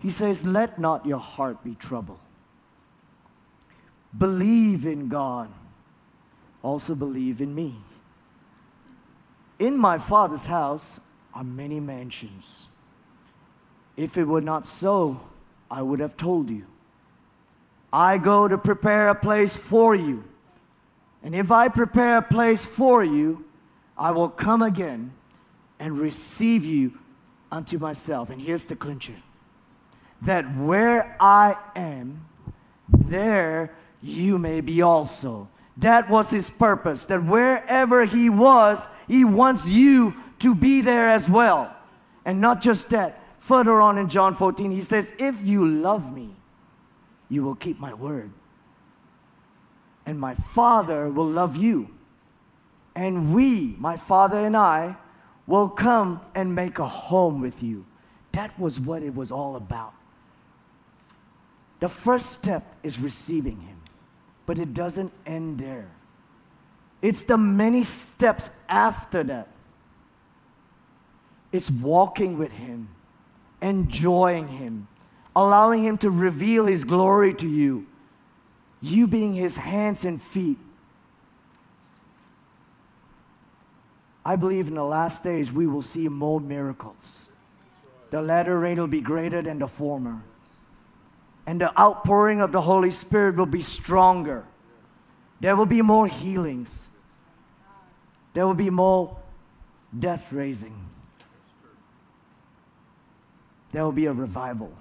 He 0.00 0.10
says, 0.10 0.44
Let 0.44 0.78
not 0.78 1.06
your 1.06 1.18
heart 1.18 1.62
be 1.62 1.74
troubled. 1.74 2.18
Believe 4.18 4.86
in 4.86 5.08
God. 5.08 5.50
Also 6.62 6.94
believe 6.94 7.40
in 7.40 7.54
me. 7.54 7.74
In 9.58 9.76
my 9.76 9.98
Father's 9.98 10.46
house 10.46 10.98
are 11.34 11.44
many 11.44 11.80
mansions. 11.80 12.68
If 13.96 14.16
it 14.16 14.24
were 14.24 14.40
not 14.40 14.66
so, 14.66 15.20
I 15.70 15.82
would 15.82 16.00
have 16.00 16.16
told 16.16 16.50
you. 16.50 16.64
I 17.92 18.18
go 18.18 18.46
to 18.46 18.58
prepare 18.58 19.08
a 19.08 19.14
place 19.14 19.56
for 19.56 19.94
you. 19.94 20.24
And 21.22 21.34
if 21.34 21.50
I 21.50 21.68
prepare 21.68 22.18
a 22.18 22.22
place 22.22 22.64
for 22.64 23.02
you, 23.02 23.44
I 23.96 24.10
will 24.10 24.28
come 24.28 24.62
again 24.62 25.12
and 25.78 25.98
receive 25.98 26.64
you 26.64 26.92
unto 27.50 27.78
myself. 27.78 28.30
And 28.30 28.40
here's 28.40 28.64
the 28.64 28.76
clincher 28.76 29.16
that 30.22 30.44
where 30.56 31.16
I 31.20 31.56
am, 31.74 32.24
there 32.88 33.74
you 34.02 34.38
may 34.38 34.60
be 34.60 34.82
also. 34.82 35.48
That 35.78 36.08
was 36.08 36.30
his 36.30 36.48
purpose, 36.48 37.04
that 37.06 37.24
wherever 37.24 38.04
he 38.04 38.30
was, 38.30 38.78
he 39.08 39.24
wants 39.24 39.66
you 39.66 40.14
to 40.40 40.54
be 40.54 40.80
there 40.80 41.10
as 41.10 41.28
well. 41.28 41.74
And 42.24 42.40
not 42.40 42.60
just 42.60 42.88
that. 42.90 43.22
Further 43.40 43.80
on 43.80 43.98
in 43.98 44.08
John 44.08 44.34
14, 44.34 44.72
he 44.72 44.82
says, 44.82 45.06
If 45.18 45.36
you 45.42 45.66
love 45.66 46.12
me, 46.12 46.34
you 47.28 47.44
will 47.44 47.54
keep 47.54 47.78
my 47.78 47.94
word. 47.94 48.30
And 50.04 50.18
my 50.18 50.34
Father 50.54 51.08
will 51.08 51.28
love 51.28 51.56
you. 51.56 51.88
And 52.94 53.34
we, 53.34 53.76
my 53.78 53.96
Father 53.96 54.38
and 54.38 54.56
I, 54.56 54.96
will 55.46 55.68
come 55.68 56.20
and 56.34 56.54
make 56.54 56.78
a 56.78 56.88
home 56.88 57.40
with 57.40 57.62
you. 57.62 57.84
That 58.32 58.58
was 58.58 58.80
what 58.80 59.02
it 59.02 59.14
was 59.14 59.30
all 59.30 59.56
about. 59.56 59.92
The 61.80 61.88
first 61.88 62.32
step 62.32 62.64
is 62.82 62.98
receiving 62.98 63.60
Him, 63.60 63.75
but 64.46 64.58
it 64.58 64.72
doesn't 64.72 65.12
end 65.26 65.58
there. 65.58 65.88
It's 67.02 67.22
the 67.22 67.36
many 67.36 67.84
steps 67.84 68.48
after 68.68 69.22
that. 69.24 69.48
It's 71.52 71.70
walking 71.70 72.38
with 72.38 72.52
Him, 72.52 72.88
enjoying 73.60 74.48
Him, 74.48 74.88
allowing 75.34 75.84
Him 75.84 75.98
to 75.98 76.10
reveal 76.10 76.66
His 76.66 76.84
glory 76.84 77.34
to 77.34 77.46
you, 77.46 77.86
you 78.80 79.06
being 79.06 79.34
His 79.34 79.56
hands 79.56 80.04
and 80.04 80.22
feet. 80.22 80.58
I 84.24 84.36
believe 84.36 84.66
in 84.66 84.74
the 84.74 84.84
last 84.84 85.22
days 85.22 85.52
we 85.52 85.66
will 85.66 85.82
see 85.82 86.08
more 86.08 86.40
miracles. 86.40 87.26
The 88.10 88.22
latter 88.22 88.58
rain 88.58 88.78
will 88.78 88.86
be 88.86 89.00
greater 89.00 89.42
than 89.42 89.58
the 89.58 89.68
former 89.68 90.22
and 91.46 91.60
the 91.60 91.78
outpouring 91.80 92.40
of 92.40 92.52
the 92.52 92.60
Holy 92.60 92.90
Spirit 92.90 93.36
will 93.36 93.46
be 93.46 93.62
stronger. 93.62 94.44
There 95.40 95.54
will 95.54 95.66
be 95.66 95.82
more 95.82 96.06
healings. 96.06 96.88
There 98.34 98.46
will 98.46 98.54
be 98.54 98.70
more 98.70 99.16
death 99.98 100.32
raising. 100.32 100.74
There 103.72 103.84
will 103.84 103.92
be 103.92 104.06
a 104.06 104.12
revival. 104.12 104.72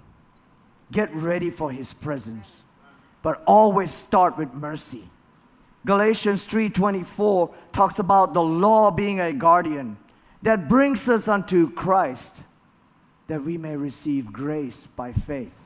Get 0.92 1.14
ready 1.16 1.50
for 1.50 1.72
his 1.72 1.94
presence. 1.94 2.64
But 3.22 3.44
always 3.46 3.94
start 3.94 4.38
with 4.38 4.54
mercy. 4.54 5.10
Galatians 5.86 6.46
3:24 6.46 7.54
talks 7.72 8.00
about 8.00 8.34
the 8.34 8.42
law 8.42 8.90
being 8.90 9.20
a 9.20 9.32
guardian 9.32 9.98
that 10.42 10.68
brings 10.68 11.08
us 11.10 11.28
unto 11.28 11.72
Christ 11.72 12.36
that 13.28 13.44
we 13.44 13.58
may 13.58 13.76
receive 13.76 14.32
grace 14.32 14.88
by 14.96 15.12
faith. 15.12 15.65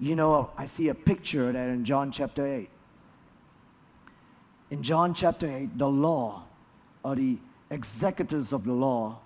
You 0.00 0.14
know, 0.14 0.50
I 0.56 0.66
see 0.66 0.88
a 0.88 0.94
picture 0.94 1.48
of 1.48 1.54
that 1.54 1.68
in 1.68 1.84
John 1.84 2.12
chapter 2.12 2.46
8. 2.46 2.70
In 4.70 4.82
John 4.82 5.14
chapter 5.14 5.50
8, 5.50 5.78
the 5.78 5.88
law, 5.88 6.44
or 7.02 7.16
the 7.16 7.38
executors 7.70 8.52
of 8.52 8.64
the 8.64 8.72
law, 8.72 9.18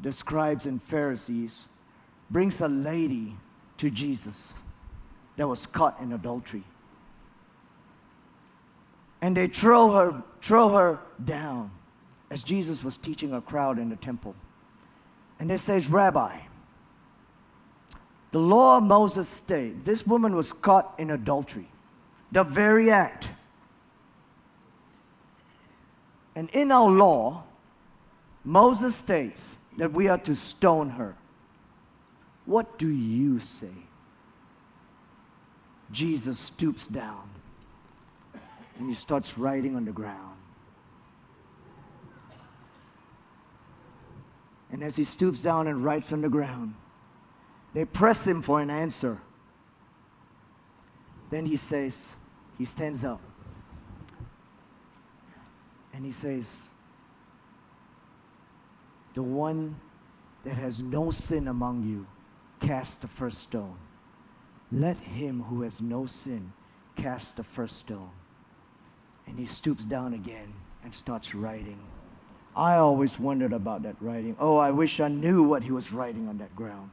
the 0.00 0.12
scribes 0.12 0.66
and 0.66 0.82
Pharisees, 0.82 1.66
brings 2.30 2.60
a 2.60 2.68
lady 2.68 3.36
to 3.78 3.90
Jesus 3.90 4.54
that 5.36 5.46
was 5.46 5.66
caught 5.66 6.00
in 6.00 6.12
adultery. 6.12 6.64
And 9.20 9.36
they 9.36 9.46
throw 9.46 9.92
her, 9.92 10.22
throw 10.42 10.70
her 10.70 10.98
down 11.24 11.70
as 12.30 12.42
Jesus 12.42 12.82
was 12.82 12.96
teaching 12.96 13.32
a 13.32 13.40
crowd 13.40 13.78
in 13.78 13.88
the 13.88 13.96
temple. 13.96 14.34
And 15.38 15.48
they 15.48 15.56
says, 15.56 15.88
Rabbi, 15.88 16.38
the 18.34 18.40
law 18.40 18.78
of 18.78 18.82
Moses 18.82 19.28
states 19.28 19.76
this 19.84 20.04
woman 20.04 20.34
was 20.34 20.52
caught 20.52 20.92
in 20.98 21.12
adultery, 21.12 21.68
the 22.32 22.42
very 22.42 22.90
act. 22.90 23.28
And 26.34 26.50
in 26.50 26.72
our 26.72 26.90
law, 26.90 27.44
Moses 28.42 28.96
states 28.96 29.40
that 29.78 29.92
we 29.92 30.08
are 30.08 30.18
to 30.18 30.34
stone 30.34 30.90
her. 30.90 31.14
What 32.44 32.76
do 32.76 32.88
you 32.88 33.38
say? 33.38 33.70
Jesus 35.92 36.36
stoops 36.36 36.88
down 36.88 37.30
and 38.80 38.88
he 38.88 38.96
starts 38.96 39.38
writing 39.38 39.76
on 39.76 39.84
the 39.84 39.92
ground. 39.92 40.36
And 44.72 44.82
as 44.82 44.96
he 44.96 45.04
stoops 45.04 45.38
down 45.38 45.68
and 45.68 45.84
writes 45.84 46.10
on 46.10 46.20
the 46.20 46.28
ground, 46.28 46.74
they 47.74 47.84
press 47.84 48.24
him 48.24 48.40
for 48.40 48.60
an 48.60 48.70
answer. 48.70 49.20
Then 51.30 51.44
he 51.44 51.56
says, 51.56 51.98
he 52.56 52.64
stands 52.64 53.04
up 53.04 53.20
and 55.92 56.04
he 56.04 56.12
says, 56.12 56.46
The 59.14 59.22
one 59.22 59.76
that 60.44 60.54
has 60.54 60.80
no 60.80 61.10
sin 61.10 61.48
among 61.48 61.82
you, 61.82 62.06
cast 62.66 63.00
the 63.00 63.08
first 63.08 63.38
stone. 63.38 63.76
Let 64.72 64.98
him 64.98 65.42
who 65.42 65.62
has 65.62 65.80
no 65.80 66.06
sin 66.06 66.52
cast 66.96 67.36
the 67.36 67.44
first 67.44 67.78
stone. 67.78 68.10
And 69.26 69.38
he 69.38 69.46
stoops 69.46 69.84
down 69.84 70.14
again 70.14 70.52
and 70.82 70.94
starts 70.94 71.34
writing. 71.34 71.78
I 72.56 72.76
always 72.76 73.18
wondered 73.18 73.52
about 73.52 73.82
that 73.82 73.96
writing. 74.00 74.36
Oh, 74.38 74.56
I 74.56 74.70
wish 74.70 75.00
I 75.00 75.08
knew 75.08 75.42
what 75.42 75.62
he 75.62 75.72
was 75.72 75.92
writing 75.92 76.28
on 76.28 76.38
that 76.38 76.54
ground. 76.54 76.90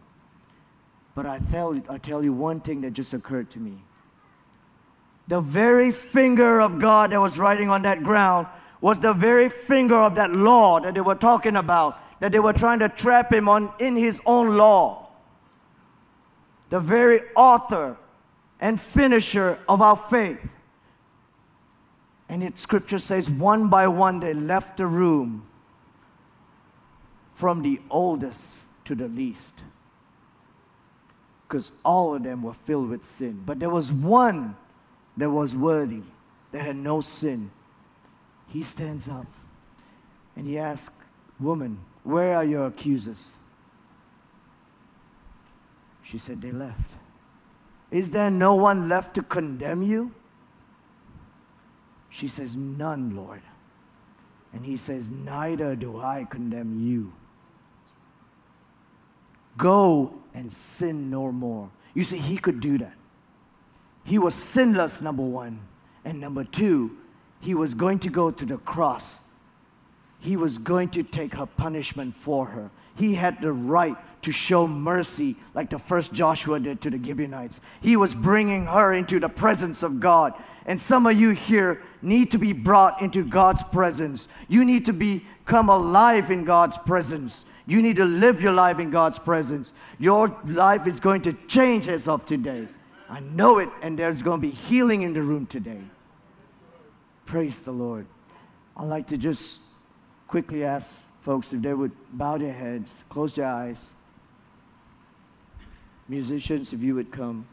But 1.14 1.26
I 1.26 1.40
tell, 1.52 1.80
I 1.90 1.98
tell 1.98 2.24
you 2.24 2.34
one 2.34 2.62
thing 2.62 2.82
that 2.82 2.92
just 2.92 3.14
occurred 3.14 3.52
to 3.52 3.60
me. 3.60 3.84
The 5.28 5.42
very 5.42 5.92
finger 5.92 6.60
of 6.60 6.80
God 6.80 7.12
that 7.12 7.22
was 7.22 7.38
writing 7.38 7.70
on 7.70 7.84
that 7.84 8.04
ground 8.04 8.48
was 8.80 9.00
the 9.00 9.14
very 9.14 9.50
finger 9.50 9.98
of 9.98 10.16
that 10.16 10.32
law 10.32 10.80
that 10.80 10.94
they 10.94 11.02
were 11.02 11.16
talking 11.16 11.56
about, 11.56 12.00
that 12.20 12.32
they 12.32 12.40
were 12.40 12.54
trying 12.54 12.80
to 12.80 12.90
trap 12.90 13.32
him 13.32 13.48
on 13.48 13.72
in 13.80 13.96
his 13.96 14.20
own 14.26 14.58
law. 14.58 15.10
The 16.70 16.80
very 16.80 17.22
author 17.36 17.98
and 18.60 18.80
finisher 18.80 19.60
of 19.68 19.82
our 19.82 19.98
faith. 20.10 20.40
And 22.30 22.42
it 22.42 22.58
scripture 22.58 23.00
says, 23.00 23.30
one 23.30 23.68
by 23.68 23.88
one 23.88 24.20
they 24.22 24.34
left 24.34 24.78
the 24.78 24.88
room 24.88 25.46
from 27.36 27.62
the 27.62 27.82
oldest 27.90 28.42
to 28.86 28.96
the 28.96 29.08
least 29.10 29.54
because 31.52 31.74
all 31.84 32.16
of 32.16 32.24
them 32.24 32.44
were 32.44 32.54
filled 32.54 32.90
with 32.90 33.04
sin. 33.04 33.44
But 33.46 33.60
there 33.60 33.70
was 33.70 33.92
one 33.92 34.56
that 35.18 35.30
was 35.30 35.54
worthy, 35.54 36.02
that 36.54 36.62
had 36.62 36.78
no 36.78 37.02
sin. 37.02 37.52
He 38.48 38.64
stands 38.64 39.10
up 39.10 39.26
and 40.38 40.48
he 40.48 40.58
asks, 40.58 40.96
Woman, 41.42 41.78
where 42.06 42.38
are 42.38 42.46
your 42.46 42.68
accusers? 42.68 43.18
She 46.04 46.18
said, 46.18 46.42
They 46.42 46.54
left. 46.54 46.90
Is 47.92 48.12
there 48.12 48.32
no 48.32 48.56
one 48.56 48.88
left 48.88 49.16
to 49.16 49.22
condemn 49.22 49.82
you? 49.82 50.14
She 52.10 52.30
says, 52.30 52.56
None, 52.56 53.14
Lord. 53.14 53.42
And 54.54 54.66
he 54.66 54.78
says, 54.78 55.10
Neither 55.10 55.76
do 55.76 56.00
I 56.00 56.26
condemn 56.30 56.88
you. 56.88 57.12
Go 59.62 60.12
and 60.34 60.52
sin 60.52 61.12
no 61.12 61.32
more. 61.32 61.70
You 61.94 62.04
see, 62.04 62.18
he 62.18 62.40
could 62.40 62.62
do 62.62 62.80
that. 62.80 62.94
He 64.04 64.18
was 64.18 64.34
sinless, 64.34 65.02
number 65.02 65.22
one. 65.22 65.60
And 66.04 66.20
number 66.20 66.44
two, 66.44 66.98
he 67.42 67.54
was 67.54 67.76
going 67.76 68.00
to 68.00 68.10
go 68.10 68.32
to 68.32 68.44
the 68.44 68.58
cross. 68.58 69.20
He 70.20 70.36
was 70.36 70.58
going 70.58 70.90
to 70.90 71.04
take 71.04 71.36
her 71.36 71.46
punishment 71.46 72.16
for 72.16 72.48
her. 72.48 72.72
He 72.96 73.14
had 73.14 73.40
the 73.40 73.54
right 73.54 73.96
to 74.24 74.32
show 74.32 74.66
mercy 74.66 75.36
like 75.54 75.70
the 75.70 75.78
first 75.78 76.12
Joshua 76.12 76.60
did 76.60 76.82
to 76.82 76.90
the 76.90 77.04
Gibeonites. 77.04 77.60
He 77.82 77.98
was 77.98 78.16
bringing 78.16 78.66
her 78.66 78.94
into 78.94 79.20
the 79.20 79.30
presence 79.30 79.84
of 79.84 80.00
God. 80.00 80.34
And 80.66 80.82
some 80.82 81.06
of 81.06 81.20
you 81.20 81.32
here 81.32 81.84
need 82.02 82.32
to 82.32 82.40
be 82.40 82.52
brought 82.52 83.00
into 83.00 83.24
God's 83.24 83.62
presence. 83.62 84.28
You 84.48 84.66
need 84.66 84.86
to 84.88 84.94
become 84.94 85.70
alive 85.70 86.32
in 86.32 86.46
God's 86.46 86.80
presence. 86.80 87.46
You 87.66 87.82
need 87.82 87.98
to 87.98 88.06
live 88.06 88.42
your 88.42 88.54
life 88.54 88.80
in 88.80 88.92
God's 88.92 89.20
presence. 89.20 89.72
Your 90.00 90.36
life 90.46 90.88
is 90.88 91.00
going 91.00 91.22
to 91.24 91.34
change 91.48 91.88
as 91.88 92.08
of 92.08 92.26
today. 92.26 92.68
I 93.10 93.20
know 93.20 93.60
it, 93.60 93.70
and 93.82 93.98
there's 93.98 94.22
going 94.22 94.42
to 94.42 94.48
be 94.48 94.54
healing 94.54 95.02
in 95.02 95.14
the 95.14 95.22
room 95.22 95.46
today. 95.46 95.82
Praise 97.26 97.62
the 97.62 97.72
Lord. 97.72 98.06
I'd 98.78 98.88
like 98.88 99.08
to 99.08 99.18
just 99.18 99.60
quickly 100.28 100.64
ask 100.64 101.12
folks 101.22 101.54
if 101.54 101.62
they 101.62 101.74
would 101.74 101.92
bow 102.14 102.38
their 102.38 102.54
heads, 102.54 103.04
close 103.10 103.34
their 103.34 103.48
eyes. 103.48 103.94
Musicians, 106.08 106.74
if 106.74 106.82
you 106.82 106.96
would 106.96 107.12
come. 107.12 107.48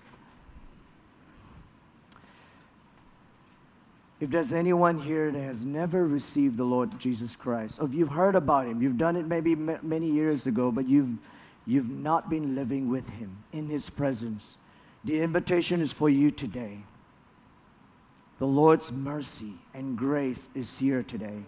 If 4.21 4.31
there's 4.31 4.53
anyone 4.53 4.99
here 4.99 5.31
that 5.31 5.41
has 5.41 5.65
never 5.65 6.07
received 6.07 6.57
the 6.57 6.65
Lord 6.65 6.99
Jesus 6.99 7.37
Christ, 7.37 7.79
or 7.81 7.89
you've 7.89 8.09
heard 8.09 8.35
about 8.35 8.67
him, 8.67 8.83
you've 8.83 8.99
done 8.99 9.17
it 9.17 9.27
maybe 9.27 9.55
many 9.55 10.11
years 10.11 10.47
ago, 10.47 10.73
but 10.73 10.89
you've, 10.89 11.17
you've 11.67 11.89
not 11.89 12.29
been 12.29 12.57
living 12.57 12.91
with 12.91 13.09
him 13.09 13.45
in 13.53 13.69
his 13.69 13.89
presence, 13.89 14.57
the 15.05 15.21
invitation 15.21 15.81
is 15.81 15.93
for 15.93 16.11
you 16.11 16.33
today. 16.33 16.79
The 18.41 18.47
Lord's 18.47 18.91
mercy 18.91 19.55
and 19.75 19.97
grace 19.97 20.49
is 20.55 20.77
here 20.77 21.05
today. 21.05 21.39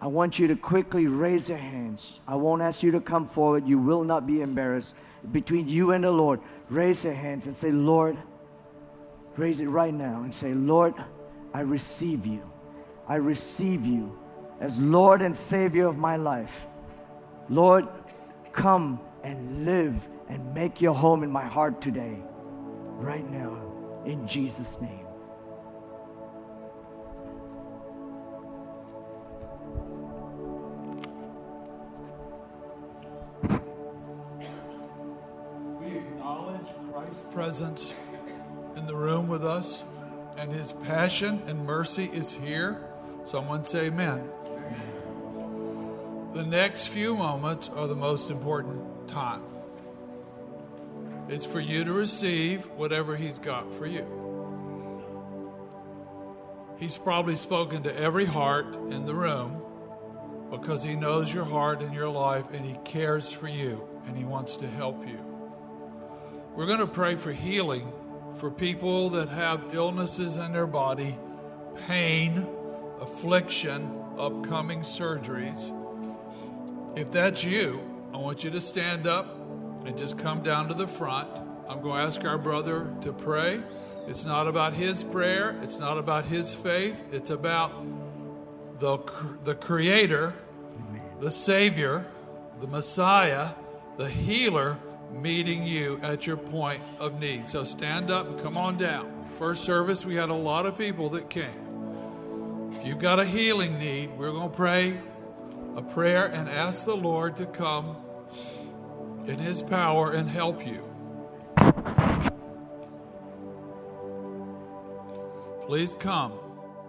I 0.00 0.08
want 0.08 0.38
you 0.38 0.48
to 0.48 0.56
quickly 0.56 1.06
raise 1.06 1.48
your 1.48 1.58
hands. 1.58 2.20
I 2.26 2.34
won't 2.34 2.60
ask 2.60 2.82
you 2.82 2.90
to 2.90 3.00
come 3.00 3.28
forward. 3.28 3.66
You 3.66 3.78
will 3.78 4.02
not 4.02 4.26
be 4.26 4.40
embarrassed. 4.42 4.94
Between 5.30 5.68
you 5.68 5.92
and 5.92 6.02
the 6.02 6.10
Lord, 6.10 6.40
raise 6.68 7.04
your 7.04 7.12
hands 7.14 7.46
and 7.46 7.56
say, 7.56 7.70
Lord, 7.70 8.18
raise 9.36 9.60
it 9.60 9.68
right 9.68 9.94
now 9.94 10.22
and 10.24 10.34
say, 10.34 10.54
Lord, 10.54 10.94
I 11.54 11.60
receive 11.60 12.26
you. 12.26 12.50
I 13.08 13.16
receive 13.16 13.84
you 13.84 14.18
as 14.60 14.78
Lord 14.80 15.22
and 15.22 15.36
Savior 15.36 15.86
of 15.86 15.96
my 15.98 16.16
life. 16.16 16.52
Lord, 17.48 17.88
come 18.52 19.00
and 19.22 19.64
live 19.64 19.94
and 20.28 20.54
make 20.54 20.80
your 20.80 20.94
home 20.94 21.22
in 21.22 21.30
my 21.30 21.44
heart 21.44 21.80
today, 21.80 22.16
right 22.96 23.28
now, 23.30 23.60
in 24.06 24.26
Jesus' 24.26 24.78
name. 24.80 25.06
We 35.80 35.98
acknowledge 35.98 36.68
Christ's 36.92 37.24
presence 37.32 37.94
in 38.76 38.86
the 38.86 38.94
room 38.94 39.28
with 39.28 39.44
us, 39.44 39.84
and 40.36 40.52
his 40.52 40.72
passion 40.72 41.42
and 41.46 41.66
mercy 41.66 42.04
is 42.04 42.32
here. 42.32 42.84
Someone 43.24 43.64
say, 43.64 43.86
Amen. 43.86 44.28
The 46.32 46.44
next 46.44 46.86
few 46.86 47.14
moments 47.14 47.68
are 47.68 47.86
the 47.86 47.94
most 47.94 48.30
important 48.30 49.08
time. 49.08 49.42
It's 51.28 51.46
for 51.46 51.60
you 51.60 51.84
to 51.84 51.92
receive 51.92 52.66
whatever 52.70 53.16
he's 53.16 53.38
got 53.38 53.72
for 53.72 53.86
you. 53.86 54.06
He's 56.78 56.98
probably 56.98 57.36
spoken 57.36 57.84
to 57.84 57.96
every 57.96 58.24
heart 58.24 58.76
in 58.90 59.04
the 59.04 59.14
room 59.14 59.62
because 60.50 60.82
he 60.82 60.96
knows 60.96 61.32
your 61.32 61.44
heart 61.44 61.82
and 61.82 61.94
your 61.94 62.08
life 62.08 62.52
and 62.52 62.66
he 62.66 62.76
cares 62.84 63.32
for 63.32 63.48
you 63.48 63.88
and 64.06 64.16
he 64.16 64.24
wants 64.24 64.56
to 64.56 64.66
help 64.66 65.06
you. 65.06 65.18
We're 66.54 66.66
going 66.66 66.80
to 66.80 66.86
pray 66.86 67.14
for 67.14 67.32
healing 67.32 67.90
for 68.34 68.50
people 68.50 69.10
that 69.10 69.28
have 69.28 69.74
illnesses 69.74 70.38
in 70.38 70.52
their 70.52 70.66
body, 70.66 71.18
pain, 71.86 72.46
affliction, 73.00 74.02
upcoming 74.18 74.80
surgeries. 74.80 75.70
If 76.96 77.10
that's 77.10 77.44
you, 77.44 77.80
I 78.12 78.18
want 78.18 78.44
you 78.44 78.50
to 78.50 78.60
stand 78.60 79.06
up 79.06 79.26
and 79.84 79.96
just 79.96 80.18
come 80.18 80.42
down 80.42 80.68
to 80.68 80.74
the 80.74 80.86
front. 80.86 81.28
I'm 81.68 81.80
going 81.80 81.96
to 81.96 82.02
ask 82.02 82.24
our 82.24 82.38
brother 82.38 82.94
to 83.02 83.12
pray. 83.12 83.62
It's 84.06 84.24
not 84.24 84.46
about 84.48 84.74
his 84.74 85.04
prayer, 85.04 85.56
it's 85.62 85.78
not 85.78 85.96
about 85.96 86.26
his 86.26 86.54
faith, 86.54 87.04
it's 87.12 87.30
about 87.30 87.72
the, 88.80 88.98
the 89.44 89.54
Creator, 89.54 90.34
the 91.20 91.30
Savior, 91.30 92.04
the 92.60 92.66
Messiah, 92.66 93.50
the 93.96 94.08
healer 94.08 94.76
meeting 95.12 95.64
you 95.64 96.00
at 96.02 96.26
your 96.26 96.36
point 96.36 96.82
of 96.98 97.20
need. 97.20 97.48
So 97.48 97.64
stand 97.64 98.10
up 98.10 98.26
and 98.26 98.40
come 98.40 98.56
on 98.56 98.76
down. 98.76 99.26
First 99.30 99.64
service, 99.64 100.04
we 100.04 100.14
had 100.14 100.30
a 100.30 100.34
lot 100.34 100.66
of 100.66 100.76
people 100.76 101.08
that 101.10 101.30
came. 101.30 102.72
If 102.72 102.86
you've 102.86 102.98
got 102.98 103.20
a 103.20 103.24
healing 103.24 103.78
need, 103.78 104.10
we're 104.18 104.32
going 104.32 104.50
to 104.50 104.56
pray 104.56 105.00
a 105.76 105.82
prayer 105.82 106.26
and 106.26 106.48
ask 106.48 106.84
the 106.84 106.96
Lord 106.96 107.36
to 107.36 107.46
come 107.46 107.96
in 109.26 109.38
His 109.38 109.62
power 109.62 110.12
and 110.12 110.28
help 110.28 110.66
you. 110.66 110.82
Please 115.66 115.96
come. 115.96 116.32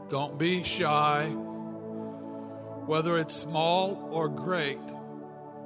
Don't 0.09 0.38
be 0.38 0.63
shy. 0.63 1.28
Whether 2.86 3.17
it's 3.17 3.34
small 3.34 4.09
or 4.11 4.28
great, 4.28 4.82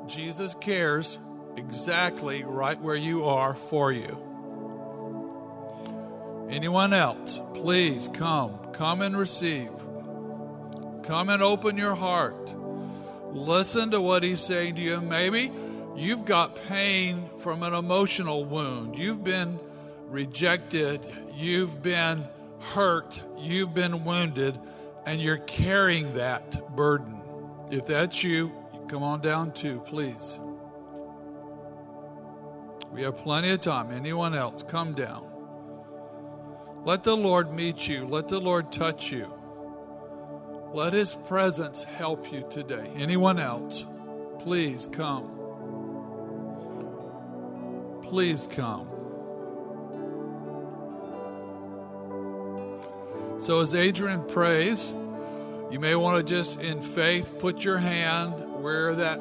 Jesus 0.06 0.54
cares 0.54 1.18
exactly 1.58 2.44
right 2.44 2.80
where 2.80 2.96
you 2.96 3.26
are 3.26 3.54
for 3.54 3.92
you. 3.92 4.24
Anyone 6.50 6.94
else, 6.94 7.42
please 7.54 8.10
come. 8.14 8.58
Come 8.72 9.02
and 9.02 9.18
receive. 9.18 9.72
Come 11.04 11.30
and 11.30 11.44
open 11.44 11.78
your 11.78 11.96
heart. 11.96 12.54
Listen 13.34 13.92
to 13.92 14.00
what 14.00 14.24
he's 14.24 14.42
saying 14.42 14.76
to 14.76 14.82
you. 14.82 15.02
Maybe 15.02 15.52
you've 15.96 16.26
got 16.26 16.56
pain 16.68 17.26
from 17.40 17.64
an 17.64 17.74
emotional 17.74 18.46
wound. 18.46 18.98
You've 18.98 19.24
been 19.24 19.60
rejected. 20.06 21.06
You've 21.34 21.82
been 21.84 22.24
hurt. 22.60 23.22
You've 23.38 23.74
been 23.74 24.06
wounded. 24.06 24.58
And 25.06 25.22
you're 25.22 25.38
carrying 25.38 26.14
that 26.14 26.76
burden. 26.76 27.20
If 27.72 27.88
that's 27.88 28.24
you, 28.24 28.54
come 28.88 29.04
on 29.04 29.22
down 29.22 29.52
too, 29.54 29.80
please. 29.82 30.40
We 32.92 33.04
have 33.04 33.18
plenty 33.18 33.52
of 33.52 33.62
time. 33.62 33.92
Anyone 33.92 34.34
else, 34.34 34.64
come 34.64 34.94
down. 34.94 35.26
Let 36.84 37.04
the 37.04 37.16
Lord 37.16 37.54
meet 37.54 37.88
you. 37.88 38.06
Let 38.08 38.28
the 38.28 38.40
Lord 38.40 38.72
touch 38.72 39.12
you. 39.12 39.32
Let 40.74 40.94
His 40.94 41.16
presence 41.16 41.84
help 41.84 42.32
you 42.32 42.46
today. 42.50 42.90
Anyone 42.96 43.40
else, 43.40 43.86
please 44.40 44.88
come. 44.92 45.34
Please 48.04 48.48
come. 48.48 48.88
So, 53.40 53.62
as 53.62 53.76
Adrian 53.76 54.26
prays, 54.26 54.92
you 55.70 55.80
may 55.80 55.96
want 55.96 56.26
to 56.26 56.36
just 56.36 56.62
in 56.62 56.82
faith 56.82 57.38
put 57.38 57.64
your 57.64 57.78
hand 57.78 58.34
where 58.64 58.96
that 58.96 59.20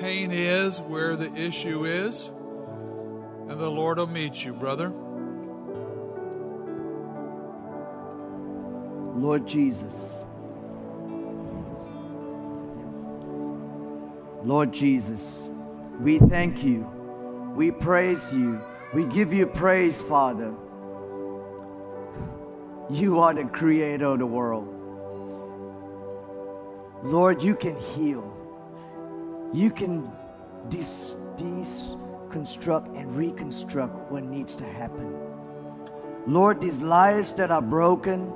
pain 0.00 0.30
is, 0.30 0.80
where 0.80 1.16
the 1.16 1.34
issue 1.34 1.84
is. 1.84 2.30
And 3.58 3.66
the 3.66 3.70
Lord 3.70 3.98
will 3.98 4.06
meet 4.06 4.44
you, 4.44 4.52
brother. 4.52 4.90
Lord 9.16 9.48
Jesus. 9.48 9.94
Lord 14.44 14.72
Jesus, 14.72 15.48
we 15.98 16.20
thank 16.20 16.62
you. 16.62 16.86
We 17.56 17.72
praise 17.72 18.32
you. 18.32 18.60
We 18.94 19.06
give 19.06 19.32
you 19.32 19.46
praise, 19.46 20.00
Father. 20.02 20.54
You 22.88 23.18
are 23.18 23.34
the 23.34 23.42
creator 23.42 24.04
of 24.04 24.20
the 24.20 24.26
world. 24.26 24.68
Lord, 27.02 27.42
you 27.42 27.56
can 27.56 27.74
heal. 27.74 28.22
you 29.52 29.72
can 29.72 30.12
dis- 30.68 31.16
deconstruct 32.28 32.98
and 32.98 33.16
reconstruct 33.16 34.10
what 34.10 34.22
needs 34.24 34.56
to 34.56 34.64
happen. 34.64 35.14
Lord, 36.26 36.60
these 36.60 36.82
lives 36.82 37.32
that 37.34 37.50
are 37.50 37.62
broken, 37.62 38.32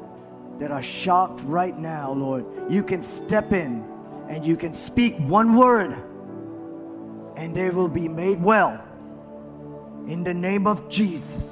that 0.59 0.71
are 0.71 0.83
shocked 0.83 1.41
right 1.45 1.79
now, 1.79 2.13
Lord, 2.13 2.45
you 2.71 2.83
can 2.83 3.03
step 3.03 3.53
in 3.53 3.85
and 4.29 4.45
you 4.45 4.57
can 4.57 4.73
speak 4.73 5.17
one 5.19 5.57
word 5.57 5.97
and 7.37 7.55
they 7.55 7.71
will 7.71 7.89
be 7.89 8.09
made 8.09 8.43
well. 8.43 8.81
In 10.09 10.25
the 10.25 10.35
name 10.35 10.67
of 10.67 10.89
Jesus. 10.89 11.47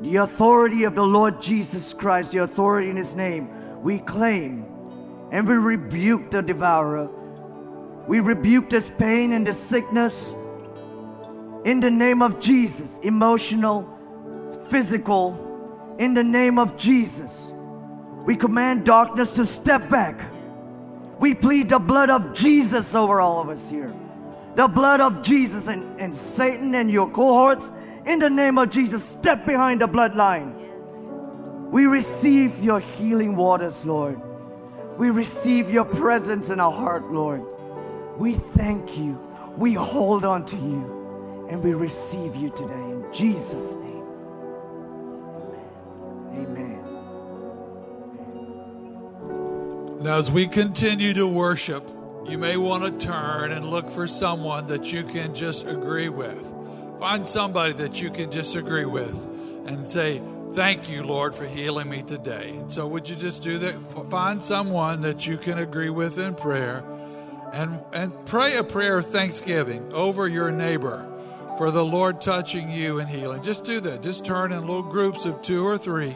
The 0.00 0.16
authority 0.16 0.84
of 0.84 0.94
the 0.94 1.02
Lord 1.02 1.42
Jesus 1.42 1.92
Christ, 1.92 2.32
the 2.32 2.42
authority 2.42 2.88
in 2.90 2.96
His 2.96 3.14
name, 3.14 3.48
we 3.82 3.98
claim 3.98 4.64
and 5.32 5.46
we 5.46 5.54
rebuke 5.54 6.30
the 6.30 6.40
devourer. 6.40 7.08
We 8.06 8.20
rebuke 8.20 8.70
this 8.70 8.90
pain 8.98 9.32
and 9.32 9.46
this 9.46 9.58
sickness 9.58 10.34
in 11.64 11.80
the 11.80 11.90
name 11.90 12.22
of 12.22 12.40
Jesus, 12.40 12.98
emotional, 13.02 13.88
physical, 14.68 15.96
in 15.98 16.14
the 16.14 16.22
name 16.22 16.58
of 16.58 16.76
Jesus. 16.76 17.52
We 18.24 18.36
command 18.36 18.84
darkness 18.84 19.32
to 19.32 19.46
step 19.46 19.88
back. 19.88 20.20
We 21.18 21.34
plead 21.34 21.70
the 21.70 21.78
blood 21.78 22.10
of 22.10 22.34
Jesus 22.34 22.94
over 22.94 23.20
all 23.20 23.40
of 23.40 23.48
us 23.48 23.68
here. 23.68 23.92
The 24.54 24.68
blood 24.68 25.00
of 25.00 25.22
Jesus 25.22 25.68
and, 25.68 26.00
and 26.00 26.14
Satan 26.14 26.74
and 26.74 26.90
your 26.90 27.10
cohorts, 27.10 27.70
in 28.06 28.18
the 28.18 28.30
name 28.30 28.58
of 28.58 28.70
Jesus, 28.70 29.02
step 29.20 29.44
behind 29.44 29.80
the 29.80 29.88
bloodline. 29.88 30.54
We 31.70 31.86
receive 31.86 32.62
your 32.62 32.80
healing 32.80 33.36
waters, 33.36 33.84
Lord. 33.84 34.20
We 34.96 35.10
receive 35.10 35.70
your 35.70 35.84
presence 35.84 36.48
in 36.48 36.60
our 36.60 36.72
heart, 36.72 37.12
Lord. 37.12 37.42
We 38.16 38.34
thank 38.56 38.96
you. 38.96 39.18
We 39.56 39.74
hold 39.74 40.24
on 40.24 40.46
to 40.46 40.56
you. 40.56 40.97
And 41.48 41.62
we 41.62 41.72
receive 41.72 42.36
you 42.36 42.50
today 42.50 42.74
in 42.74 43.04
Jesus' 43.12 43.74
name. 43.74 44.04
Amen. 46.34 46.84
Now, 50.02 50.18
as 50.18 50.30
we 50.30 50.46
continue 50.46 51.14
to 51.14 51.26
worship, 51.26 51.88
you 52.26 52.36
may 52.36 52.58
want 52.58 52.84
to 52.84 53.06
turn 53.06 53.52
and 53.52 53.70
look 53.70 53.90
for 53.90 54.06
someone 54.06 54.66
that 54.66 54.92
you 54.92 55.04
can 55.04 55.34
just 55.34 55.66
agree 55.66 56.10
with. 56.10 56.52
Find 56.98 57.26
somebody 57.26 57.72
that 57.74 58.02
you 58.02 58.10
can 58.10 58.30
just 58.30 58.54
agree 58.54 58.84
with 58.84 59.14
and 59.66 59.86
say, 59.86 60.22
Thank 60.52 60.88
you, 60.88 61.02
Lord, 61.02 61.34
for 61.34 61.44
healing 61.44 61.90
me 61.90 62.02
today. 62.02 62.50
And 62.50 62.72
so, 62.72 62.86
would 62.86 63.08
you 63.08 63.16
just 63.16 63.42
do 63.42 63.58
that? 63.58 63.74
Find 64.10 64.42
someone 64.42 65.02
that 65.02 65.26
you 65.26 65.36
can 65.36 65.58
agree 65.58 65.90
with 65.90 66.18
in 66.18 66.34
prayer 66.34 66.84
and, 67.52 67.80
and 67.92 68.12
pray 68.26 68.56
a 68.56 68.64
prayer 68.64 68.98
of 68.98 69.10
thanksgiving 69.10 69.92
over 69.92 70.26
your 70.26 70.50
neighbor 70.50 71.06
for 71.58 71.72
the 71.72 71.84
Lord 71.84 72.20
touching 72.20 72.70
you 72.70 73.00
and 73.00 73.08
healing. 73.08 73.42
Just 73.42 73.64
do 73.64 73.80
that. 73.80 74.00
Just 74.00 74.24
turn 74.24 74.52
in 74.52 74.60
little 74.60 74.80
groups 74.80 75.24
of 75.24 75.42
two 75.42 75.66
or 75.66 75.76
three. 75.76 76.14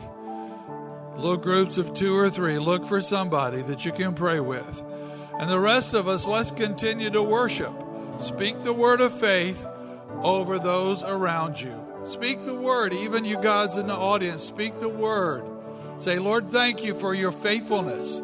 Little 1.16 1.36
groups 1.36 1.78
of 1.78 1.92
two 1.92 2.16
or 2.16 2.30
three. 2.30 2.58
Look 2.58 2.86
for 2.86 3.00
somebody 3.00 3.60
that 3.62 3.84
you 3.84 3.90
can 3.90 4.14
pray 4.14 4.38
with. 4.38 4.84
And 5.40 5.50
the 5.50 5.58
rest 5.58 5.94
of 5.94 6.06
us, 6.06 6.28
let's 6.28 6.52
continue 6.52 7.10
to 7.10 7.22
worship. 7.22 7.72
Speak 8.18 8.62
the 8.62 8.72
word 8.72 9.00
of 9.00 9.12
faith 9.12 9.66
over 10.22 10.60
those 10.60 11.02
around 11.02 11.60
you. 11.60 11.74
Speak 12.04 12.44
the 12.46 12.54
word, 12.54 12.92
even 12.92 13.24
you 13.24 13.36
guys 13.36 13.76
in 13.76 13.88
the 13.88 13.94
audience, 13.94 14.44
speak 14.44 14.78
the 14.78 14.88
word. 14.88 15.44
Say, 15.98 16.20
Lord, 16.20 16.50
thank 16.50 16.84
you 16.84 16.94
for 16.94 17.14
your 17.14 17.32
faithfulness. 17.32 18.22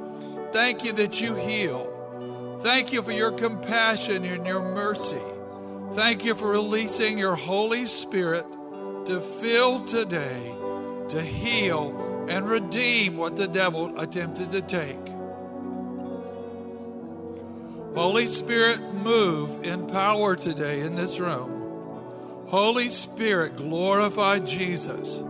Thank 0.52 0.84
you 0.84 0.92
that 0.92 1.20
you 1.20 1.34
heal. 1.34 2.58
Thank 2.60 2.92
you 2.92 3.02
for 3.02 3.12
your 3.12 3.32
compassion 3.32 4.24
and 4.24 4.46
your 4.46 4.62
mercy. 4.62 5.20
Thank 5.92 6.24
you 6.24 6.34
for 6.34 6.50
releasing 6.50 7.18
your 7.18 7.34
Holy 7.34 7.86
Spirit 7.86 8.46
to 9.06 9.20
fill 9.20 9.84
today, 9.86 10.54
to 11.08 11.22
heal 11.22 12.26
and 12.28 12.46
redeem 12.46 13.16
what 13.16 13.36
the 13.36 13.48
devil 13.48 13.98
attempted 13.98 14.52
to 14.52 14.60
take. 14.60 14.98
Holy 17.94 18.26
Spirit, 18.26 18.80
move 18.80 19.64
in 19.64 19.86
power 19.86 20.36
today 20.36 20.82
in 20.82 20.94
this 20.94 21.18
room. 21.18 22.46
Holy 22.48 22.88
Spirit, 22.88 23.56
glorify 23.56 24.38
Jesus. 24.40 25.22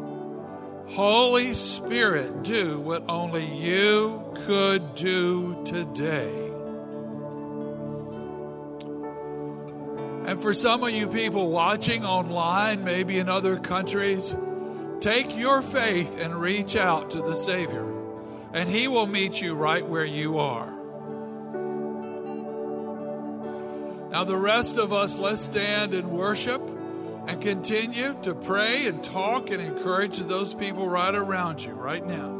Holy 0.88 1.54
Spirit, 1.54 2.42
do 2.42 2.80
what 2.80 3.04
only 3.08 3.44
you 3.44 4.24
could 4.46 4.94
do 4.94 5.62
today. 5.64 6.47
And 10.28 10.38
for 10.38 10.52
some 10.52 10.84
of 10.84 10.90
you 10.90 11.08
people 11.08 11.50
watching 11.50 12.04
online, 12.04 12.84
maybe 12.84 13.18
in 13.18 13.30
other 13.30 13.56
countries, 13.56 14.36
take 15.00 15.38
your 15.38 15.62
faith 15.62 16.18
and 16.20 16.38
reach 16.38 16.76
out 16.76 17.12
to 17.12 17.22
the 17.22 17.34
Savior, 17.34 17.90
and 18.52 18.68
He 18.68 18.88
will 18.88 19.06
meet 19.06 19.40
you 19.40 19.54
right 19.54 19.86
where 19.86 20.04
you 20.04 20.36
are. 20.36 20.70
Now, 24.10 24.24
the 24.24 24.36
rest 24.36 24.76
of 24.76 24.92
us, 24.92 25.16
let's 25.16 25.40
stand 25.40 25.94
and 25.94 26.08
worship 26.08 26.60
and 27.26 27.40
continue 27.40 28.14
to 28.24 28.34
pray 28.34 28.86
and 28.86 29.02
talk 29.02 29.50
and 29.50 29.62
encourage 29.62 30.18
those 30.18 30.52
people 30.52 30.90
right 30.90 31.14
around 31.14 31.64
you 31.64 31.72
right 31.72 32.06
now. 32.06 32.37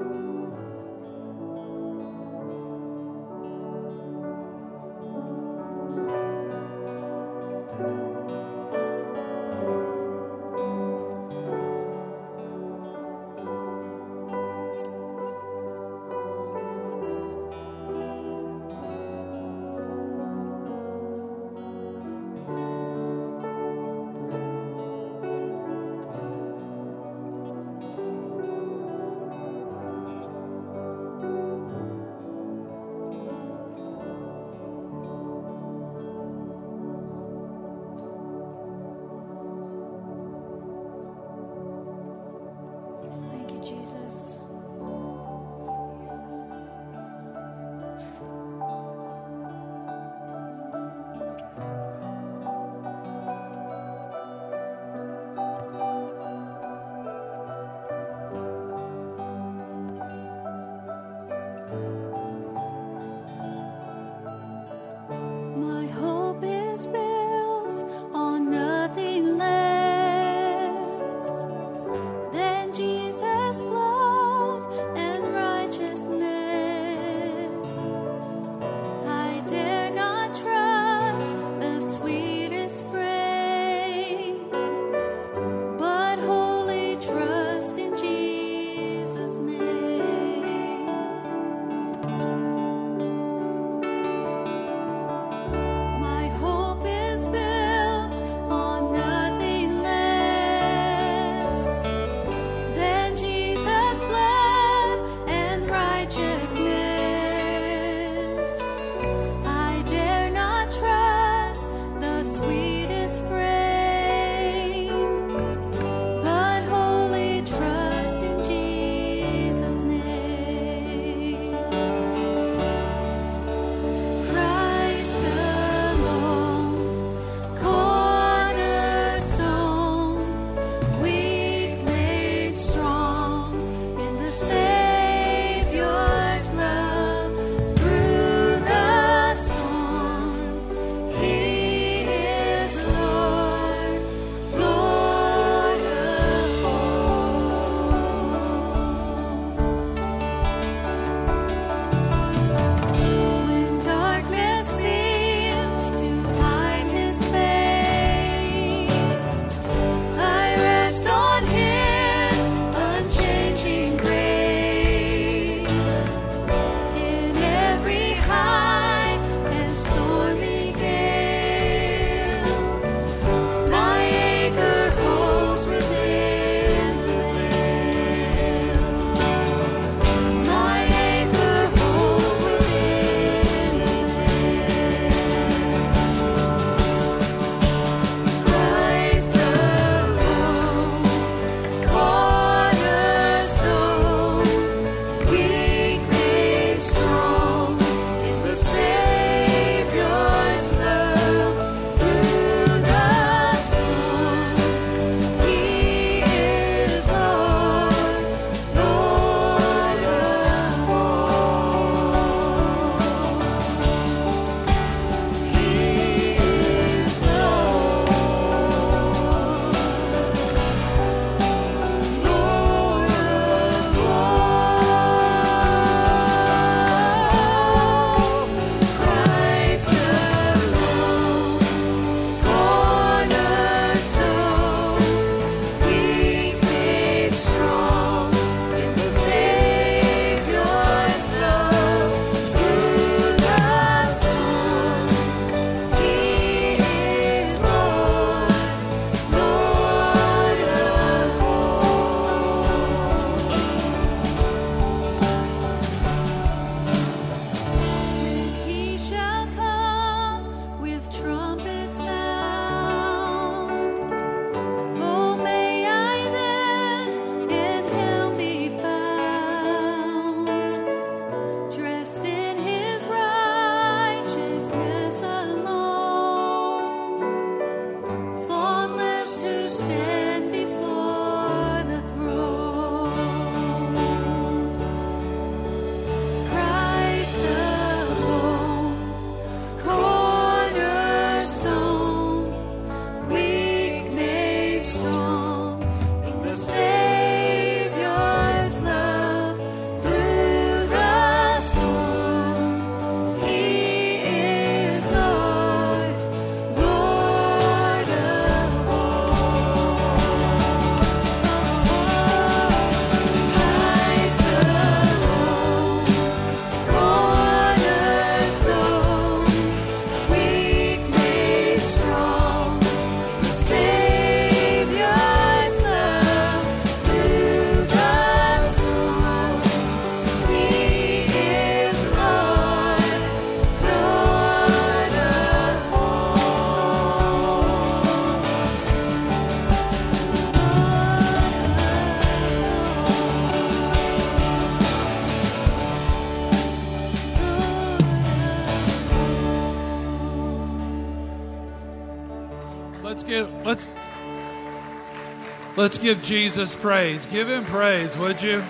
Let's 355.89 355.97
give 355.97 356.21
Jesus 356.21 356.75
praise. 356.75 357.25
Give 357.25 357.49
him 357.49 357.65
praise, 357.65 358.15
would 358.19 358.43
you? 358.43 358.63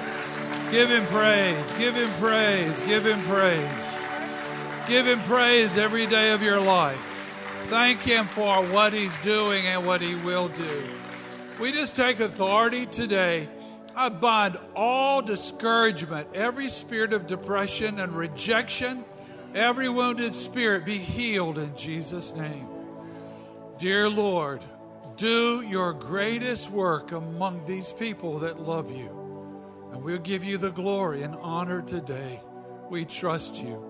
Give 0.71 0.89
him 0.89 1.05
praise. 1.07 1.73
Give 1.73 1.93
him 1.93 2.09
praise. 2.21 2.81
Give 2.83 3.05
him 3.05 3.21
praise. 3.23 3.91
Give 4.87 5.05
him 5.05 5.19
praise 5.23 5.77
every 5.77 6.07
day 6.07 6.31
of 6.31 6.45
your 6.45 6.61
life. 6.61 6.97
Thank 7.65 7.99
him 8.03 8.29
for 8.29 8.63
what 8.67 8.93
he's 8.93 9.19
doing 9.19 9.67
and 9.67 9.85
what 9.85 10.01
he 10.01 10.15
will 10.15 10.47
do. 10.47 10.85
We 11.59 11.73
just 11.73 11.97
take 11.97 12.21
authority 12.21 12.87
today. 12.87 13.49
I 13.97 14.11
bind 14.11 14.57
all 14.77 15.21
discouragement, 15.21 16.29
every 16.35 16.69
spirit 16.69 17.13
of 17.13 17.27
depression 17.27 17.99
and 17.99 18.13
rejection, 18.13 19.05
every 19.57 19.89
wounded 19.89 20.37
spirit 20.37 20.87
be 20.87 20.99
healed 20.99 21.59
in 21.59 21.77
Jesus' 21.77 22.37
name. 22.37 22.69
Dear 23.77 24.09
Lord, 24.09 24.63
do 25.19 25.63
your 25.67 25.93
greatest 25.93 26.71
work 26.71 27.13
among 27.13 27.67
these 27.67 27.93
people 27.93 28.39
that 28.39 28.61
love 28.61 28.97
you. 28.97 29.09
And 29.93 30.03
we'll 30.03 30.19
give 30.19 30.45
you 30.45 30.57
the 30.59 30.71
glory 30.71 31.23
and 31.23 31.35
honor 31.35 31.83
today. 31.83 32.41
We 32.89 33.05
trust 33.05 33.61
you. 33.63 33.85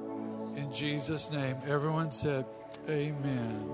In 0.57 0.73
Jesus' 0.73 1.31
name. 1.31 1.57
Everyone 1.69 2.11
said, 2.11 2.47
Amen. 2.89 3.71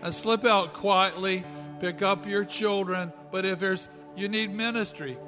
And 0.00 0.14
slip 0.14 0.44
out 0.44 0.72
quietly, 0.72 1.44
pick 1.80 2.02
up 2.02 2.26
your 2.26 2.44
children. 2.44 3.12
But 3.32 3.44
if 3.44 3.58
there's 3.58 3.88
you 4.14 4.28
need 4.28 4.54
ministry, 4.54 5.18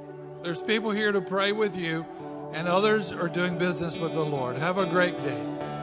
there's 0.42 0.62
people 0.62 0.92
here 0.92 1.10
to 1.12 1.20
pray 1.20 1.52
with 1.52 1.76
you, 1.76 2.06
and 2.54 2.68
others 2.68 3.12
are 3.12 3.28
doing 3.28 3.58
business 3.58 3.98
with 3.98 4.14
the 4.14 4.24
Lord. 4.24 4.56
Have 4.56 4.78
a 4.78 4.86
great 4.86 5.18
day. 5.20 5.77